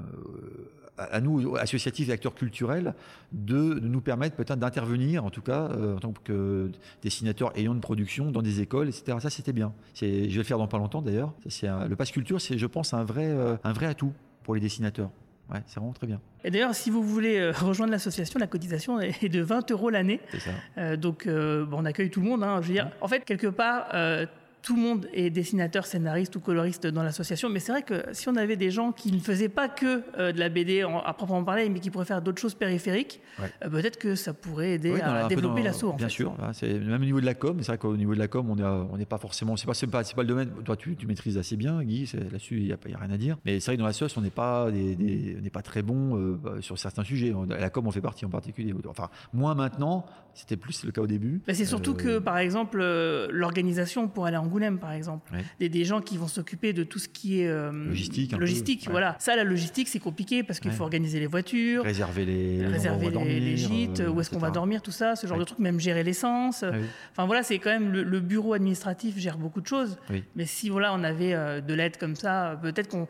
à 0.97 1.19
nous, 1.21 1.55
associatifs 1.55 2.09
et 2.09 2.11
acteurs 2.11 2.35
culturels, 2.35 2.93
de, 3.31 3.75
de 3.75 3.87
nous 3.87 4.01
permettre 4.01 4.35
peut-être 4.35 4.59
d'intervenir, 4.59 5.25
en 5.25 5.29
tout 5.31 5.41
cas, 5.41 5.69
euh, 5.71 5.95
en 5.95 5.99
tant 5.99 6.13
que 6.23 6.69
dessinateur 7.01 7.51
ayant 7.57 7.73
une 7.73 7.81
production 7.81 8.29
dans 8.31 8.41
des 8.41 8.61
écoles, 8.61 8.89
etc. 8.89 9.17
Ça, 9.19 9.29
c'était 9.29 9.53
bien. 9.53 9.73
Je 9.95 10.05
vais 10.05 10.27
le 10.27 10.43
faire 10.43 10.57
dans 10.57 10.67
pas 10.67 10.77
longtemps 10.77 11.01
d'ailleurs. 11.01 11.33
Le 11.45 11.93
pass 11.95 12.11
culture, 12.11 12.39
c'est, 12.39 12.57
je 12.57 12.67
pense, 12.67 12.93
un 12.93 13.03
vrai, 13.03 13.25
euh, 13.27 13.55
un 13.63 13.73
vrai 13.73 13.87
atout 13.87 14.13
pour 14.43 14.53
les 14.55 14.61
dessinateurs. 14.61 15.09
Ouais, 15.51 15.59
c'est 15.65 15.79
vraiment 15.79 15.91
très 15.93 16.07
bien. 16.07 16.21
Et 16.45 16.51
d'ailleurs, 16.51 16.73
si 16.75 16.89
vous 16.89 17.03
voulez 17.03 17.51
rejoindre 17.51 17.91
l'association, 17.91 18.39
la 18.39 18.47
cotisation 18.47 18.99
est 19.01 19.27
de 19.27 19.41
20 19.41 19.69
euros 19.71 19.89
l'année. 19.89 20.21
C'est 20.31 20.39
ça. 20.39 20.51
Euh, 20.77 20.95
donc, 20.97 21.25
euh, 21.27 21.65
bon, 21.65 21.79
on 21.81 21.85
accueille 21.85 22.09
tout 22.09 22.21
le 22.21 22.27
monde. 22.27 22.43
hein. 22.43 22.61
Je 22.61 22.67
veux 22.67 22.73
dire, 22.73 22.89
en 23.01 23.07
fait, 23.07 23.25
quelque 23.25 23.47
part, 23.47 23.87
euh, 23.93 24.25
tout 24.61 24.75
le 24.75 24.81
monde 24.81 25.07
est 25.13 25.29
dessinateur, 25.29 25.85
scénariste 25.85 26.35
ou 26.35 26.39
coloriste 26.39 26.85
dans 26.87 27.03
l'association. 27.03 27.49
Mais 27.49 27.59
c'est 27.59 27.71
vrai 27.71 27.81
que 27.81 28.03
si 28.11 28.29
on 28.29 28.35
avait 28.35 28.55
des 28.55 28.69
gens 28.71 28.91
qui 28.91 29.11
ne 29.11 29.19
faisaient 29.19 29.49
pas 29.49 29.67
que 29.69 30.03
euh, 30.19 30.31
de 30.31 30.39
la 30.39 30.49
BD 30.49 30.83
en- 30.83 30.99
à 30.99 31.13
proprement 31.13 31.43
parler, 31.43 31.67
mais 31.69 31.79
qui 31.79 31.89
pourraient 31.89 32.05
faire 32.05 32.21
d'autres 32.21 32.39
choses 32.41 32.53
périphériques, 32.53 33.19
Ouais. 33.39 33.49
euh, 33.65 33.69
peut-être 33.69 33.97
que 33.97 34.15
ça 34.15 34.33
pourrait 34.33 34.73
aider 34.73 34.91
Oui, 34.93 35.01
à 35.01 35.27
développer 35.27 35.63
l'assaut. 35.63 35.89
en 35.91 35.95
Bien 35.95 36.07
fait. 36.09 36.13
sûr, 36.13 36.33
hein, 36.41 36.51
c'est 36.53 36.73
même 36.79 37.01
au 37.01 37.05
niveau 37.05 37.21
de 37.21 37.25
la 37.25 37.33
com. 37.33 37.57
C'est 37.61 37.67
vrai 37.67 37.77
qu'au 37.77 37.97
niveau 37.97 38.13
de 38.13 38.19
la 38.19 38.27
com, 38.27 38.49
on 38.49 38.57
est, 38.57 38.63
on 38.63 38.97
n'est 38.97 39.05
pas 39.05 39.17
forcément. 39.17 39.55
C'est 39.57 39.65
pas, 39.65 39.73
pas, 40.13 40.21
le 40.21 40.27
domaine. 40.27 40.49
Toi, 40.63 40.75
tu, 40.75 40.95
tu 40.95 41.07
maîtrises 41.07 41.37
assez 41.37 41.55
bien, 41.55 41.81
Guy. 41.83 42.09
Là-dessus, 42.13 42.57
il 42.57 42.65
n'y 42.65 42.71
a, 42.71 42.75
a 42.75 42.97
rien 42.99 43.11
à 43.11 43.17
dire. 43.17 43.37
Mais 43.45 43.59
c'est 43.59 43.67
vrai 43.71 43.75
que 43.77 43.81
dans 43.81 43.87
la 43.87 43.93
sauce, 43.93 44.15
on 44.17 44.21
n'est 44.21 44.29
pas, 44.29 44.69
des, 44.71 44.95
des- 44.95 45.35
on 45.39 45.41
n'est 45.41 45.49
pas 45.49 45.61
très 45.63 45.81
bon 45.81 46.17
euh, 46.17 46.61
sur 46.61 46.77
certains 46.77 47.03
sujets. 47.03 47.33
La 47.49 47.69
com, 47.69 47.87
on 47.87 47.91
fait 47.91 48.01
partie 48.01 48.25
en 48.25 48.29
particulier. 48.29 48.73
Enfin, 48.87 49.09
moins 49.33 49.55
maintenant. 49.55 50.05
C'était 50.33 50.55
plus 50.55 50.85
le 50.85 50.91
cas 50.91 51.01
au 51.01 51.07
début. 51.07 51.41
Bah, 51.45 51.53
c'est 51.53 51.65
surtout 51.65 51.91
Euh, 51.91 51.95
que, 51.95 52.19
par 52.19 52.37
exemple, 52.37 52.79
euh, 52.81 53.27
l'organisation 53.31 54.07
pour 54.07 54.25
aller 54.25 54.37
à 54.37 54.41
Angoulême, 54.51 54.79
par 54.79 54.91
exemple, 54.91 55.31
Ouais. 55.33 55.43
des, 55.59 55.69
des 55.69 55.85
gens 55.85 56.01
qui 56.01 56.17
vont 56.17 56.27
s'occuper 56.27 56.73
de 56.73 56.83
tout 56.83 56.99
ce 56.99 57.07
qui 57.07 57.41
est 57.41 57.47
euh, 57.47 57.71
Logistique, 57.71 58.31
peu, 58.31 58.37
logistique, 58.37 58.83
ouais. 58.87 58.91
voilà. 58.91 59.15
Ça, 59.19 59.35
la 59.37 59.43
logistique, 59.45 59.87
c'est 59.87 59.99
compliqué 59.99 60.43
parce 60.43 60.59
qu'il 60.59 60.71
Ouais. 60.71 60.77
faut 60.77 60.83
organiser 60.83 61.19
les 61.19 61.27
voitures, 61.27 61.83
réserver 61.83 62.25
les, 62.25 62.65
réserver 62.67 63.09
gîtes, 63.55 64.01
euh, 64.01 64.09
où 64.09 64.19
est-ce 64.19 64.29
qu'on 64.29 64.39
va 64.39 64.51
dormir, 64.51 64.81
tout 64.81 64.91
ça, 64.91 65.15
ce 65.15 65.25
genre 65.27 65.37
de 65.37 65.43
trucs, 65.45 65.59
même 65.59 65.79
gérer 65.79 66.03
l'essence. 66.03 66.63
Enfin 67.11 67.25
voilà, 67.25 67.43
c'est 67.43 67.59
quand 67.59 67.69
même 67.69 67.91
le, 67.91 68.03
le 68.03 68.19
bureau 68.19 68.53
administratif 68.53 69.17
gère 69.17 69.37
beaucoup 69.37 69.61
de 69.61 69.67
choses. 69.67 69.97
Oui. 70.09 70.23
Mais 70.35 70.45
si 70.45 70.69
voilà, 70.69 70.93
on 70.93 71.03
avait 71.03 71.33
euh, 71.33 71.61
de 71.61 71.73
l'aide 71.73 71.97
comme 71.97 72.15
ça, 72.15 72.59
peut-être 72.61 72.89
qu'on 72.89 73.07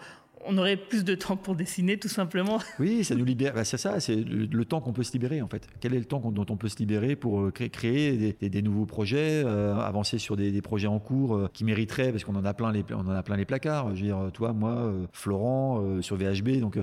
on 0.48 0.57
aurait 0.57 0.77
plus 0.77 1.03
de 1.03 1.15
temps 1.15 1.36
pour 1.38 1.55
dessiner, 1.55 1.98
tout 1.98 2.07
simplement. 2.07 2.60
Oui, 2.79 3.03
ça 3.03 3.15
nous 3.15 3.25
libère. 3.25 3.53
Bah, 3.53 3.63
c'est 3.63 3.77
ça, 3.77 4.00
c'est 4.00 4.15
le, 4.15 4.45
le 4.45 4.65
temps 4.65 4.81
qu'on 4.81 4.93
peut 4.93 5.03
se 5.03 5.13
libérer 5.13 5.41
en 5.41 5.48
fait. 5.48 5.67
Quel 5.79 5.93
est 5.93 6.00
le 6.00 6.05
temps 6.05 6.19
dont 6.31 6.45
on 6.50 6.57
peut 6.57 6.69
se 6.69 6.77
libérer 6.77 7.15
pour 7.15 7.41
euh, 7.41 7.51
créer, 7.51 7.69
créer 7.69 8.12
des, 8.17 8.33
des- 8.39 8.50
des 8.50 8.62
nouveaux 8.62 8.86
projets, 8.86 9.43
euh, 9.45 9.75
avancer 9.75 10.17
sur 10.17 10.36
des, 10.36 10.51
des 10.51 10.62
projets 10.62 10.88
en 10.88 11.00
cours 11.00 11.36
euh, 11.36 11.50
qui 11.53 11.63
mériteraient, 11.63 12.12
parce 12.12 12.24
qu'on 12.24 12.36
en 12.36 12.45
a 12.45 12.53
plein 12.53 12.71
les, 12.71 12.83
on 12.91 13.00
en 13.00 13.10
a 13.12 13.24
plein 13.24 13.38
les 13.38 13.45
placards. 13.45 13.89
Je 13.95 14.01
veux 14.01 14.07
dire, 14.07 14.31
toi, 14.33 14.53
moi, 14.53 14.71
euh, 14.71 15.05
Florent, 15.13 16.01
sur 16.01 16.15
VHB. 16.17 16.60
Donc, 16.60 16.77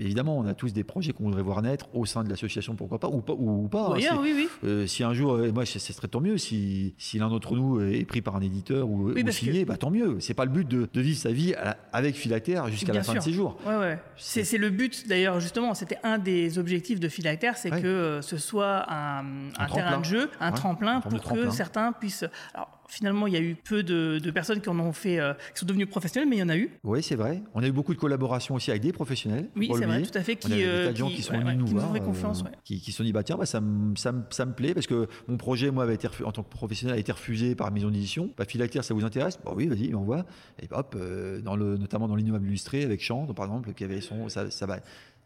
évidemment, 0.00 0.38
on 0.38 0.46
a 0.46 0.54
tous 0.54 0.72
des 0.72 0.84
projets 0.84 1.12
qu'on 1.12 1.24
voudrait 1.24 1.42
voir 1.42 1.62
naître 1.62 1.88
au 1.94 2.06
sein 2.06 2.24
de 2.24 2.28
l'association, 2.30 2.74
pourquoi 2.76 2.98
pas, 2.98 3.08
ou 3.08 3.20
pas, 3.20 3.32
ou, 3.34 3.64
ou 3.64 3.68
pas. 3.68 3.94
hein, 4.10 4.18
oui, 4.22 4.32
oui. 4.36 4.48
euh, 4.64 4.86
si 4.86 5.02
un 5.02 5.14
jour, 5.14 5.38
moi, 5.54 5.64
ce 5.66 5.78
serait 5.78 6.08
tant 6.08 6.20
mieux 6.20 6.38
si, 6.38 6.94
si 6.98 7.18
l'un 7.18 7.28
d'entre 7.28 7.54
nous 7.56 7.80
est 7.80 8.04
pris 8.04 8.22
par 8.22 8.36
un 8.36 8.40
éditeur 8.40 8.88
ou, 8.88 9.10
Oui, 9.12 9.24
signé, 9.32 9.64
bah, 9.64 9.76
tant 9.76 9.90
mieux. 9.90 10.18
C'est 10.20 10.34
pas 10.34 10.44
le 10.44 10.50
but 10.50 10.66
de, 10.68 10.88
de 10.92 11.00
vivre 11.00 11.18
sa 11.18 11.30
vie 11.32 11.54
à- 11.54 11.76
avec 11.92 12.14
Philactère 12.14 12.65
jusqu'à 12.70 12.92
la 12.92 13.02
fin 13.02 13.12
sûr. 13.12 13.20
de 13.20 13.24
ses 13.24 13.32
jours. 13.32 13.56
Ouais, 13.66 13.76
ouais. 13.76 13.98
C'est 14.16 14.44
c'est 14.44 14.58
le 14.58 14.70
but, 14.70 15.06
d'ailleurs, 15.08 15.40
justement, 15.40 15.74
c'était 15.74 15.98
un 16.02 16.18
des 16.18 16.58
objectifs 16.58 17.00
de 17.00 17.08
Philactère, 17.08 17.56
c'est 17.56 17.72
Ouais. 17.72 17.82
que 17.82 17.86
euh, 17.86 18.22
ce 18.22 18.36
soit 18.38 18.86
un, 18.92 19.24
terrain 19.72 19.98
de 19.98 20.04
jeu, 20.04 20.30
un 20.40 20.52
tremplin 20.52 21.00
pour 21.00 21.12
que 21.12 21.16
tremplin. 21.18 21.50
certains 21.50 21.92
puissent. 21.92 22.24
Alors, 22.54 22.70
finalement, 22.88 23.26
il 23.26 23.32
y 23.34 23.36
a 23.36 23.40
eu 23.40 23.54
peu 23.54 23.82
de, 23.82 24.30
personnes 24.30 24.60
qui 24.60 24.68
en 24.68 24.78
ont 24.78 24.92
fait, 24.92 25.18
euh, 25.18 25.34
qui 25.54 25.60
sont 25.60 25.66
devenues 25.66 25.86
professionnelles, 25.86 26.28
mais 26.28 26.36
il 26.36 26.40
y 26.40 26.42
en 26.42 26.48
a 26.48 26.56
eu. 26.56 26.70
Oui, 26.84 27.02
c'est 27.02 27.14
vrai. 27.14 27.42
On 27.54 27.62
a 27.62 27.66
eu 27.66 27.72
beaucoup 27.72 27.94
de 27.94 27.98
collaborations 27.98 28.54
aussi 28.54 28.70
avec 28.70 28.82
des 28.82 28.92
professionnels. 28.92 29.48
Oui, 29.56 29.70
c'est 29.74 29.86
vrai, 29.86 30.02
tout 30.02 30.16
à 30.16 30.22
fait. 30.22 30.36
Qui, 30.36 30.48
on 30.48 30.88
a 30.88 30.92
des 30.92 30.96
gens 30.96 31.08
qui, 31.08 31.22
sont 31.22 31.38
venus 31.38 31.56
nous 31.56 31.66
voir, 31.66 31.92
confiance, 32.02 32.44
qui, 32.64 32.80
qui 32.80 32.92
se 32.92 32.98
sont 32.98 33.04
dit 33.04 33.12
bah 33.12 33.22
tiens, 33.22 33.36
bah, 33.36 33.46
ça, 33.46 33.60
me, 33.60 33.96
ça, 33.96 34.12
ça, 34.30 34.44
me 34.44 34.52
plaît 34.52 34.74
parce 34.74 34.86
que 34.86 35.08
mon 35.28 35.36
projet, 35.36 35.70
moi, 35.70 35.84
avait 35.84 35.94
été 35.94 36.08
en 36.24 36.32
tant 36.32 36.42
que 36.42 36.50
professionnel, 36.50 36.96
a 36.96 36.98
été 36.98 37.12
refusé 37.12 37.54
par 37.54 37.70
maison 37.72 37.90
d'édition. 37.90 38.30
Bah, 38.36 38.44
Philactère, 38.44 38.84
ça 38.84 38.94
vous 38.94 39.04
intéresse? 39.04 39.38
Bah 39.44 39.52
oui, 39.54 39.66
vas-y, 39.66 39.94
on 39.94 40.02
voit. 40.02 40.24
Et 40.62 40.68
hop, 40.70 40.96
dans 41.42 41.56
le, 41.56 41.76
notamment 41.76 42.08
dans 42.08 42.16
l'innommable 42.16 42.46
illustré 42.46 42.84
avec 42.84 43.02
Chant, 43.02 43.26
par 43.34 43.46
exemple, 43.46 43.72
qui 43.72 43.84
avait 43.84 44.00
son, 44.00 44.28
ça, 44.28 44.50
ça 44.50 44.66
va 44.66 44.78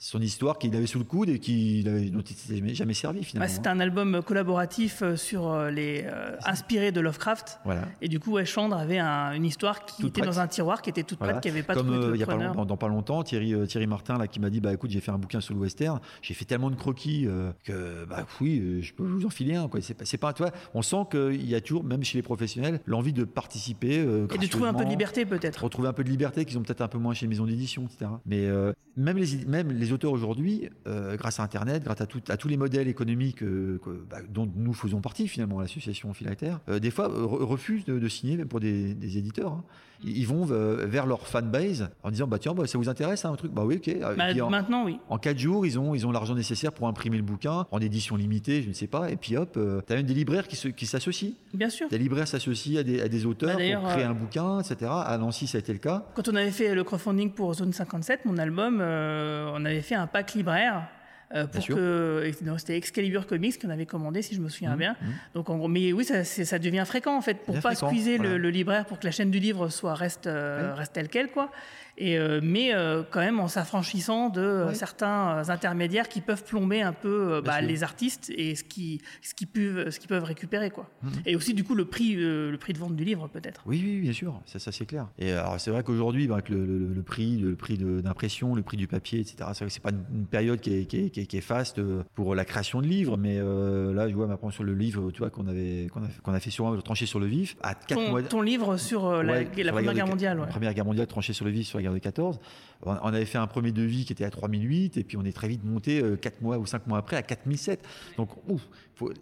son 0.02 0.20
histoire 0.22 0.58
qu'il 0.58 0.74
avait 0.74 0.86
sous 0.86 0.98
le 0.98 1.04
coude 1.04 1.28
et 1.28 1.38
qui, 1.38 1.84
dont 1.84 2.22
il 2.22 2.64
ne 2.64 2.72
jamais 2.72 2.94
servi 2.94 3.22
finalement. 3.22 3.46
Bah, 3.46 3.54
C'était 3.54 3.68
un 3.68 3.80
album 3.80 4.22
collaboratif 4.22 5.02
euh, 5.02 5.14
sur 5.14 5.52
euh, 5.52 5.70
les, 5.70 6.04
euh, 6.06 6.36
inspiré 6.46 6.90
de 6.90 7.02
Lovecraft. 7.02 7.60
Voilà. 7.66 7.82
Et 8.00 8.08
du 8.08 8.18
coup, 8.18 8.42
Chandre 8.46 8.76
avait 8.76 8.98
une 8.98 9.44
histoire 9.44 9.84
qui 9.84 10.06
était 10.06 10.22
dans 10.22 10.40
un 10.40 10.48
tiroir, 10.48 10.80
qui 10.80 10.88
était 10.88 11.02
toute 11.02 11.18
prête, 11.18 11.40
qui 11.42 11.48
n'avait 11.48 11.62
pas 11.62 11.74
Comme 11.74 12.12
il 12.14 12.18
y 12.18 12.22
a 12.22 12.26
pas, 12.26 12.34
dans, 12.38 12.64
dans, 12.64 12.78
pas 12.78 12.88
longtemps, 12.88 13.22
Thierry, 13.22 13.54
Thierry 13.68 13.86
Martin 13.86 14.16
là, 14.16 14.26
qui 14.26 14.40
m'a 14.40 14.48
dit 14.48 14.60
bah, 14.60 14.72
écoute, 14.72 14.90
j'ai 14.90 15.00
fait 15.00 15.10
un 15.10 15.18
bouquin 15.18 15.42
sur 15.42 15.52
le 15.52 15.60
western, 15.60 16.00
j'ai 16.22 16.32
fait 16.32 16.46
tellement 16.46 16.70
de 16.70 16.76
croquis 16.76 17.28
que 17.64 18.06
bah, 18.06 18.24
oui, 18.40 18.80
je 18.80 18.94
peux 18.94 19.04
vous 19.04 19.26
en 19.26 19.30
filer 19.30 19.56
un. 19.56 19.68
C'est 19.80 20.16
pas, 20.16 20.28
pas, 20.28 20.32
toi, 20.32 20.50
on 20.72 20.80
sent 20.80 21.04
qu'il 21.10 21.46
y 21.46 21.54
a 21.54 21.60
toujours, 21.60 21.84
même 21.84 22.02
chez 22.04 22.16
les 22.16 22.22
professionnels, 22.22 22.80
l'envie 22.86 23.12
de 23.12 23.24
participer. 23.24 23.96
et 23.96 24.38
de 24.38 24.46
trouver 24.46 24.68
un 24.68 24.74
peu 24.74 24.84
de 24.86 24.90
liberté 24.90 25.26
peut-être. 25.26 25.62
Retrouver 25.62 25.88
un 25.88 25.92
peu 25.92 26.04
de 26.04 26.10
liberté 26.10 26.46
qu'ils 26.46 26.56
ont 26.56 26.62
peut-être 26.62 26.80
un 26.80 26.88
peu 26.88 26.98
moins 26.98 27.12
chez 27.12 27.26
les 27.26 27.30
maisons 27.30 27.44
d'édition, 27.44 27.84
etc. 27.84 28.12
Mais 28.24 28.48
même, 28.96 29.18
les, 29.18 29.44
même 29.46 29.70
les 29.70 29.89
auteurs 29.92 30.12
aujourd'hui, 30.12 30.68
euh, 30.86 31.16
grâce 31.16 31.40
à 31.40 31.42
Internet, 31.42 31.84
grâce 31.84 32.00
à, 32.00 32.06
à, 32.28 32.36
tous 32.36 32.48
les 32.48 32.56
modèles 32.56 32.88
économiques 32.88 33.42
euh, 33.42 33.80
bah, 34.08 34.18
dont 34.28 34.50
nous 34.54 34.72
faisons 34.72 35.00
partie 35.00 35.28
finalement, 35.28 35.60
l'association 35.60 36.12
Philactère, 36.12 36.60
euh, 36.68 36.78
des 36.78 36.90
fois 36.90 37.08
refusent 37.08 37.84
de, 37.84 38.08
signer, 38.08 38.36
même 38.36 38.48
pour 38.48 38.60
des, 38.60 38.90
éditeurs. 39.16 39.52
Hein. 39.52 39.64
Ils 40.02 40.26
vont 40.26 40.44
vers 40.44 41.06
leur 41.06 41.26
fanbase 41.26 41.90
en 42.02 42.10
disant 42.10 42.26
bah 42.26 42.38
tiens 42.38 42.54
bah, 42.54 42.66
ça 42.66 42.78
vous 42.78 42.88
intéresse 42.88 43.24
hein, 43.24 43.32
un 43.32 43.36
truc? 43.36 43.52
Bah 43.52 43.62
oui 43.64 43.76
ok. 43.76 43.96
Bah, 44.16 44.34
maintenant 44.48 44.84
oui. 44.84 44.98
en 45.08 45.18
quatre 45.18 45.38
jours 45.38 45.66
ils 45.66 45.78
ont 45.78 45.94
ils 45.94 46.06
ont 46.06 46.12
l'argent 46.12 46.34
nécessaire 46.34 46.72
pour 46.72 46.88
imprimer 46.88 47.16
le 47.16 47.22
bouquin 47.22 47.66
en 47.70 47.78
édition 47.80 48.16
limitée 48.16 48.62
je 48.62 48.68
ne 48.68 48.74
sais 48.74 48.86
pas. 48.86 49.10
Et 49.10 49.16
puis 49.16 49.36
hop 49.36 49.58
tu 49.86 49.92
as 49.92 49.96
même 49.96 50.06
des 50.06 50.14
libraires 50.14 50.48
qui, 50.48 50.72
qui 50.72 50.86
s'associent 50.86 51.32
bien 51.54 51.70
sûr. 51.70 51.88
Des 51.88 51.98
libraires 51.98 52.28
s'associent 52.28 52.80
à 52.80 52.82
des, 52.82 53.00
à 53.00 53.08
des 53.08 53.26
auteurs 53.26 53.56
pour 53.56 53.88
créer 53.90 54.04
un 54.04 54.14
bouquin 54.14 54.60
etc 54.60 54.90
à 54.90 55.16
Nancy 55.18 55.46
ça 55.46 55.58
a 55.58 55.60
été 55.60 55.72
le 55.72 55.78
cas. 55.78 56.04
Quand 56.14 56.28
on 56.28 56.34
avait 56.34 56.50
fait 56.50 56.74
le 56.74 56.84
crowdfunding 56.84 57.32
pour 57.32 57.54
Zone 57.54 57.72
57 57.72 58.24
mon 58.24 58.38
album 58.38 58.80
on 58.80 59.64
avait 59.64 59.82
fait 59.82 59.94
un 59.96 60.06
pack 60.06 60.34
libraire 60.34 60.88
euh, 61.32 61.46
pour 61.46 61.64
que 61.64 62.32
c'était 62.58 62.76
Excalibur 62.76 63.26
Comics 63.26 63.60
qu'on 63.60 63.70
avait 63.70 63.86
commandé 63.86 64.20
si 64.20 64.34
je 64.34 64.40
me 64.40 64.48
souviens 64.48 64.74
mmh, 64.74 64.78
bien. 64.78 64.96
Mmh. 65.00 65.06
Donc 65.34 65.50
en 65.50 65.58
gros, 65.58 65.68
mais 65.68 65.92
oui, 65.92 66.04
ça, 66.04 66.24
ça, 66.24 66.58
devient 66.58 66.84
fréquent 66.84 67.16
en 67.16 67.20
fait 67.20 67.34
pour 67.34 67.60
pas 67.60 67.74
squeezer 67.76 68.18
le, 68.18 68.50
libraire 68.50 68.84
pour 68.84 68.98
que 68.98 69.06
la 69.06 69.12
chaîne 69.12 69.30
du 69.30 69.38
livre 69.38 69.68
soit 69.68 69.94
reste 69.94 70.26
euh, 70.26 70.74
reste 70.74 70.92
telle 70.92 71.08
quelle 71.08 71.28
quoi. 71.30 71.52
Et, 72.00 72.18
euh, 72.18 72.40
mais 72.42 72.74
euh, 72.74 73.02
quand 73.08 73.20
même 73.20 73.40
en 73.40 73.46
s'affranchissant 73.46 74.30
de 74.30 74.40
euh, 74.40 74.72
certains 74.72 75.50
intermédiaires 75.50 76.08
qui 76.08 76.22
peuvent 76.22 76.42
plomber 76.42 76.80
un 76.80 76.94
peu 76.94 77.42
bah, 77.44 77.60
les 77.60 77.82
artistes 77.82 78.32
et 78.34 78.54
ce 78.54 78.64
qu'ils 78.64 79.00
ce 79.20 79.34
qui 79.34 79.44
peuvent, 79.44 79.90
ce 79.90 80.00
peuvent 80.06 80.24
récupérer. 80.24 80.70
Quoi. 80.70 80.88
Mhm. 81.02 81.10
Et 81.26 81.36
aussi, 81.36 81.52
du 81.52 81.62
coup, 81.62 81.74
le 81.74 81.84
prix, 81.84 82.14
le 82.14 82.56
prix 82.58 82.72
de 82.72 82.78
vente 82.78 82.96
du 82.96 83.04
livre, 83.04 83.28
peut-être. 83.28 83.62
Oui, 83.66 83.82
oui, 83.84 84.00
bien 84.00 84.14
sûr, 84.14 84.40
ça, 84.46 84.58
ça 84.58 84.72
c'est 84.72 84.86
clair. 84.86 85.08
Et 85.18 85.32
alors, 85.32 85.60
c'est 85.60 85.70
vrai 85.70 85.82
qu'aujourd'hui, 85.82 86.26
bah, 86.26 86.34
avec 86.34 86.48
le, 86.48 86.64
le, 86.64 87.02
prix, 87.02 87.36
le 87.36 87.54
prix 87.54 87.76
d'impression, 87.76 88.54
le 88.54 88.62
prix 88.62 88.78
du 88.78 88.86
papier, 88.86 89.20
etc., 89.20 89.36
c'est 89.52 89.58
vrai 89.58 89.66
que 89.66 89.72
c'est 89.72 89.82
pas 89.82 89.90
une 89.90 90.26
période 90.26 90.60
qui 90.60 90.72
est, 90.72 90.86
qui, 90.86 90.96
est, 91.04 91.10
qui, 91.10 91.36
est, 91.36 91.40
faste 91.40 91.80
pour 92.14 92.34
la 92.34 92.46
création 92.46 92.80
de 92.80 92.86
livres, 92.86 93.18
mais 93.18 93.36
là, 93.36 94.08
je 94.08 94.14
vois 94.14 94.26
maintenant 94.26 94.50
sur 94.50 94.64
le 94.64 94.74
livre 94.74 95.10
tu 95.10 95.18
vois, 95.18 95.28
qu'on 95.28 95.46
avait, 95.46 95.88
qu'on 95.92 96.02
a, 96.02 96.08
qu'on 96.22 96.32
a 96.32 96.40
fait 96.40 96.50
sur 96.50 96.66
un, 96.66 96.78
tranché 96.78 97.04
sur 97.04 97.20
le 97.20 97.26
vif, 97.26 97.56
à 97.62 97.74
4 97.74 97.94
ton, 97.94 98.10
mois. 98.10 98.22
Ton 98.22 98.40
livre 98.40 98.78
sur 98.78 99.22
la, 99.22 99.44
Première 99.44 99.94
Guerre 99.94 100.06
mondiale. 100.06 100.46
Première 100.48 100.72
Guerre 100.72 100.86
mondiale, 100.86 101.06
tranché 101.06 101.34
sur 101.34 101.44
le 101.44 101.50
vif 101.50 101.66
sur 101.66 101.78
la 101.78 101.82
guerre 101.82 101.89
de 101.92 101.98
14. 101.98 102.40
On 102.82 102.94
avait 102.94 103.26
fait 103.26 103.38
un 103.38 103.46
premier 103.46 103.72
devis 103.72 104.04
qui 104.04 104.12
était 104.12 104.24
à 104.24 104.30
3008 104.30 104.96
et 104.96 105.04
puis 105.04 105.16
on 105.16 105.24
est 105.24 105.32
très 105.32 105.48
vite 105.48 105.64
monté 105.64 106.02
4 106.20 106.34
euh, 106.34 106.36
mois 106.40 106.58
ou 106.58 106.66
5 106.66 106.86
mois 106.86 106.98
après 106.98 107.16
à 107.16 107.22
4007. 107.22 107.86
Donc 108.16 108.30
ouf, 108.48 108.62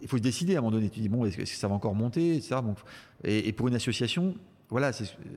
il 0.01 0.07
faut 0.07 0.17
se 0.17 0.21
décider 0.21 0.55
à 0.55 0.59
un 0.59 0.61
moment 0.61 0.71
donné. 0.71 0.89
Tu 0.89 1.01
dis, 1.01 1.09
bon, 1.09 1.25
est-ce 1.25 1.37
que 1.37 1.45
ça 1.45 1.67
va 1.67 1.75
encore 1.75 1.95
monter 1.95 2.37
etc. 2.37 2.55
et, 3.23 3.51
pour 3.51 3.67
une 3.67 3.75
association, 3.75 4.35
voilà, 4.69 4.91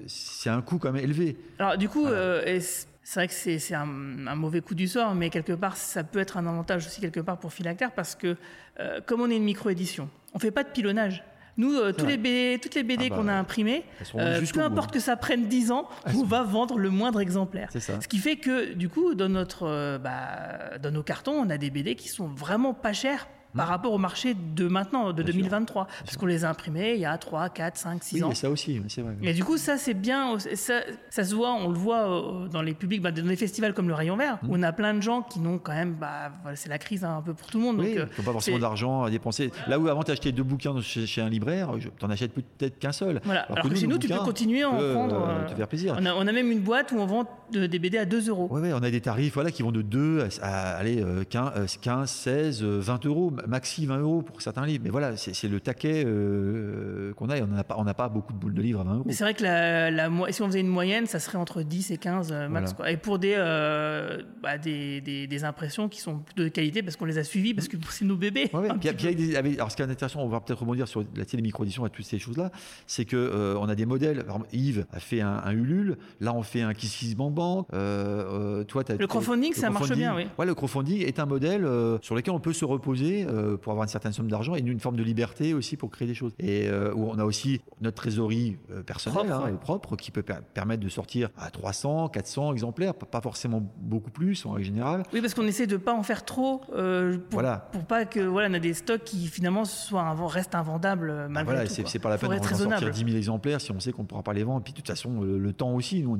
c'est 0.07 0.51
un 0.51 0.63
coût 0.63 0.79
quand 0.79 0.93
même 0.93 1.03
élevé. 1.03 1.37
Alors 1.59 1.77
du 1.77 1.89
coup, 1.89 2.07
euh, 2.07 2.61
c'est 3.03 3.21
vrai 3.21 3.29
que 3.29 3.35
c'est 3.35 3.75
un, 3.75 3.87
mauvais 3.87 4.61
coup 4.61 4.75
du 4.75 4.87
sort, 4.87 5.15
mais 5.15 5.31
quelque 5.31 5.53
part, 5.53 5.77
ça 5.77 6.05
peut 6.05 6.21
être 6.21 6.37
un 6.37 6.47
avantage 6.47 6.87
aussi 6.87 7.01
quelque 7.01 7.21
part 7.21 7.39
pour 7.39 7.53
Philactère 7.53 7.93
parce 7.93 8.15
que 8.15 8.37
euh, 8.79 9.01
comme 9.05 9.21
on 9.21 9.31
est 9.31 9.37
une 9.37 9.45
micro-édition, 9.45 10.09
on 10.35 10.39
fait 10.39 10.51
pas 10.51 10.63
de 10.63 10.71
pilonnage. 10.71 11.25
Nous, 11.57 11.75
euh, 11.75 11.93
tous 11.93 12.07
les 12.07 12.17
BD, 12.17 12.59
toutes 12.61 12.75
les 12.75 12.83
BD 12.83 13.09
ah 13.11 13.15
qu'on 13.15 13.29
a 13.29 13.33
bah, 13.33 13.39
imprimées, 13.39 13.85
euh, 14.15 14.41
peu 14.53 14.61
importe 14.61 14.93
que 14.93 15.01
ça 15.01 15.17
prenne 15.17 15.47
10 15.47 15.71
ans, 15.71 15.89
on 16.07 16.25
va 16.25 16.43
vendre 16.43 16.79
le 16.79 16.91
moindre 16.91 17.21
exemplaire. 17.21 17.69
Ce 17.73 18.09
qui 18.09 18.19
fait 18.19 18.37
que, 18.37 18.73
du 18.73 18.89
coup, 18.89 19.15
dans, 19.15 19.29
notre, 19.29 19.65
euh, 19.67 19.99
bah, 19.99 20.79
dans 20.83 20.91
nos 20.91 21.03
cartons, 21.03 21.33
on 21.33 21.51
a 21.51 21.59
des 21.59 21.71
BD 21.71 21.95
qui 21.95 22.09
sont 22.09 22.29
vraiment 22.29 22.73
pas 22.75 22.93
chers 22.93 23.27
par 23.57 23.69
rapport 23.69 23.93
au 23.93 23.99
marché 23.99 24.35
de 24.35 24.69
maintenant, 24.69 25.13
de 25.13 25.23
2023. 25.23 25.87
parce 26.05 26.17
qu'on 26.17 26.27
les 26.27 26.45
a 26.45 26.51
imprimés 26.51 26.95
il 26.95 27.01
y 27.01 27.05
a 27.05 27.17
3, 27.19 27.49
4, 27.51 27.77
5, 27.77 28.03
6 28.03 28.23
ans. 28.25 28.29
Oui, 28.31 28.37
ça 28.37 28.51
aussi, 28.51 28.81
c'est 28.89 29.03
vrai. 29.03 29.15
Et 29.23 29.33
du 29.33 29.45
coup, 29.45 29.57
ça, 29.57 29.77
c'est 29.77 29.95
bien. 29.95 30.39
Ça, 30.39 30.81
ça, 31.11 31.25
se 31.25 31.35
voit, 31.35 31.53
on 31.53 31.69
le 31.69 31.79
voit 31.79 32.11
euh, 32.11 32.49
dans 32.49 32.63
les 32.63 32.75
publics, 32.75 33.03
bah, 33.03 33.13
dans 33.13 33.27
les 33.27 33.37
festivals 33.37 33.75
comme 33.75 33.89
le 33.89 33.95
Rayon 33.95 34.17
Vert, 34.17 34.39
où 34.43 34.57
mm. 34.57 34.61
on 34.61 34.63
a 34.63 34.73
plein 34.73 34.95
de 34.95 35.03
gens 35.03 35.23
qui 35.23 35.41
n'ont 35.41 35.59
quand 35.59 35.73
même. 35.73 35.95
Bah, 35.95 36.33
c'est 36.55 36.69
la 36.69 36.79
crise 36.79 37.05
hein, 37.05 37.17
un 37.19 37.23
peu 37.23 37.35
pour 37.35 37.49
tout 37.49 37.59
le 37.59 37.65
monde. 37.65 37.79
Oui, 37.79 37.95
donc, 37.95 38.09
euh, 38.19 38.23
pas 38.23 38.33
forcément 38.33 38.59
d'argent 38.59 39.05
à 39.05 39.11
dépenser. 39.11 39.51
Là 39.69 39.79
où 39.79 39.89
avant, 39.89 40.03
tu 40.03 40.13
achetais 40.13 40.33
deux 40.33 40.43
bouquins 40.43 40.81
chez, 40.81 41.21
un 41.21 41.29
libraire, 41.29 41.71
tu 41.79 41.89
n'en 42.05 42.11
achètes 42.11 42.33
peut-être 42.33 42.79
qu'un 42.79 42.93
seul. 42.93 43.21
Voilà. 43.25 43.43
Alors, 43.43 43.69
que, 43.69 43.75
chez 43.75 43.87
nous, 43.87 43.99
tu 43.99 44.09
peux 44.09 44.19
continuer 44.19 44.63
à 44.63 44.71
en 44.71 44.77
prendre. 44.77 45.29
Euh, 45.29 45.49
te 45.49 45.55
faire 45.55 45.69
plaisir. 45.69 45.97
On 45.99 46.07
a, 46.07 46.15
on 46.15 46.27
a, 46.27 46.33
même 46.33 46.51
une 46.51 46.61
boîte 46.61 46.93
où 46.93 46.97
on 46.97 47.07
vend 47.07 47.25
des 47.51 47.79
BD 47.79 47.99
à 47.99 48.05
2 48.05 48.29
euros. 48.29 48.49
Oui, 48.51 48.61
ouais, 48.61 48.73
on 48.73 48.83
a 48.83 48.91
des 48.91 49.01
tarifs 49.01 49.35
voilà, 49.35 49.51
qui 49.51 49.63
vont 49.63 49.73
de 49.73 49.83
2 49.83 50.27
à, 50.41 50.77
aller, 50.77 51.05
15, 51.29 51.79
15, 51.79 52.11
16, 52.11 52.63
20 52.63 53.07
euros, 53.07 53.33
maxi 53.47 53.87
20 53.87 53.99
euros 53.99 54.23
pour 54.23 54.41
certains 54.43 54.67
livres. 54.67 54.83
Mais 54.85 54.91
voilà, 54.91 55.17
c'est 55.17 55.49
le 55.49 55.61
taquet 55.61 56.05
euh, 56.07 57.13
qu'on 57.15 57.29
a 57.31 57.39
et 57.39 57.43
on 57.43 57.47
n'a 57.47 57.65
pas, 57.65 57.77
on 57.79 57.85
pas 57.85 58.09
beaucoup 58.09 58.33
de 58.33 58.39
boules 58.39 58.55
de 58.55 58.63
livres 58.63 58.81
à 58.81 58.85
20 58.85 58.95
euros. 58.95 59.03
Mais 59.07 59.13
c'est 59.13 59.25
vrai 59.25 59.35
que 59.35 59.43
la, 59.43 59.91
la, 59.91 60.11
si 60.31 60.43
on 60.43 60.47
faisait 60.47 60.61
une 60.61 60.69
moyenne, 60.69 61.07
ça 61.07 61.19
serait 61.19 61.39
entre 61.39 61.63
10 61.63 61.91
et 61.91 61.97
15 61.99 62.31
euh, 62.33 62.49
max. 62.49 62.75
Et 62.87 62.97
pour 62.97 63.19
des, 63.19 63.35
euh, 63.37 64.23
bah, 64.43 64.59
des, 64.59 65.01
des, 65.01 65.45
impressions 65.45 65.89
qui 65.89 66.01
sont 66.01 66.23
de 66.37 66.49
qualité 66.49 66.83
parce 66.83 66.97
qu'on 66.97 67.05
les 67.05 67.19
a 67.19 67.25
suivies, 67.25 67.53
parce 67.53 67.69
que 67.69 67.77
c'est 67.91 68.05
nos 68.05 68.17
bébés. 68.17 68.51
alors 68.53 69.71
ce 69.71 69.77
qui 69.77 69.83
est 69.83 69.91
intéressant, 69.91 70.21
on 70.21 70.29
va 70.29 70.41
peut-être 70.41 70.61
rebondir 70.61 70.87
sur 70.87 71.05
la 71.17 71.25
télé 71.25 71.43
micro-édition 71.43 71.85
et 71.87 71.91
toutes 71.91 72.05
ces 72.05 72.19
choses-là, 72.19 72.53
c'est 72.87 73.05
que 73.05 73.57
on 73.59 73.69
a 73.69 73.75
des 73.75 73.87
modèles. 73.87 74.25
Yves 74.53 74.87
a 74.93 75.01
fait 75.01 75.21
un, 75.21 75.51
Ulule, 75.53 75.99
là 76.21 76.33
on 76.35 76.43
fait 76.43 76.63
un 76.63 76.75
Kiss 76.75 76.95
Kiss 76.97 77.17
Bang 77.17 77.33
Bang. 77.33 77.65
toi, 77.69 78.83
as, 78.89 78.95
le 78.95 79.07
crowdfunding, 79.07 79.53
ça 79.53 79.71
marche 79.71 79.93
bien, 79.93 80.15
oui. 80.15 80.27
Ouais, 80.39 80.47
le 80.47 80.55
crowdfunding 80.55 81.05
est 81.05 81.19
un 81.19 81.27
modèle 81.27 81.67
sur 82.03 82.15
lequel 82.15 82.35
on 82.35 82.41
peut 82.41 82.53
se 82.53 82.65
reposer 82.65 83.27
pour 83.57 83.73
avoir 83.73 83.85
une 83.85 83.89
certaine 83.89 84.13
d'argent 84.29 84.55
et 84.55 84.61
une 84.61 84.81
forme 84.81 84.97
de 84.97 85.03
liberté 85.03 85.55
aussi 85.55 85.77
pour 85.77 85.91
créer 85.91 86.09
des 86.09 86.15
choses. 86.15 86.33
Et 86.39 86.69
euh, 86.69 86.93
où 86.95 87.09
on 87.09 87.19
a 87.19 87.25
aussi 87.25 87.61
notre 87.81 87.97
trésorerie 87.97 88.57
euh, 88.71 88.83
personnelle 88.83 89.27
propre, 89.27 89.47
hein, 89.47 89.57
propre 89.61 89.97
qui 89.97 90.11
peut 90.11 90.23
permettre 90.23 90.83
de 90.83 90.89
sortir 90.89 91.31
à 91.37 91.51
300, 91.51 92.09
400 92.09 92.53
exemplaires, 92.53 92.95
pas 92.95 93.21
forcément 93.21 93.63
beaucoup 93.79 94.11
plus 94.11 94.45
en 94.47 94.53
règle 94.53 94.67
générale. 94.67 95.03
Oui, 95.13 95.21
parce 95.21 95.35
qu'on 95.35 95.47
essaie 95.47 95.67
de 95.67 95.77
pas 95.77 95.95
en 95.95 96.03
faire 96.03 96.25
trop 96.25 96.63
euh, 96.75 97.19
pour, 97.19 97.41
voilà. 97.41 97.69
pour 97.73 97.85
pas 97.85 98.05
que 98.05 98.21
voilà, 98.21 98.49
on 98.51 98.55
a 98.55 98.59
des 98.59 98.75
stocks 98.75 99.05
qui 99.05 99.27
finalement 99.27 99.65
soient 99.65 100.15
restent 100.27 100.55
invendables 100.55 101.11
ah, 101.11 101.29
malgré 101.29 101.55
voilà, 101.55 101.69
C'est 101.69 101.99
pas 101.99 102.11
la 102.11 102.19
peine 102.19 102.39
de 102.39 102.45
sortir 102.45 102.91
10 102.91 103.05
000 103.05 103.17
exemplaires 103.17 103.61
si 103.61 103.73
on 103.73 103.81
sait 103.81 103.93
qu'on 103.93 104.05
pourra 104.05 104.23
pas 104.23 104.33
les 104.33 104.45
vendre. 104.45 104.61
Et 104.61 104.65
puis 104.65 104.73
de 104.73 104.79
toute 104.79 104.89
façon, 104.89 105.23
le, 105.23 105.53
temps 105.53 105.75
aussi, 105.75 106.03
nous, 106.03 106.17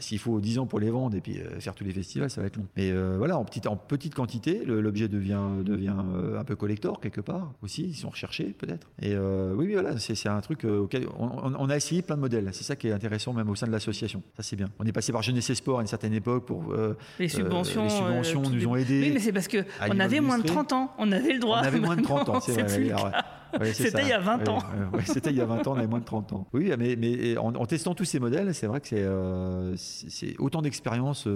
s'il 0.00 0.18
faut 0.18 0.40
10 0.40 0.58
ans 0.60 0.66
pour 0.66 0.80
les 0.80 0.90
vendre 0.90 1.16
et 1.16 1.20
puis 1.20 1.38
faire 1.58 1.74
tous 1.74 1.84
les 1.84 1.92
festivals, 1.92 2.30
ça 2.30 2.40
va 2.40 2.46
être 2.46 2.56
long. 2.56 2.66
Mais 2.76 2.92
voilà, 3.16 3.38
en 3.38 3.44
petite, 3.44 3.66
en 3.66 3.76
petite 3.76 4.14
quantité, 4.14 4.64
l'objet 4.64 5.08
devient, 5.08 5.40
devient 5.64 5.94
un 6.38 6.44
peu 6.44 6.49
collector 6.54 7.00
quelque 7.00 7.20
part 7.20 7.52
aussi, 7.62 7.82
ils 7.82 7.94
sont 7.94 8.10
recherchés 8.10 8.54
peut-être. 8.56 8.88
Et 9.00 9.14
euh, 9.14 9.54
oui, 9.54 9.72
voilà, 9.72 9.98
c'est 9.98 10.28
un 10.28 10.40
truc 10.40 10.64
euh, 10.64 10.80
auquel 10.80 11.06
on, 11.18 11.70
a 11.70 11.76
essayé 11.76 12.02
plein 12.02 12.16
de 12.16 12.20
modèles. 12.20 12.50
C'est 12.52 12.64
ça 12.64 12.76
qui 12.76 12.88
est 12.88 12.92
intéressant 12.92 13.32
même 13.32 13.48
au 13.50 13.54
sein 13.54 13.66
de 13.66 13.72
l'association. 13.72 14.22
Ça 14.36 14.42
c'est 14.42 14.56
bien. 14.56 14.68
On 14.78 14.84
est 14.84 14.92
passé 14.92 15.12
par 15.12 15.22
Jeunesse 15.22 15.50
et 15.50 15.54
Sport 15.54 15.78
à 15.78 15.82
une 15.82 15.88
certaine 15.88 16.12
époque 16.12 16.46
pour 16.46 16.72
euh, 16.72 16.96
les 17.18 17.28
subventions. 17.28 17.84
les 17.84 17.90
subventions 17.90 18.42
nous 18.42 18.66
ont 18.66 18.76
aidés. 18.76 19.02
Oui, 19.02 19.10
mais 19.14 19.20
c'est 19.20 19.32
parce 19.32 19.48
que 19.48 19.64
on 19.88 20.00
avait 20.00 20.20
moins 20.20 20.38
de 20.38 20.44
30 20.44 20.72
ans, 20.72 20.92
on 20.98 21.12
avait 21.12 21.34
le 21.34 21.40
droit. 21.40 21.60
On 21.62 21.66
avait 21.66 21.80
moins 21.80 21.96
de 21.96 22.02
30 22.02 22.28
ans, 22.28 22.40
c'est 22.40 22.52
vrai. 22.62 23.72
C'était 23.72 24.02
il 24.02 24.08
y 24.08 24.12
a 24.12 24.20
20 24.20 24.48
ans. 24.48 24.58
C'était 25.04 25.30
il 25.30 25.36
y 25.36 25.40
a 25.40 25.46
20 25.46 25.66
ans, 25.66 25.72
on 25.72 25.78
avait 25.78 25.86
moins 25.86 26.00
de 26.00 26.04
30 26.04 26.32
ans. 26.32 26.46
Oui, 26.52 26.72
mais, 26.78 26.96
mais 26.96 27.36
en, 27.36 27.54
en 27.54 27.66
testant 27.66 27.94
tous 27.94 28.04
ces 28.04 28.20
modèles, 28.20 28.54
c'est 28.54 28.66
vrai 28.66 28.80
que 28.80 29.74
c'est 29.76 30.36
autant 30.38 30.62
d'expérience 30.62 31.26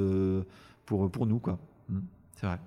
pour, 0.86 1.10
pour 1.10 1.26
nous. 1.26 1.38
quoi. 1.38 1.58
Hmm, 1.88 2.00
c'est 2.36 2.46
vrai. 2.46 2.58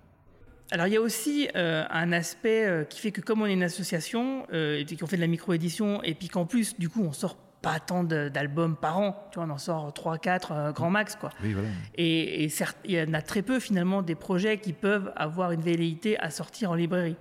Alors 0.72 0.88
il 0.88 0.94
y 0.94 0.98
a 0.98 1.02
aussi 1.02 1.48
euh, 1.56 1.84
un 1.90 2.12
aspect 2.12 2.66
euh, 2.66 2.84
qui 2.84 3.00
fait 3.00 3.12
que 3.12 3.22
comme 3.22 3.42
on 3.42 3.46
est 3.46 3.54
une 3.54 3.64
association 3.64 4.46
euh, 4.52 4.84
et 4.88 4.98
qu'on 4.98 5.08
fait 5.08 5.16
de 5.16 5.22
la 5.22 5.28
micro-édition 5.28 6.04
et 6.04 6.14
puis 6.14 6.28
qu'en 6.28 6.46
plus 6.46 6.78
du 6.78 6.90
coup 6.90 7.04
on 7.04 7.14
sort 7.14 7.38
pas 7.62 7.80
tant 7.80 8.04
d'albums 8.04 8.76
par 8.76 9.00
an, 9.00 9.28
tu 9.32 9.40
vois, 9.40 9.48
on 9.48 9.50
en 9.50 9.58
sort 9.58 9.92
3 9.92 10.20
4 10.20 10.74
grand 10.74 10.92
max 10.92 11.16
quoi. 11.16 11.32
Oui, 11.44 11.54
voilà. 11.54 11.70
Et, 11.96 12.48
certes, 12.50 12.78
il 12.86 12.92
y 12.92 13.02
en 13.02 13.14
a 13.16 13.22
très 13.22 13.42
peu 13.42 13.60
finalement 13.60 14.04
des 14.04 14.14
projets 14.14 14.60
qui 14.60 14.74
peuvent 14.74 15.12
avoir 15.16 15.52
une 15.52 15.62
velléité 15.62 16.20
à 16.20 16.30
sortir 16.30 16.70
en 16.70 16.76
librairie. 16.76 17.16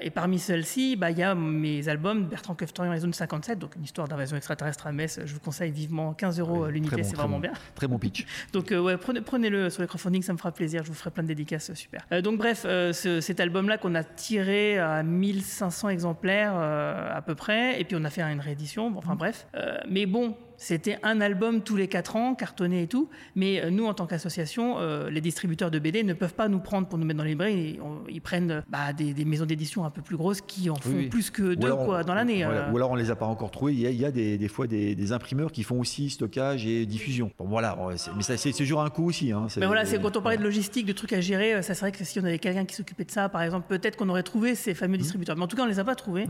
Et 0.00 0.10
parmi 0.10 0.38
celles-ci, 0.38 0.96
bah, 0.96 1.10
il 1.10 1.18
y 1.18 1.22
a 1.22 1.34
mes 1.34 1.88
albums 1.88 2.24
Bertrand 2.24 2.54
Keftorian 2.54 2.92
et 2.92 3.00
Zone 3.00 3.12
57, 3.12 3.58
donc 3.58 3.76
une 3.76 3.84
histoire 3.84 4.08
d'invasion 4.08 4.36
extraterrestre 4.36 4.86
à 4.86 4.92
Metz. 4.92 5.20
Je 5.24 5.34
vous 5.34 5.40
conseille 5.40 5.70
vivement 5.70 6.14
15 6.14 6.40
euros 6.40 6.66
l'unité, 6.68 7.02
c'est 7.02 7.16
vraiment 7.16 7.38
bien. 7.38 7.52
Très 7.74 7.86
bon 7.86 7.98
pitch. 7.98 8.26
donc 8.52 8.70
ouais, 8.70 8.96
prenez, 8.96 9.20
prenez-le 9.20 9.70
sur 9.70 9.82
le 9.82 9.88
crowdfunding, 9.88 10.22
ça 10.22 10.32
me 10.32 10.38
fera 10.38 10.52
plaisir. 10.52 10.84
Je 10.84 10.88
vous 10.88 10.94
ferai 10.94 11.10
plein 11.10 11.22
de 11.22 11.28
dédicaces, 11.28 11.72
super. 11.74 12.06
donc 12.22 12.38
bref, 12.38 12.66
cet 12.92 13.40
album-là 13.40 13.78
qu'on 13.78 13.94
a 13.94 14.04
tiré 14.04 14.78
à 14.78 15.02
1500 15.02 15.90
exemplaires 15.90 16.56
à 16.56 17.20
peu 17.22 17.34
près, 17.34 17.80
et 17.80 17.84
puis 17.84 17.96
on 17.96 18.04
a 18.04 18.10
fait 18.10 18.22
une 18.22 18.40
réédition. 18.40 18.92
enfin 18.96 19.14
mmh. 19.14 19.18
bref. 19.18 19.46
mais 19.88 20.06
bon, 20.06 20.36
c'était 20.58 20.98
un 21.04 21.20
album 21.20 21.62
tous 21.62 21.76
les 21.76 21.86
quatre 21.86 22.16
ans, 22.16 22.34
cartonné 22.34 22.82
et 22.82 22.86
tout. 22.88 23.08
Mais 23.36 23.62
euh, 23.62 23.70
nous, 23.70 23.86
en 23.86 23.94
tant 23.94 24.06
qu'association, 24.06 24.78
euh, 24.78 25.08
les 25.08 25.20
distributeurs 25.20 25.70
de 25.70 25.78
BD 25.78 26.02
ne 26.02 26.14
peuvent 26.14 26.34
pas 26.34 26.48
nous 26.48 26.58
prendre 26.58 26.88
pour 26.88 26.98
nous 26.98 27.06
mettre 27.06 27.18
dans 27.18 27.24
les 27.24 27.30
librairies. 27.30 27.78
Ils, 28.08 28.20
prennent 28.20 28.64
bah, 28.68 28.92
des, 28.92 29.24
maisons 29.24 29.46
d'édition 29.46 29.84
un 29.84 29.90
peu 29.90 30.02
plus 30.02 30.16
grosses 30.16 30.40
qui 30.40 30.68
en 30.68 30.74
font 30.74 31.08
plus 31.08 31.30
que 31.30 31.54
deux 31.54 31.74
quoi, 31.74 32.02
dans 32.02 32.14
l'année. 32.14 32.44
Euh. 32.44 32.70
Ou 32.72 32.76
alors 32.76 32.90
on 32.90 32.96
les 32.96 33.10
a 33.12 33.16
pas 33.16 33.26
encore 33.26 33.52
trouvés. 33.52 33.72
Il 33.72 33.80
y 33.80 34.04
a, 34.04 34.10
des, 34.10 34.48
fois 34.48 34.66
des, 34.66 35.12
imprimeurs 35.12 35.52
qui 35.52 35.62
font 35.62 35.78
aussi 35.78 36.10
stockage 36.10 36.66
et 36.66 36.84
diffusion. 36.86 37.30
Bon, 37.38 37.46
voilà, 37.46 37.78
mais 38.16 38.22
c'est 38.22 38.52
toujours 38.52 38.82
un 38.82 38.90
coût 38.90 39.06
aussi. 39.06 39.30
Hein. 39.30 39.46
Mais 39.58 39.66
voilà, 39.66 39.84
c'est 39.84 40.00
quand 40.02 40.16
on 40.16 40.22
parlait 40.22 40.38
de 40.38 40.42
logistique, 40.42 40.86
de 40.86 40.92
trucs 40.92 41.12
à 41.12 41.20
gérer, 41.20 41.62
ça 41.62 41.74
serait 41.74 41.92
que 41.92 42.04
si 42.04 42.18
on 42.18 42.24
avait 42.24 42.40
quelqu'un 42.40 42.64
qui 42.64 42.74
s'occupait 42.74 43.04
de 43.04 43.10
ça, 43.12 43.28
par 43.28 43.42
exemple, 43.42 43.66
peut-être 43.68 43.96
qu'on 43.96 44.08
aurait 44.08 44.24
trouvé 44.24 44.56
ces 44.56 44.74
fameux 44.74 44.96
mmh. 44.96 45.00
distributeurs. 45.00 45.36
Mais 45.36 45.44
en 45.44 45.46
tout 45.46 45.56
cas, 45.56 45.62
on 45.62 45.66
les 45.66 45.78
a 45.78 45.84
pas 45.84 45.94
trouvés. 45.94 46.26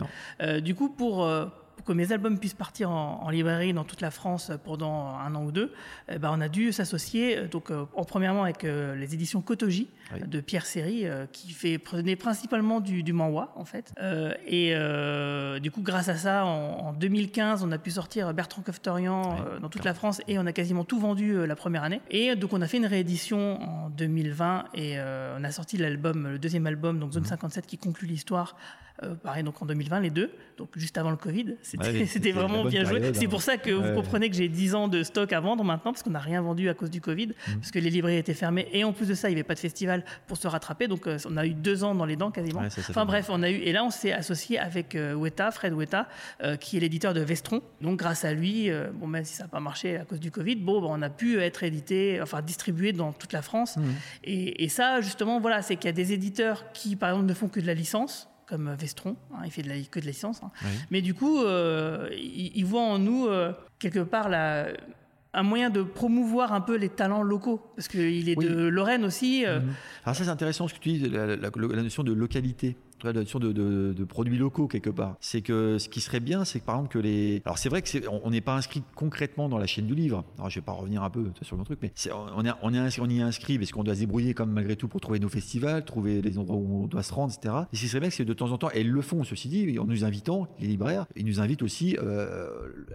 du 0.63 0.75
coup, 0.75 0.91
pour 0.91 1.27
pour 1.68 1.68
que 1.89 1.93
mes 1.95 2.13
albums 2.13 2.39
puissent 2.39 2.53
partir 2.53 2.91
en, 2.91 3.31
librairie 3.31 3.73
dans 3.73 3.85
toute 3.85 4.03
la 4.03 4.11
France 4.11 4.53
pendant 4.63 5.09
un 5.09 5.35
an 5.35 5.45
ou 5.45 5.53
deux, 5.53 5.73
eh 6.11 6.19
ben, 6.19 6.31
on 6.33 6.41
a 6.41 6.49
dû 6.49 6.71
s'associer 6.71 7.47
donc 7.51 7.71
euh, 7.71 7.87
en 7.95 8.05
premièrement 8.05 8.45
avec 8.45 8.65
euh, 8.65 8.95
les 8.95 9.15
éditions 9.15 9.41
Kotoji 9.41 9.89
de 10.27 10.41
Pierre 10.41 10.67
Séry 10.67 11.07
euh, 11.07 11.27
qui 11.33 11.51
fait 11.51 11.79
prenait 11.79 12.17
principalement 12.17 12.81
du, 12.81 13.03
du 13.03 13.13
manhwa 13.15 13.55
en 13.57 13.65
fait. 13.65 13.95
et 14.47 14.75
du 15.61 15.71
coup 15.71 15.81
grâce 15.81 16.09
à 16.09 16.17
ça 16.17 16.45
en, 16.45 16.93
2015 16.93 17.65
on 17.65 17.73
a 17.73 17.79
pu 17.79 17.91
sortir 17.91 18.35
Bertrand 18.35 18.63
Koftorian 18.63 19.37
dans 19.61 19.69
toute 19.71 19.85
la 19.85 19.95
France 19.95 20.21
et 20.29 20.39
on 20.39 20.45
a 20.45 20.53
quasiment 20.53 20.85
tout 20.85 20.99
vendu 20.99 21.47
la 21.47 21.57
première 21.57 21.85
année. 21.85 22.01
Et 22.11 22.37
donc 22.37 22.53
on 22.53 22.61
a 22.61 22.67
fait 22.67 22.77
une 22.77 22.87
réédition 22.87 23.63
en 23.63 23.91
2020 23.91 24.65
et 24.75 24.99
on 25.01 25.43
a 25.43 25.51
sorti 25.51 25.79
l'album 25.79 26.29
le 26.29 26.39
deuxième 26.39 26.67
album 26.67 26.99
donc 26.99 27.13
Zone 27.13 27.25
57 27.25 27.65
mhm. 27.65 27.69
qui 27.69 27.79
conclut 27.79 28.09
l'histoire 28.09 28.57
euh, 29.05 29.15
pareil, 29.15 29.45
donc 29.45 29.61
en 29.63 29.67
2020, 29.67 30.01
les 30.01 30.11
deux, 30.11 30.31
donc 30.57 30.71
juste 30.77 30.99
avant 30.99 31.11
le 31.11 31.17
Covid. 31.17 31.57
C'était 31.63 32.33
vraiment 32.33 32.65
bien 32.65 32.85
joué. 32.85 33.01
C'est 33.15 33.27
hein. 33.27 33.29
pour 33.29 33.43
ça 33.43 33.57
que 33.57 33.71
vous 33.71 33.95
comprenez 33.95 34.29
que 34.29 34.35
j'ai 34.35 34.49
10 34.49 34.75
ans 34.75 34.89
de 34.89 35.03
stock 35.03 35.33
à 35.33 35.41
vendre 35.41 35.63
maintenant, 35.63 35.93
parce 35.93 36.03
qu'on 36.03 36.11
n'a 36.11 36.19
rien 36.19 36.43
vendu 36.43 36.69
à 36.69 36.75
cause 36.75 36.91
du 36.91 37.01
Covid, 37.01 37.29
mmh. 37.29 37.53
parce 37.61 37.71
que 37.71 37.79
les 37.79 37.91
librairies 37.91 38.19
étaient 38.19 38.35
fermées. 38.35 38.69
Et 38.73 38.83
en 38.83 38.93
plus 38.93 39.07
de 39.07 39.15
ça, 39.15 39.29
il 39.29 39.35
n'y 39.35 39.37
avait 39.37 39.47
pas 39.47 39.55
de 39.55 39.61
festival 39.61 40.05
pour 40.27 40.37
se 40.37 40.49
rattraper. 40.49 40.89
Donc 40.89 41.07
euh, 41.07 41.19
on 41.27 41.37
a 41.37 41.47
eu 41.47 41.55
deux 41.55 41.85
ans 41.85 41.95
dans 41.95 42.07
les 42.07 42.17
dents 42.17 42.33
quasiment. 42.33 42.61
enfin 42.61 43.05
bref, 43.05 43.27
on 43.31 43.43
a 43.43 43.51
eu. 43.51 43.57
Et 43.57 43.73
là, 43.73 43.85
on 43.85 43.91
s'est 43.91 44.13
associé 44.13 44.59
avec 44.59 44.97
euh, 44.97 45.15
Weta, 45.15 45.51
Fred 45.53 45.73
Weta, 45.73 46.09
qui 46.61 46.77
est 46.77 46.81
l'éditeur 46.81 47.15
de 47.15 47.21
Vestron. 47.21 47.63
Donc 47.81 47.99
grâce 47.99 48.25
à 48.25 48.33
lui, 48.33 48.71
bon, 48.95 49.07
même 49.07 49.25
si 49.25 49.35
ça 49.35 49.45
n'a 49.45 49.49
pas 49.49 49.61
marché 49.61 49.97
à 49.97 50.05
cause 50.05 50.21
du 50.21 50.31
Covid, 50.31 50.57
bon, 50.57 50.83
on 50.83 51.03
a 51.03 51.11
pu 51.11 51.41
être 51.41 51.63
édité, 51.63 52.21
enfin 52.21 52.43
distribué 52.43 52.93
dans 52.93 53.13
toute 53.13 53.33
la 53.33 53.43
France. 53.43 53.77
Mmh. 53.77 53.83
Et, 54.25 54.65
et 54.65 54.69
ça, 54.69 55.01
justement, 55.01 55.41
voilà, 55.41 55.63
c'est 55.63 55.77
qu'il 55.77 55.87
y 55.87 55.89
a 55.89 55.93
des 55.93 56.13
éditeurs 56.13 56.73
qui, 56.73 56.97
par 56.97 57.11
exemple, 57.11 57.29
ne 57.29 57.35
font 57.35 57.49
que 57.49 57.61
de 57.61 57.67
la 57.67 57.75
licence 57.75 58.29
comme 58.49 58.75
Vestron, 58.75 59.17
hein, 59.33 59.43
il 59.45 59.51
fait 59.51 59.63
de 59.63 59.69
la, 59.69 59.75
que 59.79 60.01
de 60.01 60.05
la 60.07 60.11
licence. 60.11 60.41
Hein. 60.43 60.51
Mais 60.91 61.03
du 61.03 61.15
coup, 61.15 61.43
euh, 61.43 62.09
il, 62.13 62.65
voit 62.65 62.83
en 62.83 62.99
nous, 62.99 63.27
euh, 63.27 63.53
quelque 63.79 63.99
part, 64.01 64.29
la, 64.29 64.69
un 65.35 65.43
moyen 65.43 65.71
de 65.71 65.83
promouvoir 65.83 66.53
un 66.53 66.63
peu 66.63 66.77
les 66.77 66.89
talents 66.89 67.23
locaux, 67.23 67.61
parce 67.77 67.89
qu'il 67.89 68.29
est 68.29 68.37
de 68.37 68.69
Lorraine 68.69 69.05
aussi. 69.05 69.45
Euh. 69.45 69.61
Mhm. 69.61 69.75
Alors 70.05 70.17
ça, 70.17 70.25
c'est 70.25 70.31
intéressant 70.31 70.67
ce 70.67 70.75
que 70.75 70.79
tu 70.79 70.93
dis, 70.93 71.09
la 71.11 71.83
notion 71.83 72.03
de 72.03 72.13
localité 72.13 72.77
de, 73.05 73.93
de, 73.93 74.05
produits 74.05 74.39
locaux 74.39 74.69
quelque 74.69 74.91
part. 74.91 75.17
C'est 75.21 75.43
que 75.43 75.79
ce 75.79 75.89
qui 75.89 76.01
serait 76.01 76.21
bien, 76.21 76.45
c'est 76.45 76.61
que 76.61 76.65
par 76.65 76.77
exemple 76.77 76.93
que 76.93 76.99
les. 76.99 77.43
Alors 77.45 77.59
c'est 77.59 77.69
vrai 77.69 77.83
que 77.83 77.89
on 78.09 78.31
n'est 78.31 78.41
pas 78.41 78.57
inscrit 78.57 78.83
concrètement 78.95 79.49
dans 79.49 79.59
la 79.59 79.67
chaîne 79.67 79.87
du 79.87 79.95
livre. 79.95 80.25
Alors 80.39 80.51
je 80.51 80.57
vais 80.57 80.65
pas 80.65 80.73
revenir 80.73 81.03
un 81.03 81.11
peu 81.11 81.27
sur 81.43 81.57
mon 81.57 81.65
truc, 81.65 81.79
mais 81.83 81.93
on, 82.35 82.45
est, 82.45 82.51
on, 82.63 82.75
est, 82.75 83.01
on 83.01 83.09
y 83.09 83.19
est 83.19 83.23
inscrit 83.23 83.59
parce 83.59 83.71
qu'on 83.73 83.85
doit 83.85 83.95
se 83.95 84.01
débrouiller 84.01 84.35
comme 84.35 84.51
malgré 84.51 84.77
tout 84.77 84.89
pour 84.89 85.01
trouver 85.01 85.19
nos 85.19 85.29
festivals, 85.29 85.85
trouver 85.85 86.23
les 86.23 86.39
endroits 86.39 86.57
où 86.57 86.85
on 86.85 86.87
doit 86.87 87.03
se 87.03 87.13
rendre, 87.13 87.33
etc. 87.33 87.55
Et 87.73 87.77
ce 87.77 87.83
qui 87.83 87.89
serait 87.89 88.01
bien, 88.01 88.11
c'est 88.11 88.25
de 88.25 88.33
temps 88.33 88.51
en 88.51 88.59
temps, 88.59 88.71
et 88.73 88.81
ils 88.81 88.91
le 88.91 89.03
font, 89.03 89.25
ceci 89.25 89.49
dit, 89.49 89.79
en 89.79 89.85
nous 89.85 90.05
invitant, 90.05 90.49
les 90.61 90.67
libraires, 90.67 91.07
ils 91.17 91.27
nous 91.27 91.41
invitent 91.41 91.63
aussi 91.63 91.97
euh, 92.03 92.49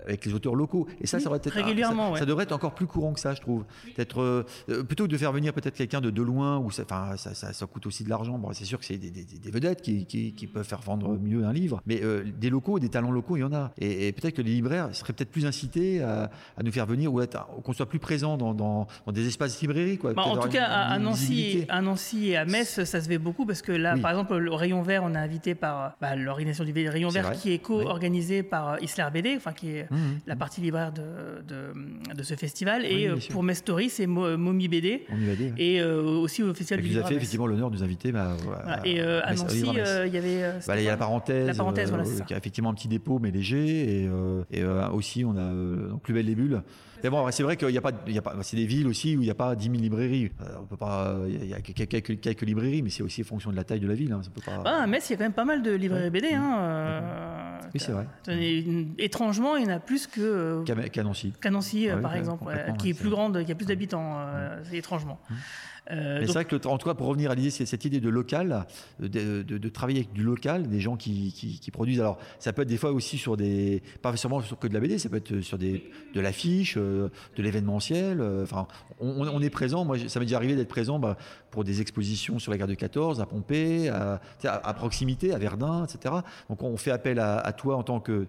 avec 0.06 0.26
les 0.26 0.34
auteurs 0.34 0.56
locaux. 0.56 0.88
Et 1.02 1.08
ça, 1.08 1.20
ça, 1.20 1.30
aurait 1.30 1.38
être, 1.38 1.50
régulièrement, 1.50 2.16
ça, 2.16 2.26
devrait 2.26 2.44
être 2.44 2.52
encore 2.52 2.76
plus 2.76 2.88
courant 2.88 3.14
que 3.14 3.20
ça, 3.20 3.34
je 3.34 3.42
trouve. 3.42 3.64
Peut-être 3.96 4.22
euh, 4.22 4.84
plutôt 4.84 5.06
que 5.06 5.12
de 5.12 5.18
faire 5.18 5.32
venir 5.32 5.54
peut-être 5.54 5.76
quelqu'un 5.76 6.02
de, 6.02 6.10
de 6.10 6.22
loin 6.22 6.58
où 6.58 6.72
ça, 6.72 6.84
ça, 7.18 7.34
ça, 7.34 7.54
ça, 7.54 7.66
coûte 7.66 7.86
aussi 7.86 8.04
de 8.04 8.10
l'argent. 8.10 8.38
Bon, 8.38 8.52
c'est 8.54 8.66
sûr 8.66 8.80
que 8.80 8.86
c'est 8.86 8.98
des, 8.98 9.12
des, 9.12 9.24
des, 9.24 9.52
vedettes 9.52 9.82
qui, 9.82 9.93
qui, 10.08 10.34
qui 10.34 10.48
peuvent 10.48 10.66
faire 10.66 10.82
vendre 10.82 11.18
mieux 11.18 11.46
un 11.46 11.54
livre. 11.54 11.82
Mais 11.86 12.02
euh, 12.04 12.24
des 12.40 12.50
locaux, 12.50 12.80
des 12.80 12.90
talents 12.90 13.12
locaux, 13.12 13.38
il 13.38 13.42
y 13.42 13.44
en 13.44 13.54
a. 13.54 13.72
Et, 13.80 14.12
peut-être 14.12 14.36
que 14.36 14.42
les 14.42 14.52
libraires 14.52 14.90
seraient 14.94 15.14
peut-être 15.14 15.32
plus 15.32 15.46
incités 15.46 16.02
à, 16.02 16.30
nous 16.64 16.72
faire 16.72 16.86
venir 16.86 17.14
ou 17.14 17.22
qu'on 17.64 17.74
soit 17.74 17.88
plus 17.88 18.00
présent 18.00 18.38
dans, 18.38 18.54
dans, 18.54 18.88
des 19.12 19.28
espaces 19.28 19.60
librairies. 19.62 19.98
Quoi. 19.98 20.14
Bah, 20.14 20.24
en 20.24 20.38
tout 20.38 20.50
cas, 20.50 20.66
à, 20.66 21.00
Nancy, 21.00 21.66
à 21.70 21.82
Nancy 21.82 22.30
et 22.30 22.38
à 22.38 22.46
Metz, 22.46 22.84
ça 22.84 23.02
se 23.02 23.08
fait 23.08 23.18
beaucoup 23.18 23.46
parce 23.46 23.62
que 23.62 23.72
là, 23.72 23.98
par 23.98 24.12
exemple, 24.12 24.36
le 24.38 24.54
Rayon 24.54 24.82
Vert, 24.82 25.04
on 25.04 25.14
est 25.14 25.18
invité 25.18 25.56
par 25.56 25.96
bah, 26.02 26.16
l'organisation 26.16 26.64
du 26.64 26.74
Rayon 26.90 27.10
Vert 27.10 27.32
qui 27.34 27.54
est 27.54 27.60
co-organisée 27.60 28.44
par 28.44 28.74
euh, 28.74 28.78
Isler 28.82 29.06
BD, 29.14 29.34
enfin, 29.36 29.54
qui 29.54 29.70
est 29.70 29.88
mmh, 29.90 29.96
mmh. 29.96 30.20
la 30.28 30.36
partie 30.36 30.62
libraire 30.62 30.92
de, 30.92 31.42
de, 31.48 32.14
de 32.16 32.24
ce 32.24 32.36
festival. 32.36 32.86
et 32.86 33.08
euh, 33.08 33.18
pour 33.32 33.44
Metz 33.44 33.58
Story, 33.58 33.90
c'est 33.90 34.08
Momi 34.08 34.68
BD. 34.68 35.06
Et 35.58 35.84
aussi 35.84 36.44
au 36.44 36.54
Festival 36.54 36.80
et 36.80 36.84
du 36.84 36.90
Livre. 36.90 37.08
fait 37.08 37.16
effectivement 37.16 37.48
l'honneur 37.48 37.70
de 37.70 37.78
nous 37.78 37.84
inviter. 37.84 38.12
Bah, 38.12 38.36
et 38.86 39.02
à 39.02 39.34
Nancy, 39.34 39.66
il 40.06 40.14
y 40.14 40.18
avait. 40.18 40.54
Bah, 40.68 40.78
il 40.78 40.84
y 40.84 40.88
a 40.88 40.92
la 40.92 40.98
parenthèse, 40.98 41.48
la 41.48 41.54
parenthèse 41.54 41.92
euh, 41.92 42.24
qui 42.24 42.34
a 42.34 42.38
effectivement 42.38 42.70
un 42.70 42.74
petit 42.74 42.88
dépôt 42.88 43.20
mais 43.20 43.32
léger, 43.32 44.04
et, 44.04 44.08
euh, 44.08 44.44
euh, 44.54 44.90
aussi 44.90 45.24
on 45.26 45.38
a 45.38 45.52
Plus 46.02 46.14
belle 46.14 46.26
les 46.26 46.36
bulles. 46.36 46.62
Mais 47.04 47.10
bon, 47.10 47.30
c'est 47.32 47.44
vrai 47.44 47.58
qu'il 47.58 47.68
n'y 47.68 47.78
a 47.78 47.82
pas, 47.82 47.92
il 48.08 48.14
y 48.14 48.18
a 48.18 48.22
pas 48.22 48.34
c'est 48.44 48.56
des 48.56 48.66
villes 48.66 48.88
aussi 48.88 49.18
où 49.18 49.22
il 49.22 49.26
n'y 49.26 49.30
a 49.30 49.36
pas 49.36 49.56
10 49.56 49.66
000 49.66 49.78
librairies. 49.78 50.32
on 50.58 50.66
peut 50.66 50.78
pas, 50.78 51.18
il 51.28 51.46
y 51.46 51.54
a 51.54 51.60
quelques, 51.60 52.22
quelques, 52.22 52.42
librairies, 52.44 52.82
mais 52.82 52.90
c'est 52.90 53.04
aussi 53.04 53.22
en 53.22 53.26
fonction 53.26 53.52
de 53.52 53.58
la 53.58 53.66
taille 53.66 53.82
de 53.82 53.88
la 53.88 53.94
ville. 53.94 54.14
Hein, 54.14 54.22
ça 54.24 54.30
peut 54.30 54.42
pas... 54.42 54.64
Ah, 54.66 54.88
Metz, 54.88 55.10
il 55.10 55.14
y 55.14 55.16
a 55.16 55.18
quand 55.18 55.26
même 55.26 55.34
pas 55.34 55.44
mal 55.44 55.62
de 55.62 55.72
librairies 55.72 56.10
BD. 56.10 56.34
Hein, 56.34 57.60
oui, 57.74 57.80
c'est 57.80 57.92
vrai. 57.92 58.08
Étrangement, 58.98 59.58
il 59.58 59.66
y 59.66 59.68
en 59.68 59.76
a 59.76 59.80
plus 59.80 60.08
que. 60.08 60.64
Qu'à 60.64 61.04
Nancy. 61.04 61.34
Qu'à 61.42 61.50
Nancy, 61.50 61.90
par 62.02 62.16
exemple, 62.16 62.46
qui 62.80 62.92
est 62.92 62.94
plus 62.94 63.10
grande, 63.10 63.44
qui 63.44 63.52
a 63.52 63.56
plus 63.56 63.66
d'habitants, 63.66 64.26
étrangement. 64.72 65.20
Euh, 65.92 66.22
c'est 66.26 66.32
vrai 66.32 66.46
que, 66.46 66.56
en 66.68 66.78
tout 66.78 66.88
cas, 66.88 66.94
pour 66.94 67.08
revenir 67.08 67.32
à 67.32 67.36
l'idée, 67.36 67.50
c'est 67.50 67.66
cette 67.66 67.84
idée 67.86 68.00
de 68.00 68.10
local, 68.10 68.66
de, 69.00 69.70
travailler 69.70 70.00
avec 70.00 70.14
du 70.14 70.24
local, 70.24 70.68
des 70.68 70.80
gens 70.80 70.96
qui, 70.96 71.60
produisent. 71.72 72.00
Alors, 72.00 72.18
ça 72.40 72.54
peut 72.54 72.62
être 72.62 72.68
des 72.68 72.78
fois 72.78 72.92
aussi 72.92 73.18
sur 73.18 73.36
des, 73.36 73.82
pas 74.02 74.16
seulement 74.16 74.42
sur 74.42 74.58
que 74.60 74.68
de 74.68 74.74
la 74.74 74.80
BD, 74.80 74.98
ça 74.98 75.10
peut 75.10 75.18
être 75.18 75.42
sur 75.42 75.58
des, 75.58 75.90
de 76.14 76.22
l'affiche, 76.22 76.76
euh, 76.78 77.10
de 77.36 77.44
l'événementiel. 77.44 78.22
Euh, 78.22 78.44
enfin, 78.44 78.68
on, 79.00 79.42
est 79.42 79.50
présent. 79.50 79.84
Moi, 79.84 79.98
ça 80.08 80.20
m'est 80.20 80.26
déjà 80.26 80.38
arrivé 80.38 80.56
d'être 80.56 80.70
présent 80.70 81.00
bah, 81.00 81.18
pour 81.52 81.64
des 81.64 81.82
expositions 81.82 82.40
sur 82.40 82.52
la 82.52 82.58
guerre 82.58 82.68
de 82.68 82.76
14, 82.76 83.20
à 83.20 83.26
Pompée, 83.26 83.90
à, 83.90 84.20
proximité, 84.76 85.34
à 85.34 85.38
Verdun, 85.38 85.86
etc. 85.86 86.16
Donc, 86.50 86.64
on 86.64 86.78
fait 86.78 86.92
appel 86.92 87.20
à, 87.20 87.52
toi 87.54 87.76
en 87.76 87.84
tant 87.84 88.00
que 88.00 88.28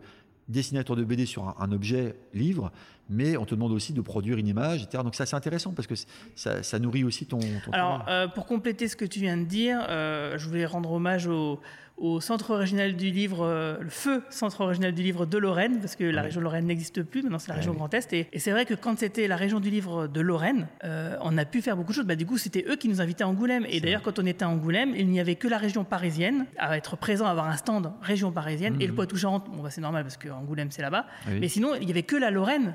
dessinateur 0.48 0.96
de 0.96 1.04
BD 1.04 1.24
sur 1.24 1.54
un 1.58 1.72
objet 1.72 2.16
livre 2.34 2.70
mais 3.08 3.36
on 3.36 3.44
te 3.44 3.54
demande 3.54 3.72
aussi 3.72 3.92
de 3.92 4.00
produire 4.00 4.38
une 4.38 4.48
image, 4.48 4.82
etc. 4.82 5.02
Donc 5.02 5.14
ça 5.14 5.26
c'est 5.26 5.36
intéressant 5.36 5.72
parce 5.72 5.86
que 5.86 5.94
ça, 6.34 6.78
nourrit 6.78 7.04
aussi 7.04 7.26
ton, 7.26 7.38
ton 7.38 7.72
Alors 7.72 8.04
euh, 8.08 8.28
pour 8.28 8.46
compléter 8.46 8.88
ce 8.88 8.96
que 8.96 9.04
tu 9.04 9.20
viens 9.20 9.36
de 9.36 9.44
dire, 9.44 9.84
euh, 9.88 10.38
je 10.38 10.48
voulais 10.48 10.66
rendre 10.66 10.90
hommage 10.92 11.26
au, 11.26 11.60
au 11.96 12.20
centre 12.20 12.50
original 12.50 12.96
du 12.96 13.10
livre, 13.10 13.44
euh, 13.44 13.76
le 13.80 13.88
feu 13.88 14.22
centre 14.28 14.60
original 14.60 14.92
du 14.92 15.02
livre 15.02 15.26
de 15.26 15.38
Lorraine, 15.38 15.78
parce 15.78 15.94
que 15.94 16.04
la 16.04 16.22
région 16.22 16.40
Lorraine 16.40 16.66
n'existe 16.66 17.02
plus, 17.02 17.22
maintenant 17.22 17.38
c'est 17.38 17.50
la 17.50 17.54
région 17.54 17.72
Grand 17.72 17.92
Est. 17.94 18.12
Et, 18.12 18.28
c'est 18.38 18.50
vrai 18.50 18.66
que 18.66 18.74
quand 18.74 18.98
c'était 18.98 19.28
la 19.28 19.36
région 19.36 19.60
du 19.60 19.70
livre 19.70 20.08
de 20.08 20.20
Lorraine, 20.20 20.66
euh, 20.84 21.16
on 21.22 21.38
a 21.38 21.44
pu 21.44 21.62
faire 21.62 21.76
beaucoup 21.76 21.92
de 21.92 21.96
choses. 21.96 22.06
Bah, 22.06 22.16
du 22.16 22.26
coup, 22.26 22.36
c'était 22.36 22.64
eux 22.68 22.76
qui 22.76 22.88
nous 22.88 23.00
invitaient 23.00 23.24
à 23.24 23.28
Angoulême. 23.28 23.64
Et 23.68 23.80
d'ailleurs, 23.80 24.02
quand 24.02 24.18
on 24.18 24.26
était 24.26 24.44
à 24.44 24.48
Angoulême, 24.48 24.92
il 24.96 25.08
n'y 25.08 25.20
avait 25.20 25.36
que 25.36 25.46
la 25.46 25.58
région 25.58 25.84
parisienne 25.84 26.46
à 26.58 26.76
être 26.76 26.96
présent, 26.96 27.26
à 27.26 27.30
avoir 27.30 27.48
un 27.48 27.56
stand 27.56 27.92
région 28.02 28.32
parisienne. 28.32 28.76
Et 28.80 28.86
le 28.86 28.92
mhm. 28.92 28.96
Poitou-Charentes, 28.96 29.48
bon, 29.50 29.62
bah, 29.62 29.70
c'est 29.70 29.80
normal 29.80 30.02
parce 30.02 30.16
qu'Angoulême 30.16 30.70
c'est 30.70 30.82
là-bas. 30.82 31.06
Mais 31.28 31.48
sinon, 31.48 31.74
il 31.80 31.86
n'y 31.86 31.92
avait 31.92 32.02
que 32.02 32.16
la 32.16 32.30
Lorraine, 32.30 32.74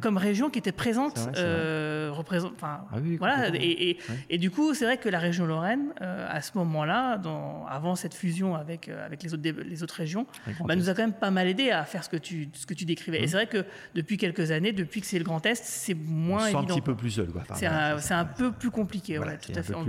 comme 0.00 0.16
région 0.16 0.50
qui 0.50 0.60
était 0.60 0.72
présente, 0.72 1.18
euh, 1.36 2.10
représente. 2.12 2.52
Ah 2.62 2.84
voilà. 3.18 3.48
Et, 3.54 3.98
et, 4.30 4.38
du 4.38 4.50
coup, 4.50 4.74
c'est 4.74 4.84
vrai 4.84 4.98
que 4.98 5.08
la 5.08 5.18
région 5.18 5.46
Lorraine, 5.46 5.92
à 6.00 6.40
ce 6.40 6.56
moment-là, 6.58 7.20
avant 7.68 7.96
cette 7.96 8.14
fusion 8.14 8.51
avec, 8.54 8.88
euh, 8.88 9.04
avec 9.04 9.22
les, 9.22 9.34
autres, 9.34 9.42
les 9.42 9.82
autres 9.82 9.94
régions, 9.94 10.26
bah, 10.64 10.76
nous 10.76 10.88
a 10.88 10.94
quand 10.94 11.02
même 11.02 11.12
pas 11.12 11.30
mal 11.30 11.48
aidé 11.48 11.70
à 11.70 11.84
faire 11.84 12.04
ce 12.04 12.08
que 12.08 12.16
tu, 12.16 12.48
ce 12.52 12.66
que 12.66 12.74
tu 12.74 12.84
décrivais. 12.84 13.18
Et 13.18 13.24
mmh. 13.24 13.26
c'est 13.28 13.36
vrai 13.36 13.46
que 13.46 13.64
depuis 13.94 14.16
quelques 14.16 14.50
années, 14.50 14.72
depuis 14.72 15.00
que 15.00 15.06
c'est 15.06 15.18
le 15.18 15.24
Grand 15.24 15.44
Est, 15.46 15.62
c'est 15.64 15.94
moins 15.94 16.46
évident. 16.46 16.60
un 16.60 16.64
petit 16.64 16.80
peu 16.80 16.94
plus 16.94 17.10
seul. 17.10 17.28
c'est 17.54 18.14
un, 18.14 18.24
peu 18.24 18.52
plus 18.52 18.70
compliqué. 18.70 19.16
tout 19.16 19.52
à 19.54 19.62
fait. 19.62 19.74
On, 19.74 19.84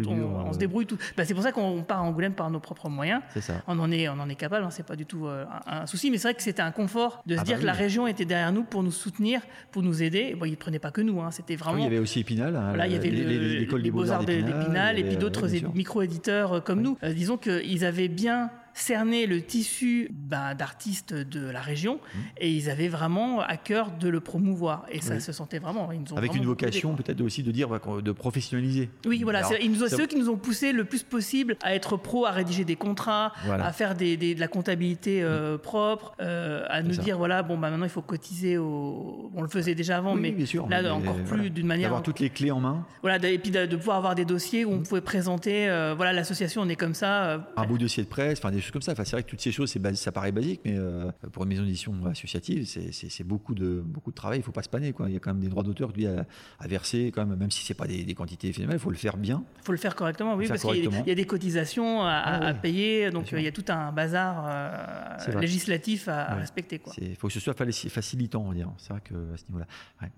se 0.51 0.57
euh, 0.57 0.59
débrouille 0.59 0.85
tout. 0.85 0.97
Bah, 1.15 1.25
c'est 1.25 1.33
pour 1.33 1.43
ça 1.43 1.51
qu'on 1.51 1.83
part 1.83 1.99
à 1.99 2.03
Angoulême 2.03 2.33
par 2.33 2.49
nos 2.49 2.59
propres 2.59 2.89
moyens. 2.89 3.21
Ça. 3.39 3.61
On 3.67 3.79
en 3.79 3.91
est, 3.91 4.09
on 4.09 4.19
en 4.19 4.29
est 4.29 4.35
capable. 4.35 4.65
Hein, 4.65 4.69
c'est 4.71 4.85
pas 4.85 4.95
du 4.95 5.05
tout 5.05 5.27
euh, 5.27 5.45
un, 5.67 5.85
souci. 5.85 6.11
Mais 6.11 6.17
c'est 6.17 6.29
vrai 6.29 6.33
que 6.35 6.43
c'était 6.43 6.61
un 6.61 6.71
confort 6.71 7.23
de 7.25 7.35
se 7.35 7.41
ah 7.41 7.43
dire 7.43 7.55
bah 7.57 7.61
que 7.61 7.65
la 7.67 7.73
région 7.73 8.07
était 8.07 8.25
derrière 8.25 8.51
nous 8.51 8.63
pour 8.63 8.83
nous 8.83 8.91
soutenir, 8.91 9.41
pour 9.71 9.83
nous 9.83 10.03
aider. 10.03 10.35
Bon, 10.35 10.45
ils 10.45 10.51
ne 10.51 10.55
prenaient 10.55 10.79
pas 10.79 10.91
que 10.91 11.01
nous. 11.01 11.21
Hein, 11.21 11.31
c'était 11.31 11.55
vraiment. 11.55 11.79
il 11.79 11.83
y 11.83 11.87
avait 11.87 11.99
aussi 11.99 12.19
Épinal. 12.19 12.55
Hein, 12.55 12.73
il 12.85 12.91
y 12.91 12.95
avait 12.95 13.09
l'école 13.09 13.83
des 13.83 13.91
beaux-arts 13.91 14.25
d'Épinal, 14.25 14.99
et 14.99 15.03
puis 15.03 15.17
d'autres 15.17 15.47
micro-éditeurs 15.73 16.63
comme 16.63 16.81
nous. 16.81 16.97
disons 17.03 17.37
qu'ils 17.37 17.85
avaient 17.85 18.07
bien 18.07 18.49
cerner 18.73 19.27
le 19.27 19.41
tissu 19.41 20.09
bah, 20.11 20.55
d'artistes 20.55 21.13
de 21.13 21.49
la 21.49 21.61
région 21.61 21.95
mmh. 21.95 22.19
et 22.37 22.51
ils 22.51 22.69
avaient 22.69 22.87
vraiment 22.87 23.41
à 23.41 23.57
cœur 23.57 23.91
de 23.91 24.09
le 24.09 24.19
promouvoir. 24.19 24.85
Et 24.91 25.01
ça 25.01 25.19
se 25.19 25.31
sentait 25.31 25.59
vraiment. 25.59 25.89
Avec 26.15 26.35
une 26.35 26.45
vocation 26.45 26.95
peut-être 26.95 27.21
aussi 27.21 27.43
de 27.43 27.51
dire 27.51 27.69
bah, 27.69 27.79
de 28.01 28.11
professionnaliser. 28.11 28.89
Oui, 29.05 29.23
voilà. 29.23 29.43
c'est 29.43 29.63
nous, 29.67 29.87
ceux 29.87 30.07
qui 30.07 30.15
nous 30.15 30.29
ont 30.29 30.37
poussé 30.37 30.71
le 30.71 30.85
plus 30.85 31.03
possible 31.03 31.57
à 31.61 31.75
être 31.75 31.97
pro, 31.97 32.25
à 32.25 32.31
rédiger 32.31 32.65
des 32.65 32.75
contrats, 32.75 33.33
à 33.49 33.71
faire 33.71 33.95
des, 33.95 34.17
de 34.17 34.39
la 34.39 34.47
comptabilité 34.47 35.23
euh, 35.23 35.55
mmh. 35.55 35.59
propre, 35.59 36.15
euh, 36.21 36.65
à 36.69 36.81
nous 36.81 36.95
dire 36.95 37.17
voilà, 37.17 37.43
bon, 37.43 37.57
bah, 37.57 37.69
maintenant 37.69 37.85
il 37.85 37.91
faut 37.91 38.01
cotiser 38.01 38.57
au. 38.57 39.31
On 39.35 39.41
le 39.41 39.47
faisait 39.47 39.75
déjà 39.75 39.97
avant, 39.97 40.15
mais 40.15 40.35
là 40.69 40.93
encore 40.93 41.15
plus 41.23 41.49
d'une 41.49 41.67
manière. 41.67 41.89
D'avoir 41.89 42.03
toutes 42.03 42.19
les 42.19 42.29
clés 42.29 42.51
en 42.51 42.59
main. 42.59 42.85
Voilà, 43.01 43.17
et 43.27 43.37
puis 43.37 43.51
de, 43.51 43.75
pouvoir 43.75 43.97
avoir 43.97 44.15
des 44.15 44.25
dossiers 44.25 44.65
où 44.65 44.71
on 44.71 44.77
mmh. 44.77 44.83
pouvait 44.83 45.01
présenter 45.01 45.69
euh, 45.69 45.93
voilà, 45.95 46.13
l'association, 46.13 46.61
on 46.61 46.69
est 46.69 46.75
comme 46.75 46.93
ça. 46.93 47.45
Un 47.55 47.65
beau 47.65 47.77
dossier 47.77 48.03
de 48.03 48.07
presse, 48.07 48.39
enfin 48.39 48.51
des 48.51 48.61
choses 48.63 48.71
comme 48.71 48.81
ça. 48.81 48.93
Enfin, 48.93 49.03
c'est 49.03 49.15
vrai 49.15 49.23
que 49.23 49.29
toutes 49.29 49.41
ces 49.41 49.51
choses, 49.51 49.73
ça 49.95 50.11
paraît 50.11 50.31
basique, 50.31 50.61
mais 50.65 50.77
pour 51.31 51.43
une 51.43 51.49
maison 51.49 51.63
d'édition 51.63 51.93
associative, 52.05 52.65
c'est 52.65 53.23
beaucoup 53.23 53.53
de, 53.53 53.81
beaucoup 53.85 54.11
de 54.11 54.15
travail. 54.15 54.39
Il 54.39 54.41
ne 54.41 54.45
faut 54.45 54.51
pas 54.51 54.63
se 54.63 54.69
paner. 54.69 54.93
Quoi. 54.93 55.09
Il 55.09 55.13
y 55.13 55.17
a 55.17 55.19
quand 55.19 55.33
même 55.33 55.41
des 55.41 55.49
droits 55.49 55.63
d'auteur 55.63 55.91
à, 55.91 56.63
à, 56.63 56.67
verser, 56.67 57.11
quand 57.13 57.25
même, 57.25 57.37
même 57.37 57.51
si 57.51 57.63
ce 57.65 57.73
n'est 57.73 57.77
pas 57.77 57.87
des, 57.87 58.13
quantités 58.13 58.51
phénoménales, 58.53 58.79
il 58.79 58.83
faut 58.83 58.89
le 58.89 58.97
faire 58.97 59.17
bien. 59.17 59.43
Il 59.61 59.65
faut 59.65 59.71
le 59.71 59.77
faire 59.77 59.95
correctement, 59.95 60.35
oui, 60.35 60.47
parce 60.47 60.61
qu'il 60.61 61.07
y, 61.07 61.11
a 61.11 61.15
des 61.15 61.25
cotisations 61.25 62.01
à, 62.01 62.23
ah 62.23 62.53
payer, 62.53 63.11
donc 63.11 63.31
il 63.31 63.41
y 63.41 63.47
a 63.47 63.51
tout 63.51 63.65
un 63.69 63.91
bazar 63.91 64.45
euh, 64.47 65.39
législatif 65.39 66.07
à, 66.07 66.35
respecter. 66.35 66.81
Il 67.01 67.15
faut 67.15 67.27
que 67.27 67.33
ce 67.33 67.39
soit 67.39 67.55
facilitant, 67.55 68.43
on 68.43 68.49
va 68.49 68.55
dire. 68.55 68.71
C'est 68.77 68.93
vrai 68.93 69.01
que 69.03 69.13
à 69.33 69.37
ce 69.37 69.43
niveau-là. 69.47 69.67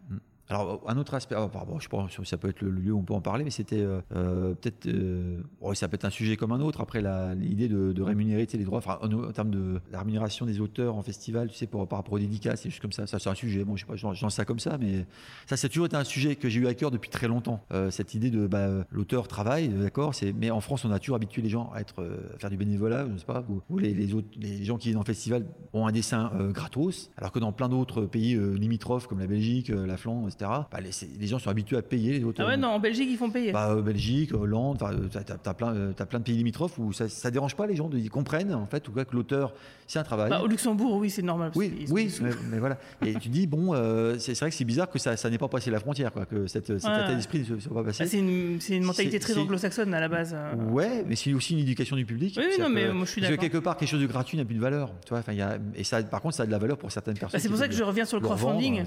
Mm. 0.10 0.18
Alors, 0.48 0.84
un 0.88 0.98
autre 0.98 1.16
aspect, 1.16 1.36
oh, 1.36 1.50
je 1.80 1.84
sais 1.84 1.90
pas 1.90 2.08
ça 2.24 2.38
peut 2.38 2.50
être 2.50 2.62
le 2.62 2.70
lieu 2.70 2.92
où 2.92 3.00
on 3.00 3.04
peut 3.04 3.16
en 3.16 3.22
parler, 3.22 3.44
mais 3.44 3.50
c'était 3.50 3.82
euh, 3.82 4.00
euh, 4.16 4.54
peut-être, 4.54 4.86
euh, 4.86 5.42
ça 5.74 5.88
peut 5.88 5.96
être 5.96 6.06
un 6.06 6.12
sujet 6.12 6.38
comme 6.38 6.52
un 6.52 6.60
autre. 6.60 6.82
Après, 6.82 7.02
l'idée 7.36 7.68
de, 7.68 8.02
rémunérer 8.02 8.48
les 8.54 8.64
droits, 8.64 8.82
en, 9.02 9.32
termes 9.32 9.50
de 9.50 9.80
la 9.92 10.00
rémunération 10.00 10.46
des 10.46 10.60
auteurs 10.60 10.96
en 10.96 11.02
festival, 11.02 11.50
tu 11.50 11.56
sais, 11.56 11.66
par 11.66 11.82
rapport 11.90 12.14
aux 12.14 12.20
dédicaces, 12.20 12.62
c'est 12.62 12.70
juste 12.70 12.82
comme 12.82 12.92
ça. 12.92 13.08
Ça, 13.08 13.18
c'est 13.18 13.30
un 13.30 13.36
sujet. 13.36 13.64
Bon, 13.64 13.76
je 13.76 13.86
sais 13.86 13.88
pas, 13.88 14.14
lance 14.22 14.36
ça 14.36 14.46
comme 14.46 14.60
ça, 14.60 14.78
mais 14.78 15.06
ça, 15.48 15.58
c'est 15.58 15.70
toujours 15.70 15.88
été 15.88 15.96
un 15.96 16.04
sujet 16.04 16.36
que 16.36 16.48
j'ai 16.48 16.60
eu 16.60 16.68
à 16.68 16.76
cœur 16.76 16.92
depuis 16.92 17.10
très 17.10 17.28
longtemps. 17.28 17.66
cette 17.90 18.14
idée 18.14 18.30
de 18.30 18.46
bah, 18.46 18.86
l'auteur 18.92 19.28
travaille, 19.28 19.70
d'accord, 19.70 20.14
mais 20.36 20.52
en 20.52 20.62
France, 20.62 20.86
on 20.86 20.92
a 20.92 21.00
toujours 21.00 21.16
habitué 21.16 21.42
les 21.42 21.50
gens 21.50 21.72
à 21.74 21.82
être, 21.82 22.08
faire 22.38 22.52
du 22.52 22.58
bénévolat, 22.58 23.08
je 23.08 23.14
ne 23.14 23.18
sais 23.18 23.26
pas, 23.26 23.44
autres, 23.70 24.28
les 24.38 24.64
gens 24.64 24.78
qui 24.78 24.90
viennent 24.90 25.00
en 25.00 25.04
festival 25.04 25.46
ont 25.74 25.88
un 25.88 25.92
dessin 25.92 26.32
gratos, 26.52 27.10
alors 27.18 27.32
que 27.32 27.40
dans 27.40 27.52
plein 27.52 27.70
d'autres 27.70 28.04
pays 28.04 28.38
limitrophes 28.38 29.08
comme 29.08 29.20
la 29.20 29.28
Belgique, 29.28 29.70
la 29.70 29.98
Flandre, 29.98 30.30
bah, 30.39 30.80
les, 30.82 31.28
gens 31.28 31.39
sont 31.39 31.50
habitués 31.50 31.78
à 31.78 31.82
payer 31.82 32.13
les 32.13 32.24
auteurs. 32.24 32.48
Ah 32.48 32.52
ouais, 32.52 32.58
non, 32.58 32.69
en 32.69 32.80
Belgique, 32.80 33.08
ils 33.10 33.17
font 33.17 33.30
payer. 33.30 33.52
Bah, 33.52 33.71
euh, 33.71 33.82
Belgique, 33.82 34.34
Hollande, 34.34 34.78
tu 34.80 35.17
as, 35.17 35.54
plein, 35.54 35.74
euh, 35.74 35.93
as 35.98 36.06
plein 36.06 36.19
de 36.19 36.24
pays 36.24 36.36
limitrophes 36.36 36.78
où 36.78 36.93
ça 36.93 37.06
ne 37.06 37.30
dérange 37.30 37.56
pas 37.56 37.67
les 37.67 37.76
gens, 37.76 37.89
ils 37.93 38.10
comprennent 38.10 38.54
en 38.54 38.65
fait, 38.65 38.84
que 38.84 39.15
l'auteur, 39.15 39.54
c'est 39.88 40.00
un 40.00 40.04
travail. 40.04 40.30
Bah, 40.30 40.41
au 40.41 40.48
Luxembourg, 40.48 40.95
oui, 40.98 41.10
c'est 41.10 41.21
normal. 41.21 41.52
Oui, 41.56 41.86
oui 41.89 42.13
mais, 42.50 42.60
voilà. 42.60 42.78
Et 43.06 43.15
tu 43.15 43.30
dis, 43.30 43.48
bon, 43.48 43.74
euh, 43.74 44.17
c'est 44.19 44.38
vrai 44.39 44.50
que 44.50 44.56
c'est 44.56 44.65
bizarre 44.65 44.89
que 44.89 45.00
ça, 45.00 45.17
ça 45.17 45.30
n'ait 45.30 45.38
pas 45.38 45.48
passé 45.48 45.71
la 45.71 45.80
frontière, 45.80 46.12
quoi, 46.12 46.26
que 46.26 46.48
cette, 46.48 46.67
cet 46.67 46.91
état 46.91 47.13
d'esprit 47.13 47.45
ne 47.50 47.60
soit 47.60 47.74
pas 47.74 47.84
passé. 47.84 48.04
Ah, 48.04 48.08
c'est 48.08 48.19
une, 48.19 48.60
une, 48.69 48.84
mentalité 48.84 49.19
très 49.19 49.38
anglo-saxonne 49.38 49.93
à 49.93 50.00
la 50.00 50.08
base. 50.08 50.36
Ouais, 50.69 51.04
mais 51.08 51.15
c'est 51.15 51.34
aussi 51.34 51.54
une 51.54 51.60
éducation 51.60 51.95
du 51.95 52.06
public. 52.06 52.36
Oui, 52.38 52.60
non, 52.60 52.69
mais 52.69 52.91
moi 52.91 53.06
je 53.06 53.12
suis 53.12 53.21
d'accord. 53.21 53.38
quelque 53.38 53.58
part, 53.58 53.78
quelque 53.78 53.89
chose 53.89 54.02
de 54.02 54.08
gratuit 54.08 54.38
n'a 54.38 54.45
plus 54.45 54.56
de 54.56 54.62
valeur. 54.62 54.91
Tu 55.06 55.13
vois, 55.13 55.21
y 55.34 55.41
a, 55.41 55.58
et 55.76 55.84
ça, 55.84 56.02
par 56.04 56.21
contre, 56.21 56.36
ça 56.36 56.43
a 56.43 56.45
de 56.45 56.52
la 56.52 56.58
valeur 56.58 56.78
pour 56.78 56.91
certaines 56.91 57.17
personnes. 57.17 57.39
c'est 57.39 57.50
pour 57.50 57.58
ça 57.58 57.67
que 57.67 57.74
je 57.74 57.84
reviens 57.84 58.06
sur 58.06 58.19
le 58.19 58.26
crowdfunding. 58.26 58.84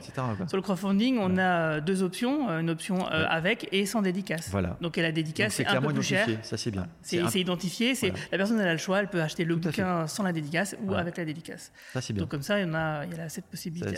Sur 0.47 0.57
le 0.57 0.63
crowdfunding, 0.63 1.19
on 1.19 1.38
a 1.39 1.81
deux 1.81 2.03
options 2.03 2.49
euh, 2.49 2.61
une 2.61 2.71
option 2.71 3.07
euh, 3.11 3.25
avec 3.29 3.69
et 3.73 3.87
sans 3.87 4.03
dédicace. 4.03 4.49
Voilà. 4.51 4.77
Donc 4.81 4.97
la 4.97 5.13
dédicace 5.13 5.55
c'est 5.55 5.67
un 5.67 5.81
peu 5.81 5.93
plus 5.93 6.03
cher. 6.03 6.27
Ça 6.43 6.57
c'est 6.57 6.71
bien. 6.71 6.87
C'est 7.03 7.41
identifié. 7.41 7.95
C'est 7.95 8.13
la 8.33 8.39
personne 8.39 8.61
elle 8.61 8.69
a 8.69 8.73
le 8.73 8.79
choix. 8.79 9.01
Elle 9.01 9.09
peut 9.09 9.23
acheter 9.23 9.45
le 9.45 9.57
bouquin 9.57 10.07
sans 10.07 10.23
la 10.23 10.33
dédicace 10.33 10.77
ou 10.85 10.95
avec 10.95 11.17
la 11.17 11.25
dédicace. 11.25 11.73
Ça 11.93 12.01
c'est 12.01 12.13
bien. 12.13 12.23
Donc 12.23 12.31
comme 12.31 12.43
ça 12.43 12.61
il 12.61 12.71
y, 12.71 12.75
a, 12.75 13.05
il 13.05 13.17
y 13.17 13.21
a 13.21 13.29
cette 13.29 13.47
possibilité. 13.47 13.97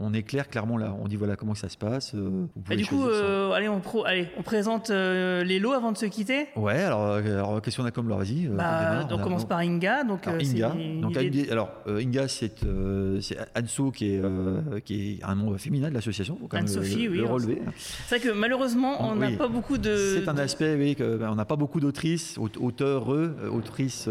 on, 0.00 0.12
est 0.12 0.22
clair 0.22 0.48
clairement 0.48 0.76
là. 0.76 0.94
On 1.00 1.08
dit 1.08 1.16
voilà 1.16 1.36
comment 1.36 1.54
ça 1.54 1.68
se 1.68 1.76
passe. 1.76 2.14
Euh, 2.14 2.46
et 2.70 2.76
du 2.76 2.86
coup 2.86 3.04
allez 3.54 3.68
on 3.68 3.80
pro, 3.80 4.04
allez 4.04 4.28
on 4.36 4.42
présente 4.42 4.90
les 4.90 5.58
lots 5.58 5.72
avant 5.72 5.92
de 5.92 5.98
se 5.98 6.06
quitter. 6.06 6.48
Ouais 6.56 6.82
alors, 6.82 7.14
alors 7.16 7.62
qu'est-ce 7.62 7.76
qu'on 7.76 7.84
a 7.84 7.90
comme 7.90 8.08
Vas-y. 8.08 8.46
Bah, 8.46 9.06
on, 9.10 9.18
commence 9.18 9.46
par 9.46 9.58
Inga. 9.58 10.02
Donc 10.02 10.26
Inga. 10.26 10.74
Donc 11.00 11.16
alors 11.50 11.70
Inga 11.86 12.28
c'est 12.28 12.64
Anso 13.56 13.90
qui 13.90 14.14
est 14.14 14.22
qui 14.84 15.12
est 15.12 15.24
un 15.24 15.34
nom 15.34 15.56
féminin 15.58 15.88
de 15.88 15.94
l'association. 15.94 16.38
Anne-Sophie 16.58 17.08
oui. 17.08 17.24
C'est 18.06 18.18
vrai 18.18 18.28
que 18.28 18.34
malheureusement, 18.34 19.08
on 19.10 19.16
n'a 19.16 19.30
pas 19.32 19.48
beaucoup 19.48 19.78
de. 19.78 20.18
C'est 20.18 20.28
un 20.28 20.38
aspect, 20.38 20.74
oui, 20.76 20.94
que, 20.94 21.16
ben, 21.16 21.30
on 21.30 21.34
n'a 21.34 21.44
pas 21.44 21.56
beaucoup 21.56 21.80
d'autrices, 21.80 22.38
auteurs, 22.38 23.12
eux, 23.12 23.36
autrices 23.52 24.08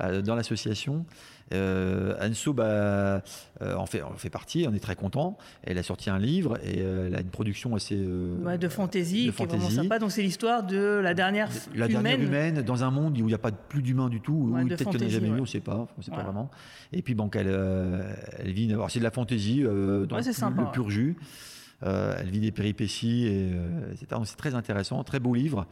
euh, 0.00 0.22
dans 0.22 0.34
l'association. 0.34 1.04
Euh, 1.52 2.14
Anso 2.20 2.52
bah, 2.52 2.64
euh, 2.64 3.20
en, 3.76 3.86
fait, 3.86 4.02
fait 4.16 4.30
partie, 4.30 4.66
on 4.68 4.74
est 4.74 4.80
très 4.80 4.96
content. 4.96 5.36
Elle 5.62 5.78
a 5.78 5.82
sorti 5.82 6.08
un 6.08 6.18
livre 6.18 6.58
et 6.64 6.78
euh, 6.78 7.08
elle 7.08 7.14
a 7.14 7.20
une 7.20 7.28
production 7.28 7.74
assez. 7.74 7.96
de 7.96 8.68
fantaisie, 8.68 9.30
qui 9.30 9.42
est 9.42 9.46
vraiment 9.46 9.70
sympa. 9.70 9.98
Donc 9.98 10.10
c'est 10.10 10.22
l'histoire 10.22 10.64
de 10.64 11.00
la 11.02 11.14
dernière 11.14 11.48
la 11.74 11.86
humaine. 11.86 12.02
dernière 12.02 12.20
humaine 12.20 12.62
dans 12.62 12.84
un 12.84 12.90
monde 12.90 13.16
où 13.18 13.20
il 13.20 13.26
n'y 13.26 13.34
a 13.34 13.38
pas 13.38 13.52
plus 13.52 13.82
d'humains 13.82 14.08
du 14.08 14.20
tout, 14.20 14.32
où 14.32 14.66
peut-être 14.66 14.84
qu'on 14.84 14.92
n'a 14.92 15.08
jamais 15.08 15.28
vu, 15.28 15.38
on 15.38 15.42
ne 15.42 15.46
sait 15.46 15.60
pas, 15.60 15.86
on 15.98 16.02
sait 16.02 16.10
pas 16.10 16.22
vraiment. 16.22 16.50
Et 16.92 17.02
puis 17.02 17.14
bon, 17.14 17.30
elle, 17.34 17.54
elle 18.38 18.52
vit. 18.52 18.74
C'est 18.88 18.98
de 19.00 19.04
la 19.04 19.10
fantaisie 19.10 19.62
dans 19.62 19.68
le, 19.68 20.72
pur 20.72 20.90
jus. 20.90 21.16
Euh, 21.82 22.16
elle 22.18 22.30
vit 22.30 22.40
des 22.40 22.52
péripéties, 22.52 23.26
et, 23.26 23.50
etc. 23.92 24.06
Euh, 24.12 24.24
c'est 24.24 24.36
très 24.36 24.54
intéressant, 24.54 25.02
très 25.04 25.20
beau 25.20 25.34
livre. 25.34 25.66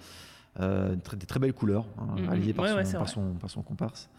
Euh, 0.60 0.96
très, 1.02 1.16
des 1.16 1.24
très 1.24 1.40
belles 1.40 1.54
couleurs, 1.54 1.86
hein, 1.98 2.14
réalisées 2.28 2.52
par, 2.52 2.66
son, 3.08 3.32
par, 3.40 3.48
son, 3.48 3.62
comparse. 3.62 4.10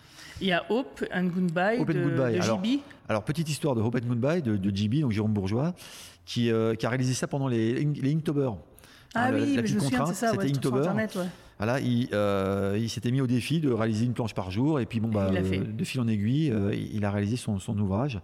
Il 0.42 0.48
y 0.48 0.52
a 0.52 0.66
Hope 0.72 1.06
and 1.14 1.26
Goodbye 1.26 1.86
de, 1.86 2.04
Goodbye. 2.04 2.40
alors, 2.40 2.60
alors, 3.08 3.24
petite 3.24 3.50
histoire 3.50 3.76
de 3.76 3.82
Hope 3.82 3.98
and 3.98 4.08
Goodbye 4.08 4.42
de, 4.42 4.58
de 4.58 4.76
JB, 4.76 5.02
donc 5.02 5.12
Jérôme 5.12 5.34
Bourgeois, 5.34 5.76
qui, 6.26 6.52
qui, 6.80 6.86
a 6.86 6.90
réalisé 6.90 7.14
ça 7.14 7.28
pendant 7.28 7.48
les, 7.48 7.86
les 7.86 8.16
Inktober. 8.16 8.50
Ah 9.14 9.30
oui, 9.32 9.56
la, 9.56 9.64
je 9.64 9.76
me 9.76 9.80
souviens, 9.80 10.08
c'est 10.08 10.14
ça, 10.16 10.32
c'était 10.32 10.48
Inktober. 10.48 10.90
Voilà, 11.64 11.80
il, 11.80 12.10
il 12.82 12.90
s'était 12.90 13.12
mis 13.12 13.22
au 13.22 13.28
défi 13.28 13.60
de 13.60 13.72
réaliser 13.72 14.06
une 14.06 14.14
planche 14.14 14.34
par 14.34 14.52
jour, 14.52 14.80
et 14.80 14.86
puis 14.86 15.00
bon, 15.00 15.10
bah, 15.10 15.30
de 15.32 15.84
fil 15.84 16.02
en 16.02 16.08
aiguille, 16.08 16.54
il 16.94 17.06
a 17.06 17.12
réalisé 17.12 17.38
son, 17.38 17.60
son 17.60 17.78
ouvrage. 17.78 18.20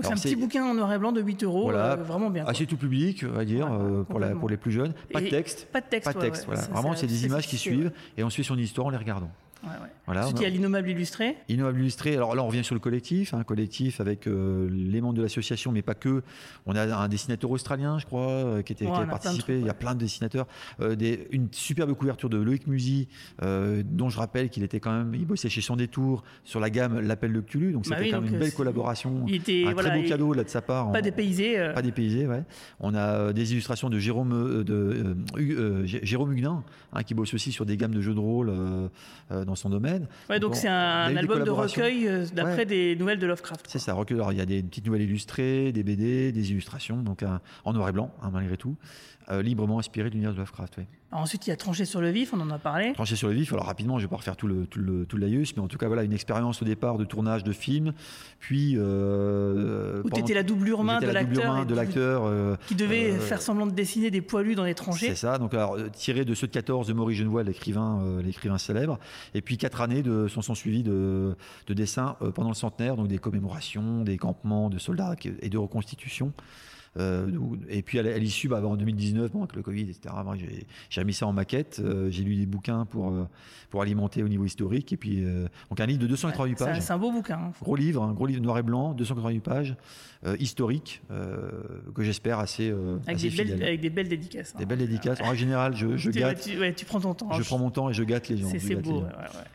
C'est 0.00 0.12
un 0.12 0.14
petit 0.14 0.36
bouquin 0.36 0.64
en 0.64 0.74
noir 0.74 0.92
et 0.92 0.98
blanc 0.98 1.12
de 1.12 1.20
8 1.20 1.44
euros, 1.44 1.70
euh, 1.70 1.96
vraiment 1.96 2.30
bien. 2.30 2.46
Assez 2.46 2.66
tout 2.66 2.76
public, 2.76 3.24
on 3.28 3.32
va 3.34 3.44
dire, 3.44 3.70
euh, 3.70 4.02
pour, 4.04 4.18
la, 4.18 4.30
pour, 4.30 4.48
les 4.48 4.56
plus 4.56 4.72
jeunes. 4.72 4.94
Pas 5.12 5.20
de 5.20 5.28
texte. 5.28 5.68
Pas 5.70 5.80
de 5.80 5.86
texte. 5.86 6.12
Pas 6.12 6.18
de 6.18 6.24
texte 6.24 6.46
voilà. 6.46 6.62
Vraiment, 6.62 6.94
c'est 6.94 7.06
des 7.06 7.26
images 7.26 7.46
qui 7.46 7.58
suivent 7.58 7.92
et 8.16 8.24
on 8.24 8.30
suit 8.30 8.44
son 8.44 8.56
histoire 8.58 8.86
en 8.86 8.90
les 8.90 8.96
regardant. 8.96 9.30
Ouais, 9.62 9.70
Voilà, 10.06 10.24
Ensuite, 10.24 10.40
il 10.40 10.42
y 10.42 10.46
a 10.46 10.48
l'innommable 10.50 10.90
illustré. 10.90 11.36
Innommable 11.48 11.80
illustré. 11.80 12.16
Alors 12.16 12.34
là, 12.34 12.42
on 12.42 12.48
revient 12.48 12.64
sur 12.64 12.74
le 12.74 12.80
collectif, 12.80 13.32
un 13.32 13.38
hein, 13.38 13.44
collectif 13.44 14.00
avec 14.00 14.26
euh, 14.26 14.68
les 14.70 15.00
membres 15.00 15.14
de 15.14 15.22
l'association, 15.22 15.70
mais 15.70 15.82
pas 15.82 15.94
que. 15.94 16.22
On 16.66 16.74
a 16.74 16.96
un 16.96 17.08
dessinateur 17.08 17.50
australien, 17.50 17.98
je 17.98 18.06
crois, 18.06 18.28
euh, 18.28 18.62
qui, 18.62 18.72
était, 18.72 18.86
qui 18.86 18.90
a 18.90 19.06
participé. 19.06 19.60
il 19.60 19.66
y 19.66 19.70
a 19.70 19.74
plein 19.74 19.94
de 19.94 20.00
dessinateurs. 20.00 20.46
Euh, 20.80 20.96
des, 20.96 21.28
une 21.30 21.48
superbe 21.52 21.92
couverture 21.94 22.28
de 22.28 22.38
Loïc 22.38 22.66
Musy, 22.66 23.08
dont 23.40 24.08
je 24.08 24.18
rappelle 24.18 24.50
qu'il 24.50 24.64
était 24.64 24.80
quand 24.80 24.92
même, 24.92 25.14
il 25.14 25.26
bossait 25.26 25.48
chez 25.48 25.60
Son 25.60 25.76
Détour 25.76 26.24
sur 26.44 26.58
la 26.58 26.70
gamme 26.70 27.00
L'appel 27.00 27.32
de 27.32 27.40
Cthulhu, 27.40 27.72
donc 27.72 27.88
bah 27.88 27.96
c'était 27.96 28.10
quand 28.10 28.20
même 28.20 28.32
une 28.32 28.40
belle 28.40 28.54
collaboration. 28.54 29.24
Il 29.28 29.36
était, 29.36 29.64
un 29.66 29.74
très 29.74 30.00
beau 30.00 30.08
cadeau 30.08 30.32
là 30.32 30.42
de 30.44 30.48
sa 30.48 30.62
part. 30.62 30.90
Pas 30.90 31.02
dépaysé. 31.02 31.70
Pas 31.74 31.82
dépaysé, 31.82 32.26
ouais. 32.26 32.42
On 32.80 32.94
a 32.94 33.32
des 33.32 33.52
illustrations 33.52 33.90
de 33.90 33.98
Jérôme, 33.98 34.64
de, 34.64 35.16
Jérôme 35.84 36.32
Huguenin, 36.32 36.64
hein, 36.92 37.02
qui 37.04 37.14
bosse 37.14 37.34
aussi 37.34 37.52
sur 37.52 37.64
des 37.64 37.76
gammes 37.76 37.94
de 37.94 38.00
jeux 38.00 38.14
de 38.14 38.20
rôle 38.20 38.52
dans 39.52 39.56
son 39.56 39.70
domaine. 39.70 40.06
Ouais, 40.30 40.40
donc 40.40 40.56
c'est 40.56 40.68
un 40.68 41.14
album 41.16 41.44
de 41.44 41.50
recueil 41.50 42.08
euh, 42.08 42.26
d'après 42.32 42.64
des 42.64 42.96
nouvelles 42.96 43.18
de 43.18 43.26
Lovecraft. 43.26 43.66
C'est 43.68 43.78
ça, 43.78 43.92
recueil. 43.92 44.16
Alors 44.16 44.32
il 44.32 44.38
y 44.38 44.40
a 44.40 44.46
des 44.46 44.62
petites 44.62 44.86
nouvelles 44.86 45.02
illustrées, 45.02 45.72
des 45.72 45.82
BD, 45.82 46.32
des 46.32 46.50
illustrations, 46.50 47.02
donc 47.02 47.22
en 47.64 47.72
noir 47.72 47.88
et 47.88 47.92
blanc, 47.92 48.10
hein, 48.22 48.30
malgré 48.32 48.56
tout, 48.56 48.76
euh, 49.30 49.42
librement 49.42 49.78
inspiré 49.78 50.08
de 50.08 50.14
l'univers 50.14 50.32
de 50.32 50.38
Lovecraft. 50.38 50.80
ensuite, 51.12 51.46
il 51.46 51.50
y 51.50 51.52
a 51.52 51.56
Tranché 51.56 51.84
sur 51.84 52.00
le 52.00 52.10
vif, 52.10 52.32
on 52.32 52.40
en 52.40 52.50
a 52.50 52.58
parlé. 52.58 52.92
Tranché 52.92 53.14
sur 53.14 53.28
le 53.28 53.34
vif, 53.34 53.52
alors 53.52 53.66
rapidement, 53.66 53.98
je 53.98 54.04
ne 54.04 54.08
vais 54.08 54.10
pas 54.10 54.16
refaire 54.16 54.36
tout 54.36 54.48
le, 54.48 54.66
tout 54.66 54.80
le, 54.80 55.06
tout 55.06 55.16
mais 55.18 55.58
en 55.58 55.68
tout 55.68 55.78
cas, 55.78 55.86
voilà, 55.86 56.02
une 56.02 56.12
expérience 56.12 56.60
au 56.62 56.64
départ 56.64 56.98
de 56.98 57.04
tournage 57.04 57.44
de 57.44 57.52
film, 57.52 57.92
puis. 58.38 58.74
Euh, 58.76 60.02
Où 60.04 60.10
tu 60.10 60.20
étais 60.20 60.34
la 60.34 60.42
doublure 60.42 60.82
main 60.82 61.00
de 61.00 61.06
l'acteur. 61.06 61.66
de 61.66 61.74
l'acteur. 61.74 62.24
Euh, 62.24 62.56
qui 62.66 62.74
devait 62.74 63.12
faire 63.12 63.40
semblant 63.40 63.66
de 63.66 63.72
dessiner 63.72 64.10
des 64.10 64.22
poilus 64.22 64.54
dans 64.54 64.64
les 64.64 64.74
tranchées. 64.74 65.08
C'est 65.08 65.14
ça, 65.14 65.38
donc 65.38 65.54
alors, 65.54 65.76
tiré 65.92 66.24
de 66.24 66.34
ceux 66.34 66.46
de 66.46 66.52
14 66.52 66.88
de 66.88 66.92
Maurice 66.92 67.18
Genevoix, 67.18 67.42
l'écrivain, 67.42 68.20
l'écrivain 68.22 68.58
célèbre, 68.58 68.98
et 69.34 69.42
puis 69.42 69.56
quatre 69.56 69.80
années 69.80 70.02
de, 70.02 70.28
sont, 70.28 70.42
sont 70.42 70.54
suivies 70.54 70.82
de, 70.82 71.36
de 71.66 71.74
dessins 71.74 72.16
pendant 72.34 72.50
le 72.50 72.54
centenaire, 72.54 72.96
donc 72.96 73.08
des 73.08 73.18
commémorations, 73.18 74.02
des 74.02 74.16
campements 74.16 74.70
de 74.70 74.78
soldats 74.78 75.14
et 75.40 75.48
de 75.48 75.58
reconstitution. 75.58 76.32
Euh, 76.98 77.26
et 77.70 77.82
puis 77.82 77.98
à 77.98 78.18
l'issue, 78.18 78.48
bah, 78.48 78.62
en 78.64 78.76
2019, 78.76 79.32
bon, 79.32 79.40
avec 79.40 79.56
le 79.56 79.62
Covid, 79.62 79.82
etc., 79.82 80.14
j'ai 80.90 81.00
remis 81.00 81.14
ça 81.14 81.26
en 81.26 81.32
maquette. 81.32 81.80
Euh, 81.82 82.10
j'ai 82.10 82.22
lu 82.22 82.36
des 82.36 82.46
bouquins 82.46 82.84
pour, 82.84 83.10
euh, 83.10 83.26
pour 83.70 83.82
alimenter 83.82 84.22
au 84.22 84.28
niveau 84.28 84.44
historique. 84.44 84.92
Et 84.92 84.96
puis, 84.96 85.24
donc 85.70 85.80
un 85.80 85.86
livre 85.86 86.00
de 86.00 86.06
288 86.06 86.58
pages. 86.58 86.80
C'est 86.80 86.92
un 86.92 86.98
beau 86.98 87.10
bouquin. 87.10 87.38
Hein. 87.38 87.52
Gros 87.62 87.76
livre, 87.76 88.02
un 88.02 88.12
gros 88.12 88.26
livre 88.26 88.42
noir 88.42 88.58
et 88.58 88.62
blanc, 88.62 88.92
288 88.92 89.40
pages, 89.40 89.76
historique, 90.38 91.02
que 91.08 92.02
j'espère 92.02 92.38
assez, 92.38 92.70
avec, 92.70 93.16
assez 93.16 93.30
des 93.30 93.36
belles, 93.36 93.62
avec, 93.62 93.80
des 93.80 93.90
belles 93.90 94.08
dédicaces. 94.08 94.52
Hein. 94.54 94.58
Des 94.58 94.66
belles 94.66 94.78
dédicaces. 94.78 95.20
En 95.22 95.34
général, 95.34 95.74
je, 95.74 95.96
je 95.96 96.10
tu, 96.10 96.18
gâte. 96.18 96.42
Tu, 96.42 96.58
ouais, 96.58 96.72
tu, 96.74 96.84
prends 96.84 97.00
ton 97.00 97.14
temps. 97.14 97.32
Je 97.32 97.42
prends 97.42 97.58
mon 97.58 97.70
temps 97.70 97.88
et 97.88 97.94
je 97.94 98.02
gâte 98.02 98.28
les 98.28 98.36
gens. 98.36 98.48
C'est 98.58 98.76
beau. 98.76 99.04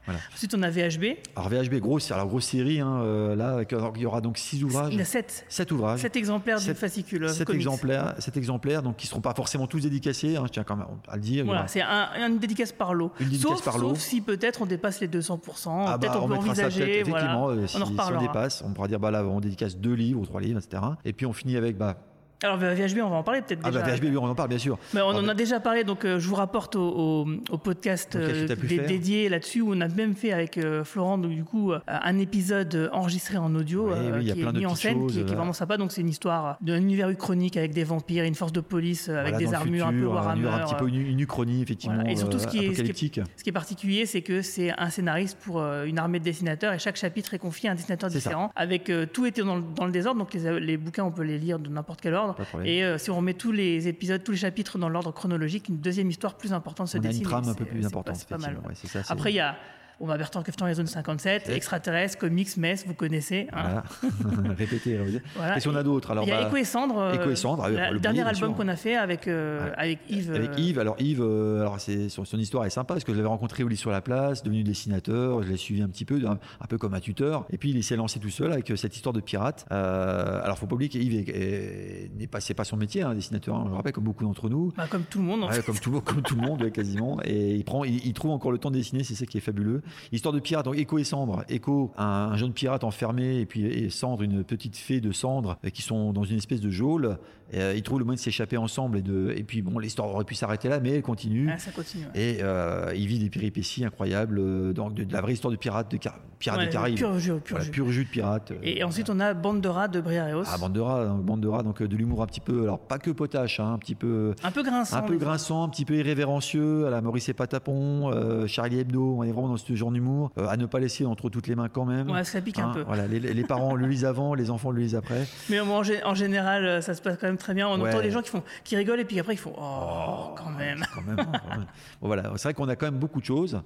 Voilà. 0.06 0.20
Ensuite, 0.34 0.56
on 0.56 0.64
a 0.64 0.70
VHB. 0.70 1.18
Alors 1.36 1.50
VHB, 1.50 1.76
grosse, 1.76 2.12
alors 2.12 2.28
grosse 2.28 2.46
série. 2.46 2.80
Hein, 2.80 3.36
là, 3.36 3.62
il 3.70 4.02
y 4.02 4.06
aura 4.06 4.22
donc 4.22 4.38
six 4.38 4.64
ouvrages. 4.64 4.94
Il 4.94 5.00
y 5.00 5.02
a 5.02 5.06
sept. 5.06 5.46
Sept 5.48 5.72
ouvrages. 5.72 6.00
Sept 6.00 6.16
exemplaires 6.16 6.60
du 6.60 6.74
fascicule. 6.74 7.27
Sept 7.30 7.50
exemplaires, 7.50 8.16
sept 8.20 8.38
exemplaires, 8.38 8.84
donc 8.84 8.98
qui 8.98 9.08
seront 9.08 9.22
pas 9.22 9.34
forcément 9.34 9.68
tous 9.68 9.82
dédicacés. 9.82 10.36
Hein, 10.36 10.44
je 10.46 10.52
tiens 10.52 10.64
quand 10.64 10.76
même 10.76 10.88
à 11.08 11.16
le 11.16 11.22
dire. 11.22 11.46
Voilà, 11.46 11.68
c'est 11.68 11.82
un, 11.82 12.10
une 12.28 12.40
dédicace 12.40 12.72
par 12.72 12.94
lot. 12.94 13.12
Une 13.20 13.30
dédicace 13.30 13.58
sauf, 13.58 13.66
par 13.66 13.78
lot. 13.78 13.90
Sauf 13.90 14.00
si 14.00 14.22
peut-être 14.22 14.62
on 14.62 14.66
dépasse 14.66 15.00
les 15.00 15.08
200%. 15.08 15.86
Ah 15.88 15.98
peut-être 15.98 16.14
bah, 16.14 16.20
on, 16.22 16.26
on 16.26 16.28
peut 16.30 16.36
envisager. 16.36 16.82
Ça 16.82 16.88
effectivement, 16.88 17.50
euh, 17.50 17.68
si, 17.68 17.78
on. 17.78 17.86
Si 17.86 18.14
on 18.14 18.22
dépasse, 18.22 18.64
on 18.66 18.74
pourra 18.74 18.88
dire 18.88 19.00
bah 19.00 19.12
là, 19.12 19.24
on 19.24 19.40
dédicace 19.40 19.78
deux 19.78 19.94
livres 19.94 20.22
ou 20.22 20.26
trois 20.26 20.42
livres, 20.42 20.60
etc. 20.60 20.84
Et 21.06 21.14
puis 21.14 21.26
on 21.26 21.34
finit 21.34 21.58
avec 21.58 21.78
bah, 21.78 21.98
alors 22.44 22.58
VHB, 22.58 23.00
on 23.04 23.10
va 23.10 23.16
en 23.16 23.24
parler 23.24 23.42
peut-être 23.42 23.62
ah 23.64 23.70
déjà. 23.72 23.84
Ah 23.84 23.88
bah 23.90 23.96
VHB, 23.96 24.16
on 24.18 24.28
en 24.28 24.36
parle 24.36 24.50
bien 24.50 24.58
sûr. 24.60 24.78
Mais 24.94 25.02
on 25.02 25.10
Alors, 25.10 25.24
en 25.24 25.28
a 25.28 25.34
déjà 25.34 25.60
parlé, 25.60 25.84
donc 25.84 26.06
euh, 26.06 26.20
je 26.20 26.28
vous 26.28 26.36
rapporte 26.36 26.76
au, 26.76 26.82
au, 26.88 27.28
au 27.50 27.58
podcast 27.58 28.16
euh, 28.16 28.48
dé- 28.48 28.56
faire. 28.56 28.88
dédié 28.88 29.28
là-dessus 29.30 29.62
où 29.62 29.74
on 29.74 29.82
a 29.82 29.88
même 29.88 30.14
fait 30.16 30.32
avec 30.34 30.58
euh, 30.58 30.84
Florent, 30.84 31.18
donc 31.18 31.32
du 31.32 31.44
coup 31.44 31.72
un 31.88 32.18
épisode 32.20 32.90
enregistré 32.94 33.38
en 33.38 33.54
audio 33.56 33.90
Oui, 33.90 33.96
oui, 34.20 34.32
qui 34.34 34.42
est 34.42 34.52
mis 34.54 34.66
en 34.66 34.76
scène, 34.76 35.00
choses, 35.00 35.14
qui, 35.14 35.20
est- 35.20 35.22
qui 35.22 35.22
est 35.22 35.24
voilà. 35.24 35.38
vraiment 35.38 35.54
sympa. 35.54 35.78
Donc 35.78 35.92
c'est 35.92 36.02
une 36.02 36.10
histoire 36.10 36.58
d'un 36.62 36.78
univers 36.78 37.10
uchronique 37.10 37.58
avec 37.58 37.74
des 37.74 37.84
vampires, 37.84 38.24
une 38.24 38.36
force 38.36 38.52
de 38.54 38.62
police 38.62 39.10
avec 39.10 39.34
voilà, 39.34 39.38
des 39.38 39.54
armures 39.54 39.88
un 39.88 39.94
peu 39.94 40.06
Warhammer. 40.06 40.48
un 40.50 40.60
petit 40.66 40.76
peu 40.76 40.88
une, 40.90 40.96
une 41.08 41.20
uchronie, 41.20 41.62
effectivement, 41.64 41.96
Voilà. 41.96 42.12
Et 42.12 42.16
surtout, 42.18 42.38
ce 42.40 42.46
qui 42.48 42.58
est- 42.60 42.62
ce 42.62 42.64
qui 42.66 42.68
est- 42.68 42.74
apocalyptique. 42.74 43.22
Ce 43.36 43.44
qui 43.44 43.50
est 43.50 43.54
particulier, 43.54 44.06
c'est 44.06 44.22
que 44.22 44.42
c'est 44.44 44.72
un 44.78 44.90
scénariste 44.92 45.40
pour 45.44 45.60
une 45.64 45.98
armée 45.98 46.20
de 46.20 46.24
dessinateurs 46.26 46.74
et 46.74 46.80
chaque 46.80 46.98
chapitre 46.98 47.34
est 47.34 47.40
confié 47.40 47.70
à 47.70 47.72
un 47.72 47.76
dessinateur 47.76 48.12
ça. 48.12 48.16
différent. 48.18 48.52
Avec 48.56 48.92
tout 49.12 49.26
était 49.26 49.42
dans, 49.42 49.56
le- 49.56 49.64
dans 49.76 49.86
le 49.86 49.92
désordre, 49.92 50.20
donc 50.20 50.34
les, 50.36 50.60
les 50.60 50.78
bouquins 50.78 51.04
on 51.04 51.12
peut 51.12 51.24
les 51.24 51.40
lire 51.40 51.58
de 51.58 51.70
n'importe 51.70 52.00
quel 52.02 52.14
ordre. 52.14 52.27
Et 52.66 52.84
euh, 52.84 52.98
si 52.98 53.10
on 53.12 53.18
remet 53.18 53.34
tous 53.34 53.52
les 53.52 53.88
épisodes, 53.88 54.24
tous 54.24 54.32
les 54.32 54.38
chapitres 54.38 54.78
dans 54.78 54.90
l'ordre 54.90 55.12
chronologique, 55.12 55.70
une 55.70 55.78
deuxième 55.80 56.10
histoire 56.10 56.36
plus 56.36 56.54
importante 56.54 56.88
se 56.88 56.98
on 56.98 57.02
a 57.02 57.04
dessine. 57.04 57.24
une 57.24 57.30
trame 57.30 57.48
un 57.50 57.54
peu 57.54 57.66
plus 57.66 57.82
c'est 57.82 57.88
importante, 57.88 58.16
pas- 58.16 58.20
C'est 58.20 58.30
pas 58.30 58.38
mal. 58.38 58.58
ouais. 58.68 58.74
Ça, 58.76 59.00
Après, 59.10 59.32
il 59.32 59.36
y 59.36 59.40
a 59.40 59.56
on 60.00 60.06
va 60.06 60.18
Bertrand 60.18 60.44
Keftan 60.44 60.68
et 60.68 60.74
Zone 60.74 60.88
57, 60.88 61.44
C'est- 61.46 61.56
extraterrestres, 61.56 62.18
comics, 62.18 62.56
mess, 62.58 62.86
vous 62.86 62.94
connaissez. 62.94 63.48
hein. 63.54 63.84
Voilà. 64.32 64.54
Répétez, 64.58 64.98
répétez. 64.98 65.22
Voilà. 65.36 65.54
Qu'est-ce 65.56 65.68
qu'on 65.70 65.76
a 65.76 65.84
d'autre 65.84 66.12
Il 66.24 66.28
y 66.28 66.32
a 66.32 66.42
bah, 66.42 66.48
Echo 66.48 66.58
et 66.58 66.64
Cendre, 66.64 66.98
euh, 67.00 67.14
Echo 67.14 67.30
et 67.32 67.36
Cendre, 67.36 67.64
ah 67.66 67.70
la- 67.70 67.92
le 67.92 68.00
dernier 68.00 68.22
premier, 68.24 68.36
album 68.38 68.56
qu'on 68.56 68.68
a 68.68 68.76
fait 68.76 68.96
avec, 68.96 69.28
euh, 69.28 69.66
Ouais. 69.66 69.74
avec 69.78 70.00
Yves. 70.10 70.32
Avec 70.34 70.52
euh, 70.52 70.60
Yves, 70.62 70.80
alors 70.80 70.96
Yves, 71.00 71.22
euh, 71.22 71.62
alors 71.62 71.80
c'est 71.80 72.10
son, 72.10 72.26
son 72.26 72.38
histoire 72.38 72.66
est 72.66 72.70
sympa 72.70 72.94
parce 72.94 73.04
que 73.04 73.12
je 73.12 73.18
l'avais 73.18 73.28
rencontré 73.30 73.64
au 73.64 73.68
lit 73.68 73.78
sur 73.78 73.92
la 73.92 74.02
place, 74.02 74.44
devenu 74.44 74.64
dessinateur, 74.64 75.42
je 75.44 75.50
l'ai 75.50 75.58
suivi 75.58 75.82
un 75.82 75.90
petit 75.90 76.06
peu, 76.06 76.16
un, 76.28 76.38
un 76.62 76.66
peu 76.68 76.78
comme 76.78 76.94
un 76.94 77.00
tuteur, 77.00 77.46
et 77.50 77.58
puis 77.58 77.72
il 77.72 77.84
s'est 77.84 77.96
lancé 77.96 78.20
tout 78.20 78.30
seul 78.30 78.52
avec 78.52 78.70
euh, 78.72 78.76
cette 78.76 78.96
histoire 78.96 79.14
de 79.14 79.22
pirate. 79.22 79.66
Euh, 79.72 80.42
alors 80.44 80.58
faut 80.58 80.68
pas 80.68 80.76
oublier 80.76 80.90
qu'Yves 80.90 81.14
est- 81.16 81.30
est- 81.30 82.12
n'est 82.18 82.28
pas, 82.28 82.40
c'est 82.40 82.54
pas 82.54 82.64
son 82.64 82.78
métier, 82.78 83.02
hein, 83.02 83.14
dessinateur. 83.16 83.56
hein, 83.56 83.64
je 83.66 83.70
le 83.72 83.76
rappelle 83.76 83.94
comme 83.94 84.04
beaucoup 84.04 84.24
d'entre 84.24 84.50
nous. 84.50 84.74
bah, 84.78 84.86
comme 84.90 85.04
tout 85.04 85.20
le 85.20 85.26
monde. 85.26 85.44
en 85.44 85.48
Ouais, 85.48 85.54
fait. 85.56 85.66
comme, 85.66 85.80
tout, 85.80 86.02
comme 86.02 86.22
tout 86.22 86.36
le 86.36 86.42
monde, 86.42 86.72
quasiment. 86.72 87.20
Et 87.24 87.56
il, 87.56 87.64
prend, 87.64 87.84
il, 87.84 88.06
il 88.06 88.14
trouve 88.14 88.32
encore 88.32 88.52
le 88.52 88.58
temps 88.58 88.70
de 88.72 88.76
dessiner, 88.76 89.04
c'est 89.04 89.16
ça 89.16 89.26
qui 89.26 89.38
est 89.38 89.42
fabuleux. 89.42 89.82
Histoire 90.12 90.34
de 90.34 90.40
pirate, 90.40 90.66
donc 90.66 90.78
Echo 90.78 90.98
et 90.98 91.04
Cendre. 91.04 91.44
Echo, 91.50 91.92
un, 91.98 92.06
un 92.32 92.38
jeune 92.38 92.54
pirate 92.54 92.84
enfermé, 92.84 93.40
et 93.40 93.46
puis 93.46 93.66
et 93.66 93.90
Cendre, 93.90 94.22
une 94.24 94.44
petite 94.44 94.78
fée 94.78 95.02
de 95.02 95.12
cendre, 95.12 95.58
euh, 95.66 95.70
qui 95.70 95.82
sont 95.82 96.14
dans 96.14 96.24
une 96.24 96.38
espèce 96.38 96.62
de 96.62 96.70
geôle. 96.70 97.18
Et, 97.54 97.60
euh, 97.62 97.74
ils 97.76 97.82
trouvent 97.84 98.00
le 98.00 98.04
moyen 98.06 98.16
de 98.18 98.22
s'échapper 98.22 98.58
ensemble. 98.58 98.98
Et, 98.98 99.02
de, 99.02 99.34
et 99.36 99.44
puis, 99.44 99.62
bon, 99.62 99.80
l'histoire 99.80 100.10
aurait 100.10 100.26
pu 100.26 100.36
s'arrêter 100.36 100.68
là, 100.68 100.80
mais 100.82 100.90
elle 100.92 101.02
continue. 101.02 101.48
Ouais, 101.48 101.58
ça 101.58 101.72
continue. 101.72 102.04
ouais. 102.14 102.22
Et 102.22 102.38
euh, 102.42 102.92
il 102.96 103.08
vit 103.08 103.20
des 103.20 103.30
péripéties 103.30 103.86
incroyables, 103.86 104.40
euh, 104.40 104.74
donc 104.74 104.94
de, 104.96 105.04
de 105.06 105.14
la 105.14 105.22
vraie 105.22 105.34
histoire 105.34 105.52
de 105.52 105.58
pirate, 105.58 105.90
de 105.92 105.98
car- 105.98 106.20
pirate 106.40 106.60
Ouais, 106.60 106.66
des 106.66 106.72
Caraïbes. 106.72 106.98
Pur 106.98 107.18
jus, 107.20 107.32
pur 107.40 107.42
Voilà, 107.56 107.66
jus. 107.66 107.72
pur 107.72 107.90
jus 107.90 108.04
de 108.04 108.10
pirate. 108.10 108.52
Et 108.64 108.84
ensuite, 108.84 109.10
on 109.10 109.20
a 109.22 109.34
Bande 109.34 109.62
de 109.62 109.70
rats 109.70 109.88
de 109.88 110.02
Briareos. 110.02 110.44
ah, 110.46 110.58
bande 110.58 110.74
de 110.74 110.80
rats, 110.82 111.04
hein, 111.04 111.20
bande 111.24 111.40
de 111.42 111.48
rats, 111.48 111.64
donc 111.64 111.82
de 111.82 111.96
l'humour 111.96 112.22
un 112.22 112.26
petit 112.28 112.42
peu, 112.42 112.64
alors 112.64 112.80
pas 112.80 113.00
que 113.00 113.12
potache, 113.12 113.60
hein, 113.62 113.72
un 113.74 113.78
petit 113.78 113.96
peu, 113.96 114.34
un 114.44 114.52
peu 114.52 114.62
grinçant. 114.64 114.98
un 114.98 115.02
peu 115.04 115.16
grinçant, 115.18 115.64
un 115.64 115.70
petit 115.70 115.86
peu 115.86 115.96
irrévérencieux, 115.96 116.86
à 116.88 116.90
la 116.90 117.02
Maurice 117.02 117.30
et 117.30 117.34
Patapon, 117.34 118.12
euh, 118.12 118.46
Charlie 118.48 118.80
Hebdo, 118.80 119.16
on 119.20 119.24
est 119.24 119.32
vraiment 119.32 119.48
dans 119.50 119.58
ce 119.58 119.66
d'humour, 119.92 120.32
euh, 120.38 120.48
à 120.48 120.58
ne 120.58 120.66
pas 120.66 120.80
laisser 120.80 121.06
entre 121.06 121.30
toutes 121.30 121.48
les 121.48 121.56
mains 121.56 121.70
quand 121.70 121.86
même. 121.86 122.10
Ouais, 122.10 122.24
ça 122.24 122.42
pique 122.42 122.60
un 122.60 122.70
Hein, 122.70 122.72
peu. 122.74 122.82
Voilà, 122.84 123.08
les, 123.08 123.20
les 123.20 123.44
parents 123.44 123.76
le 123.76 123.86
lisent 123.88 124.06
avant, 124.06 124.34
les 124.34 124.50
enfants 124.50 124.72
le 124.72 124.82
lisent 124.82 124.96
après. 124.96 125.26
Mais 125.50 125.60
en, 125.60 125.82
gé- 125.82 126.04
en 126.04 126.16
général, 126.16 126.66
euh, 126.66 126.82
ça 126.82 126.94
se 126.94 127.02
passe 127.02 127.18
quand 127.20 127.28
même 127.28 127.38
très 127.38 127.54
bien. 127.54 127.68
On 127.68 127.80
Ouais. 127.80 127.90
entend 127.90 128.02
les 128.02 128.12
gens 128.12 128.22
qui, 128.22 128.30
font, 128.30 128.44
qui 128.64 128.76
rigolent 128.76 129.00
et 129.00 129.06
puis 129.06 129.20
après 129.20 129.34
ils 129.34 129.38
font 129.38 129.54
Oh, 129.58 130.34
quand 130.36 130.50
même. 130.52 130.84
Quand 130.94 131.02
même, 131.02 131.18
quand 131.18 131.50
même. 131.56 131.66
Bon, 132.02 132.08
voilà, 132.08 132.24
c'est 132.36 132.44
vrai 132.44 132.54
qu'on 132.54 132.68
a 132.70 132.76
quand 132.76 132.88
même 132.88 133.00
beaucoup 133.00 133.20
de 133.22 133.26
choses. 133.26 133.62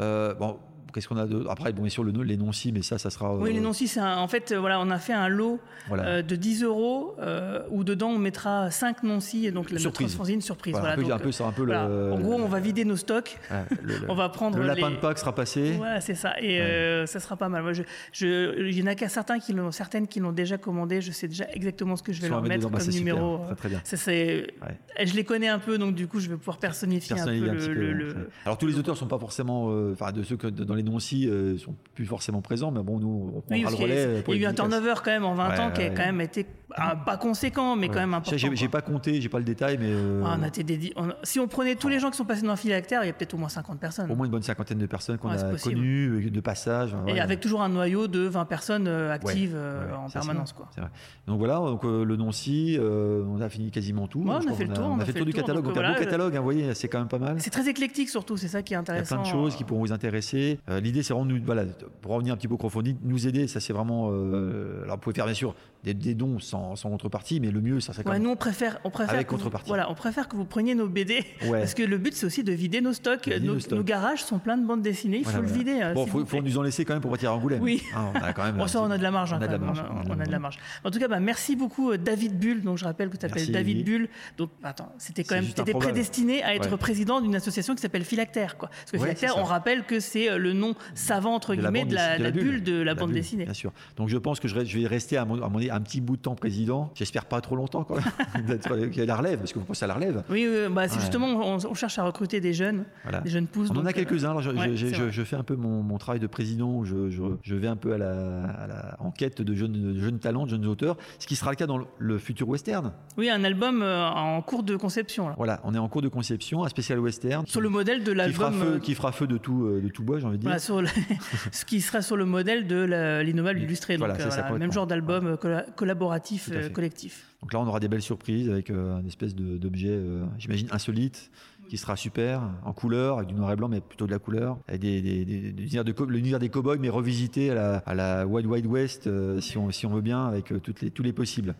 Euh, 0.00 0.34
bon, 0.34 0.58
qu'est-ce 0.94 1.08
qu'on 1.08 1.16
a 1.16 1.26
de... 1.26 1.44
Après, 1.48 1.72
bon, 1.72 1.82
bien 1.82 1.90
sûr, 1.90 2.04
le, 2.04 2.12
les 2.22 2.36
non-si, 2.36 2.72
mais 2.72 2.82
ça, 2.82 2.96
ça 2.98 3.10
sera. 3.10 3.34
Oui, 3.36 3.50
euh, 3.50 3.52
les 3.52 3.60
non-si, 3.60 3.88
c'est 3.88 4.00
un- 4.00 4.16
en 4.18 4.28
fait, 4.28 4.52
euh, 4.52 4.60
voilà, 4.60 4.80
on 4.80 4.90
a 4.90 4.98
fait 4.98 5.12
un 5.12 5.28
lot 5.28 5.58
Voilà. 5.88 6.04
euh, 6.06 6.22
de 6.22 6.36
10 6.36 6.62
euros 6.62 7.16
euh, 7.20 7.60
où 7.70 7.84
dedans 7.84 8.08
on 8.10 8.18
mettra 8.18 8.70
5 8.70 9.02
non-si 9.02 9.46
et 9.46 9.50
donc 9.50 9.70
la 9.70 9.78
Surprise. 9.78 10.16
notre 10.18 10.40
surprise. 10.42 10.72
Voilà, 10.72 10.94
Voilà, 10.94 10.94
un 10.94 10.96
peu, 10.96 11.02
donc, 11.02 11.12
un 11.12 11.18
peu, 11.18 11.44
un 11.44 11.52
peu 11.52 11.64
voilà. 11.64 11.88
le. 11.88 12.12
En 12.12 12.18
gros, 12.20 12.34
on 12.34 12.46
va 12.46 12.60
vider 12.60 12.84
nos 12.84 12.96
stocks. 12.96 13.38
le, 13.82 13.98
le- 13.98 14.10
On 14.10 14.14
va 14.14 14.28
prendre 14.28 14.56
le 14.58 14.64
lapin 14.66 14.88
les- 14.90 14.96
de 14.96 15.00
Pâques 15.00 15.18
sera 15.18 15.34
passé. 15.34 15.72
Voilà, 15.76 16.00
c'est 16.00 16.14
ça. 16.14 16.34
Et 16.40 16.60
euh, 16.60 17.06
ça 17.06 17.20
sera 17.20 17.36
pas 17.36 17.48
mal. 17.48 17.62
Moi, 17.62 17.72
je, 17.72 17.82
je, 18.12 18.66
il 18.68 18.78
y 18.78 18.82
en 18.82 18.86
a 18.86 18.94
qu'à 18.94 19.08
certains 19.08 19.38
qui 19.38 19.52
l'ont, 19.52 19.72
certaines 19.72 20.06
qui 20.06 20.20
l'ont 20.20 20.32
déjà 20.32 20.58
commandé. 20.58 21.00
Je 21.00 21.10
sais 21.12 21.28
déjà 21.28 21.46
exactement 21.52 21.96
ce 21.96 22.02
que 22.02 22.12
je 22.12 22.20
vais 22.22 22.28
leur 22.28 22.42
mettre 22.42 22.68
bah, 22.68 22.78
comme 22.78 22.80
c'est 22.80 22.92
super. 22.92 23.14
numéro. 23.16 23.38
Très, 23.46 23.54
très 23.56 23.68
bien. 23.68 23.80
Ça, 23.84 23.96
c'est, 23.96 24.46
Ouais. 24.62 25.06
Je 25.06 25.14
les 25.14 25.24
connais 25.24 25.48
un 25.48 25.58
peu, 25.58 25.78
donc 25.78 25.94
du 25.94 26.06
coup, 26.06 26.20
je 26.20 26.28
vais 26.28 26.36
pouvoir 26.36 26.58
personnifier 26.58 27.18
un 27.18 27.24
peu 27.24 27.32
le. 27.34 28.08
ouais. 28.08 28.14
Alors 28.44 28.58
tous 28.58 28.66
les 28.66 28.78
auteurs 28.78 28.96
sont 28.96 29.06
pas 29.06 29.18
forcément, 29.18 29.70
euh, 29.70 29.92
enfin 29.92 30.12
de 30.12 30.22
ceux 30.22 30.36
que 30.36 30.46
dans 30.46 30.74
les 30.74 30.82
non-si 30.84 31.28
euh, 31.28 31.58
sont 31.58 31.74
plus 31.94 32.06
forcément 32.06 32.40
présents, 32.42 32.70
mais 32.70 32.82
bon 32.82 32.98
nous 33.00 33.32
on 33.34 33.42
Oui, 33.54 33.62
prendra 33.62 33.62
parce 33.64 33.72
le 33.72 33.78
qu'il 33.78 33.88
y 33.88 33.98
a- 33.98 34.04
relais. 34.06 34.22
pour 34.22 34.34
il 34.34 34.40
y 34.40 34.44
a 34.44 34.48
eu 34.48 34.50
un 34.50 34.54
turnover 34.54 34.94
quand 34.96 35.10
même 35.10 35.24
en 35.24 35.34
20 35.34 35.48
Ouais, 35.48 35.60
ans 35.60 35.70
qui 35.72 35.82
a 35.82 35.84
ouais. 35.88 35.94
quand 35.96 36.04
même 36.04 36.20
été 36.20 36.46
ah, 36.76 36.96
pas 36.96 37.16
conséquent, 37.16 37.76
mais 37.76 37.86
quand 37.88 38.00
même 38.00 38.14
important. 38.14 38.36
J'ai 38.52 38.68
pas 38.68 38.80
compté, 38.82 39.20
j'ai 39.20 39.28
pas 39.28 39.38
le 39.38 39.44
détail, 39.44 39.78
mais 39.78 39.86
euh, 39.90 40.22
Ah, 40.26 40.34
on 40.36 40.42
a 40.42 40.48
été 40.48 40.64
dédi- 40.64 40.92
on- 40.96 41.10
Si 41.22 41.38
on 41.38 41.46
prenait 41.46 41.76
tous 41.76 41.88
les 41.88 42.00
gens 42.00 42.10
qui 42.10 42.16
sont 42.16 42.24
passés 42.24 42.42
dans 42.44 42.56
Philactère, 42.56 43.04
il 43.04 43.06
y 43.06 43.10
a 43.10 43.12
peut-être 43.12 43.34
au 43.34 43.36
moins 43.36 43.48
50 43.48 43.78
personnes. 43.78 44.10
au 44.10 44.16
moins 44.16 44.26
une 44.26 44.32
bonne 44.32 44.42
cinquantaine 44.42 44.78
de 44.78 44.86
personnes 44.86 45.16
qu'on 45.18 45.28
a 45.28 45.36
connues, 45.56 46.26
euh, 46.26 46.30
de 46.30 46.40
passage. 46.40 46.96
Et 47.06 47.12
ouais. 47.12 47.20
avec 47.20 47.38
toujours 47.38 47.62
un 47.62 47.68
noyau 47.68 48.08
de 48.08 48.20
20 48.26 48.44
personnes 48.46 48.88
actives 48.88 49.54
Ouais, 49.54 49.86
ouais, 49.92 49.96
en 49.96 50.08
permanence. 50.10 50.52
Quoi. 50.52 50.68
vrai. 50.76 50.88
Donc 51.28 51.38
voilà, 51.38 51.58
donc 51.58 51.84
euh, 51.84 52.04
le 52.04 52.16
non-si, 52.16 52.76
euh, 52.76 53.22
on 53.28 53.40
a 53.40 53.48
fini 53.48 53.70
quasiment 53.70 54.08
tout. 54.08 54.20
Ouais, 54.22 54.30
on 54.44 54.50
a 54.50 54.52
fait 54.54 54.64
le 54.64 54.72
tour, 54.74 54.84
On 54.86 54.98
a 54.98 55.04
fait 55.04 55.12
le 55.12 55.18
tour 55.18 55.26
du 55.26 55.32
catalogue. 55.32 55.64
donc, 55.64 55.76
un 55.76 55.92
beau 55.92 55.98
catalogue, 56.00 56.34
hein, 56.34 56.38
vous 56.38 56.44
voyez, 56.44 56.74
c'est 56.74 56.88
quand 56.88 56.98
même 56.98 57.08
pas 57.08 57.18
mal. 57.20 57.36
C'est 57.38 57.50
très 57.50 57.68
éclectique 57.68 58.08
surtout, 58.08 58.36
c'est 58.36 58.48
ça 58.48 58.62
qui 58.62 58.72
est 58.72 58.74
Il 58.74 58.78
y 58.78 58.78
a 58.78 58.80
intéressant. 58.80 59.14
plein 59.16 59.24
de 59.24 59.28
choses 59.28 59.54
qui 59.54 59.62
pourront 59.62 59.80
vous 59.80 59.92
intéresser. 59.92 60.58
Euh, 60.74 60.80
L'idée, 60.80 61.02
c'est 61.02 61.12
vraiment, 61.14 61.26
de 61.26 61.34
nous, 61.36 61.44
voilà, 61.44 61.64
pour 62.02 62.12
revenir 62.12 62.34
un 62.34 62.36
petit 62.36 62.48
peu 62.48 62.54
au 62.54 62.58
crowdfunding, 62.58 62.96
nous 63.02 63.26
aider. 63.26 63.46
Ça, 63.46 63.60
c'est 63.60 63.72
vraiment. 63.72 64.10
euh, 64.12 64.82
alors, 64.84 64.96
vous 64.96 65.00
pouvez 65.00 65.14
faire 65.14 65.24
bien 65.26 65.34
sûr 65.34 65.54
des, 65.84 65.94
des 65.94 66.14
dons 66.14 66.38
sans, 66.40 66.74
sans 66.76 66.88
contrepartie, 66.90 67.40
mais 67.40 67.50
le 67.50 67.60
mieux, 67.60 67.78
ça 67.80 67.92
serait 67.92 68.02
quand 68.04 68.10
Ouais, 68.10 68.16
même. 68.16 68.24
nous 68.24 68.30
on 68.30 68.36
préfère, 68.36 68.78
on 68.84 68.90
préfère 68.90 69.14
Avec 69.14 69.26
que 69.26 69.32
vous- 69.32 69.36
contrepartie. 69.36 69.68
voilà, 69.68 69.90
on 69.90 69.94
préfère 69.94 70.28
que 70.28 70.36
vous 70.36 70.44
preniez 70.46 70.74
nos 70.74 70.88
BD 70.88 71.24
Ouais. 71.46 71.60
parce 71.60 71.74
que 71.74 71.82
le 71.82 71.98
but 71.98 72.14
c'est 72.14 72.26
aussi 72.26 72.42
de 72.42 72.52
vider 72.52 72.80
nos 72.80 72.92
stocks. 72.92 73.26
Vider 73.28 73.46
Nos, 73.46 73.54
nos 73.54 73.60
stocks. 73.60 73.78
nos 73.78 73.84
garages 73.84 74.24
sont 74.24 74.38
pleins 74.38 74.56
de 74.56 74.66
bandes 74.66 74.82
dessinées, 74.82 75.18
il 75.18 75.24
Voilà, 75.24 75.38
faut 75.38 75.44
le 75.44 75.50
vider. 75.50 75.80
euh, 75.82 75.92
Bon, 75.94 76.04
s'il 76.04 76.26
faut, 76.26 76.42
nous 76.42 76.58
en 76.58 76.62
laisser 76.62 76.84
quand 76.84 76.94
même 76.94 77.02
pour 77.02 77.10
pas 77.10 77.18
tirer 77.18 77.32
un 77.32 77.36
Angoulême. 77.36 77.60
Oui. 77.62 77.82
Hein, 77.94 78.12
on 78.14 78.18
a 78.18 78.32
quand 78.32 78.44
même. 78.44 78.56
Bon, 78.56 78.64
un 78.64 78.68
ça, 78.68 78.80
on 78.82 78.90
a 78.90 78.96
de 78.98 79.02
la 79.02 79.10
marge. 79.10 79.32
hein, 79.32 79.38
on 79.40 79.42
a 79.42 79.46
de 79.46 79.52
la 79.52 79.58
marge, 79.58 79.82
même. 79.82 79.90
on 79.94 80.00
a 80.00 80.04
de 80.04 80.10
On 80.10 80.20
a 80.20 80.24
de 80.26 80.30
la 80.32 80.38
marge. 80.38 80.58
En 80.84 80.90
tout 80.90 80.98
cas, 80.98 81.08
bah, 81.08 81.20
merci 81.20 81.54
beaucoup, 81.56 81.90
euh, 81.90 81.98
David 81.98 82.38
Bull. 82.38 82.62
Donc, 82.62 82.78
je 82.78 82.84
rappelle 82.84 83.08
que 83.08 83.16
tu 83.16 83.18
t'appelles. 83.18 83.50
David 83.52 83.84
Bull. 83.84 84.08
Donc, 84.38 84.50
attends, 84.62 84.92
c'était 84.98 85.24
quand 85.24 85.34
même, 85.34 85.46
t'étais 85.46 85.72
prédestiné 85.74 86.42
à 86.42 86.54
être 86.54 86.70
Ouais. 86.70 86.76
président 86.78 87.20
d'une 87.20 87.34
association 87.36 87.74
qui 87.74 87.82
s'appelle 87.82 88.04
Philactère, 88.04 88.56
quoi. 88.56 88.68
Parce 88.70 88.90
que 88.92 88.98
Philactère, 88.98 89.36
on 89.38 89.44
rappelle 89.44 89.84
que 89.84 90.00
c'est 90.00 90.30
euh, 90.30 90.38
le 90.38 90.52
nom 90.52 90.74
savant 90.94 91.34
entre 91.34 91.54
guillemets 91.54 91.84
de 91.84 91.94
la, 91.94 92.30
bulle 92.30 92.62
de 92.62 92.80
la 92.80 92.94
de 92.94 93.00
bande 93.00 93.12
dessinée. 93.12 93.44
Bien 93.44 93.54
sûr. 93.54 93.72
Donc 93.96 94.08
je 94.08 94.16
pense 94.18 94.40
que 94.40 94.48
je, 94.48 94.54
vais 94.78 94.86
rester 94.86 95.16
à 95.16 95.24
mon, 95.24 95.42
à 95.42 95.48
mon- 95.48 95.60
un 95.74 95.80
petit 95.80 96.00
bout 96.00 96.16
de 96.16 96.22
temps 96.22 96.34
président. 96.34 96.90
J'espère 96.94 97.24
pas 97.24 97.40
trop 97.40 97.56
longtemps 97.56 97.84
quand 97.84 97.96
même. 97.96 98.44
D'être- 98.46 98.98
ait 98.98 99.06
la 99.06 99.16
relève, 99.16 99.38
parce 99.38 99.52
que 99.52 99.58
vous 99.58 99.64
pensez 99.64 99.84
à 99.84 99.88
la 99.88 99.94
relève. 99.94 100.22
Oui, 100.30 100.46
oui, 100.48 100.72
bah, 100.72 100.86
c'est 100.88 100.94
Ouais. 100.96 101.00
justement, 101.00 101.26
on, 101.26 101.56
on 101.68 101.74
cherche 101.74 101.98
à 101.98 102.04
recruter 102.04 102.40
des 102.40 102.52
jeunes, 102.52 102.84
Voilà. 103.02 103.20
des 103.20 103.30
jeunes 103.30 103.46
pousses. 103.46 103.68
On 103.70 103.72
en 103.72 103.76
donc, 103.76 103.86
a 103.86 103.90
euh, 103.90 103.92
quelques-uns. 103.92 104.30
Alors, 104.30 104.42
je, 104.42 104.50
ouais, 104.50 104.76
je- 104.76 104.86
c'est 104.86 104.94
je- 104.94 105.02
vrai. 105.02 105.12
je 105.12 105.22
fais 105.24 105.36
un 105.36 105.42
peu 105.42 105.56
mon, 105.56 105.82
mon 105.82 105.98
travail 105.98 106.20
de 106.20 106.26
président. 106.26 106.70
où 106.70 106.84
Je, 106.84 107.54
vais 107.54 107.66
un 107.68 107.76
peu 107.76 107.92
à 107.94 107.98
la, 107.98 108.44
à 108.44 108.66
la 108.66 108.96
enquête 109.00 109.42
de 109.42 109.54
jeunes, 109.54 109.72
de 109.94 109.98
jeunes 110.00 110.18
talents, 110.18 110.44
de 110.44 110.50
jeunes 110.50 110.66
auteurs, 110.66 110.96
ce 111.18 111.26
qui 111.26 111.36
sera 111.36 111.50
le 111.50 111.56
cas 111.56 111.66
dans 111.66 111.78
le, 111.78 111.86
le 111.98 112.18
futur 112.18 112.48
western. 112.48 112.92
Oui, 113.16 113.28
un 113.30 113.42
album 113.44 113.82
euh, 113.82 114.06
en 114.08 114.40
cours 114.42 114.62
de 114.62 114.76
conception. 114.76 115.28
là. 115.28 115.34
Voilà, 115.36 115.60
on 115.64 115.74
est 115.74 115.78
en 115.78 115.88
cours 115.88 116.02
de 116.02 116.08
conception, 116.08 116.64
un 116.64 116.68
spécial 116.68 116.98
western 117.00 117.46
Sur 117.46 117.60
le 117.60 117.68
modèle 117.68 118.04
de 118.04 118.12
l'album. 118.12 118.54
euh, 118.62 118.78
qui 118.78 118.94
fera 118.94 119.12
feu 119.12 119.26
de 119.26 119.36
tout, 119.38 119.64
euh, 119.64 119.80
de 119.82 119.88
tout 119.88 120.02
bois, 120.04 120.18
j'ai 120.18 120.26
envie 120.26 120.36
de 120.36 120.42
dire. 120.42 120.48
Voilà, 120.48 120.58
sur 120.60 120.80
le- 120.82 120.88
ce 121.52 121.64
qui 121.64 121.80
sera 121.80 122.02
sur 122.02 122.16
le 122.16 122.24
modèle 122.24 122.66
de 122.66 123.20
l'innommable 123.22 123.60
illustré. 123.60 123.94
Donc, 123.96 124.06
Voilà, 124.06 124.14
c'est 124.14 124.22
euh, 124.26 124.30
ça, 124.30 124.36
voilà, 124.36 124.42
complètement. 124.48 124.64
même 124.66 124.72
genre 124.72 124.86
d'album 124.86 125.26
euh, 125.26 125.36
colla- 125.36 125.63
collaboratif, 125.76 126.50
euh, 126.52 126.68
collectif. 126.68 127.26
Donc 127.42 127.52
là, 127.52 127.60
on 127.60 127.66
aura 127.66 127.80
des 127.80 127.88
belles 127.88 128.02
surprises 128.02 128.48
avec 128.48 128.70
euh, 128.70 128.98
une 129.00 129.06
espèce 129.06 129.34
d'objet, 129.34 129.90
euh, 129.90 130.24
j'imagine, 130.38 130.68
insolite, 130.70 131.30
qui 131.68 131.78
sera 131.78 131.96
super, 131.96 132.42
en 132.64 132.72
couleur, 132.72 133.16
avec 133.18 133.28
du 133.28 133.34
noir 133.34 133.50
et 133.52 133.56
blanc, 133.56 133.68
mais 133.68 133.80
plutôt 133.80 134.06
de 134.06 134.10
la 134.12 134.18
couleur. 134.18 134.58
Avec 134.68 134.80
des, 134.82 135.00
des- 135.00 135.24
des- 135.24 135.52
de 135.52 136.04
l'univers 136.12 136.38
des 136.38 136.48
cow-boys, 136.50 136.76
mais 136.78 136.90
revisité 136.90 137.50
à 137.50 137.54
la, 137.54 137.76
à 137.86 137.94
la 137.94 138.26
Wild 138.26 138.46
Wild 138.46 138.66
West, 138.66 139.06
euh, 139.06 139.40
si, 139.40 139.56
on, 139.56 139.70
si 139.70 139.86
on 139.86 139.90
veut 139.90 140.02
bien, 140.02 140.26
avec 140.26 140.52
euh, 140.52 140.58
toutes 140.60 140.82
les, 140.82 140.90
tous 140.90 141.02
les 141.02 141.12
possibles. 141.12 141.54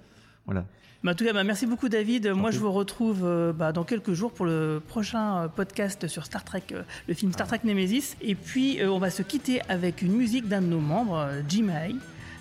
Voilà. 0.44 0.66
Mais 1.02 1.10
en 1.10 1.14
tout 1.14 1.24
cas, 1.24 1.32
bah, 1.34 1.44
merci 1.44 1.66
beaucoup 1.66 1.90
David. 1.90 2.28
Moi, 2.28 2.50
je 2.50 2.58
vous 2.58 2.72
retrouve 2.72 3.20
euh, 3.24 3.52
bah, 3.52 3.72
dans 3.72 3.84
quelques 3.84 4.12
jours 4.14 4.32
pour 4.32 4.46
le 4.46 4.80
prochain 4.86 5.48
podcast 5.54 6.06
sur 6.08 6.24
Star 6.24 6.44
Trek, 6.44 6.62
le 7.08 7.14
film 7.14 7.30
Star 7.32 7.46
Trek 7.46 7.60
Nemesis. 7.64 8.16
Et 8.22 8.34
puis, 8.34 8.78
on 8.86 8.98
va 8.98 9.10
se 9.10 9.22
quitter 9.22 9.60
avec 9.68 10.00
une 10.02 10.12
musique 10.12 10.48
d'un 10.48 10.62
de 10.62 10.66
nos 10.66 10.80
membres, 10.80 11.28
Jim 11.48 11.68
Hay. 11.68 11.94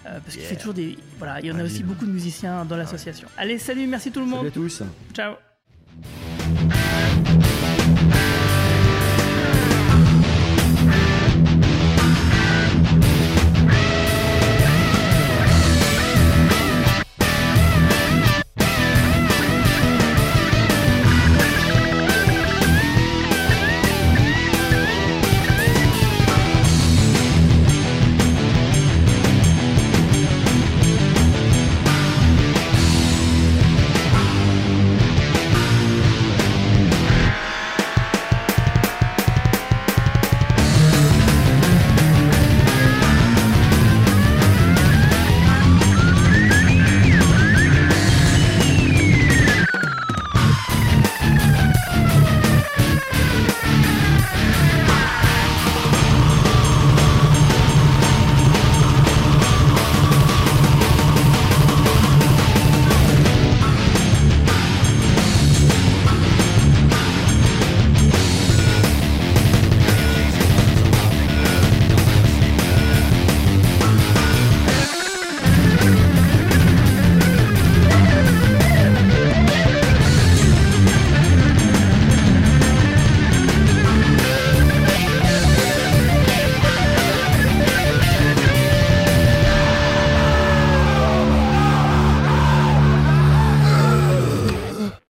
Euh, 0.05 0.19
parce 0.19 0.35
qu'il 0.35 0.45
fait 0.45 0.55
toujours 0.55 0.73
des. 0.73 0.97
Voilà, 1.17 1.39
il 1.39 1.45
y 1.45 1.51
en 1.51 1.59
a 1.59 1.63
aussi 1.63 1.83
beaucoup 1.83 2.05
de 2.05 2.11
musiciens 2.11 2.65
dans 2.65 2.75
ah 2.75 2.79
l'association. 2.79 3.27
Allez, 3.37 3.57
salut, 3.57 3.87
merci 3.87 4.11
tout 4.11 4.19
le 4.19 4.25
monde. 4.25 4.39
Salut 4.39 4.49
à 4.49 4.51
tous. 4.51 4.83
Ciao. 5.13 5.35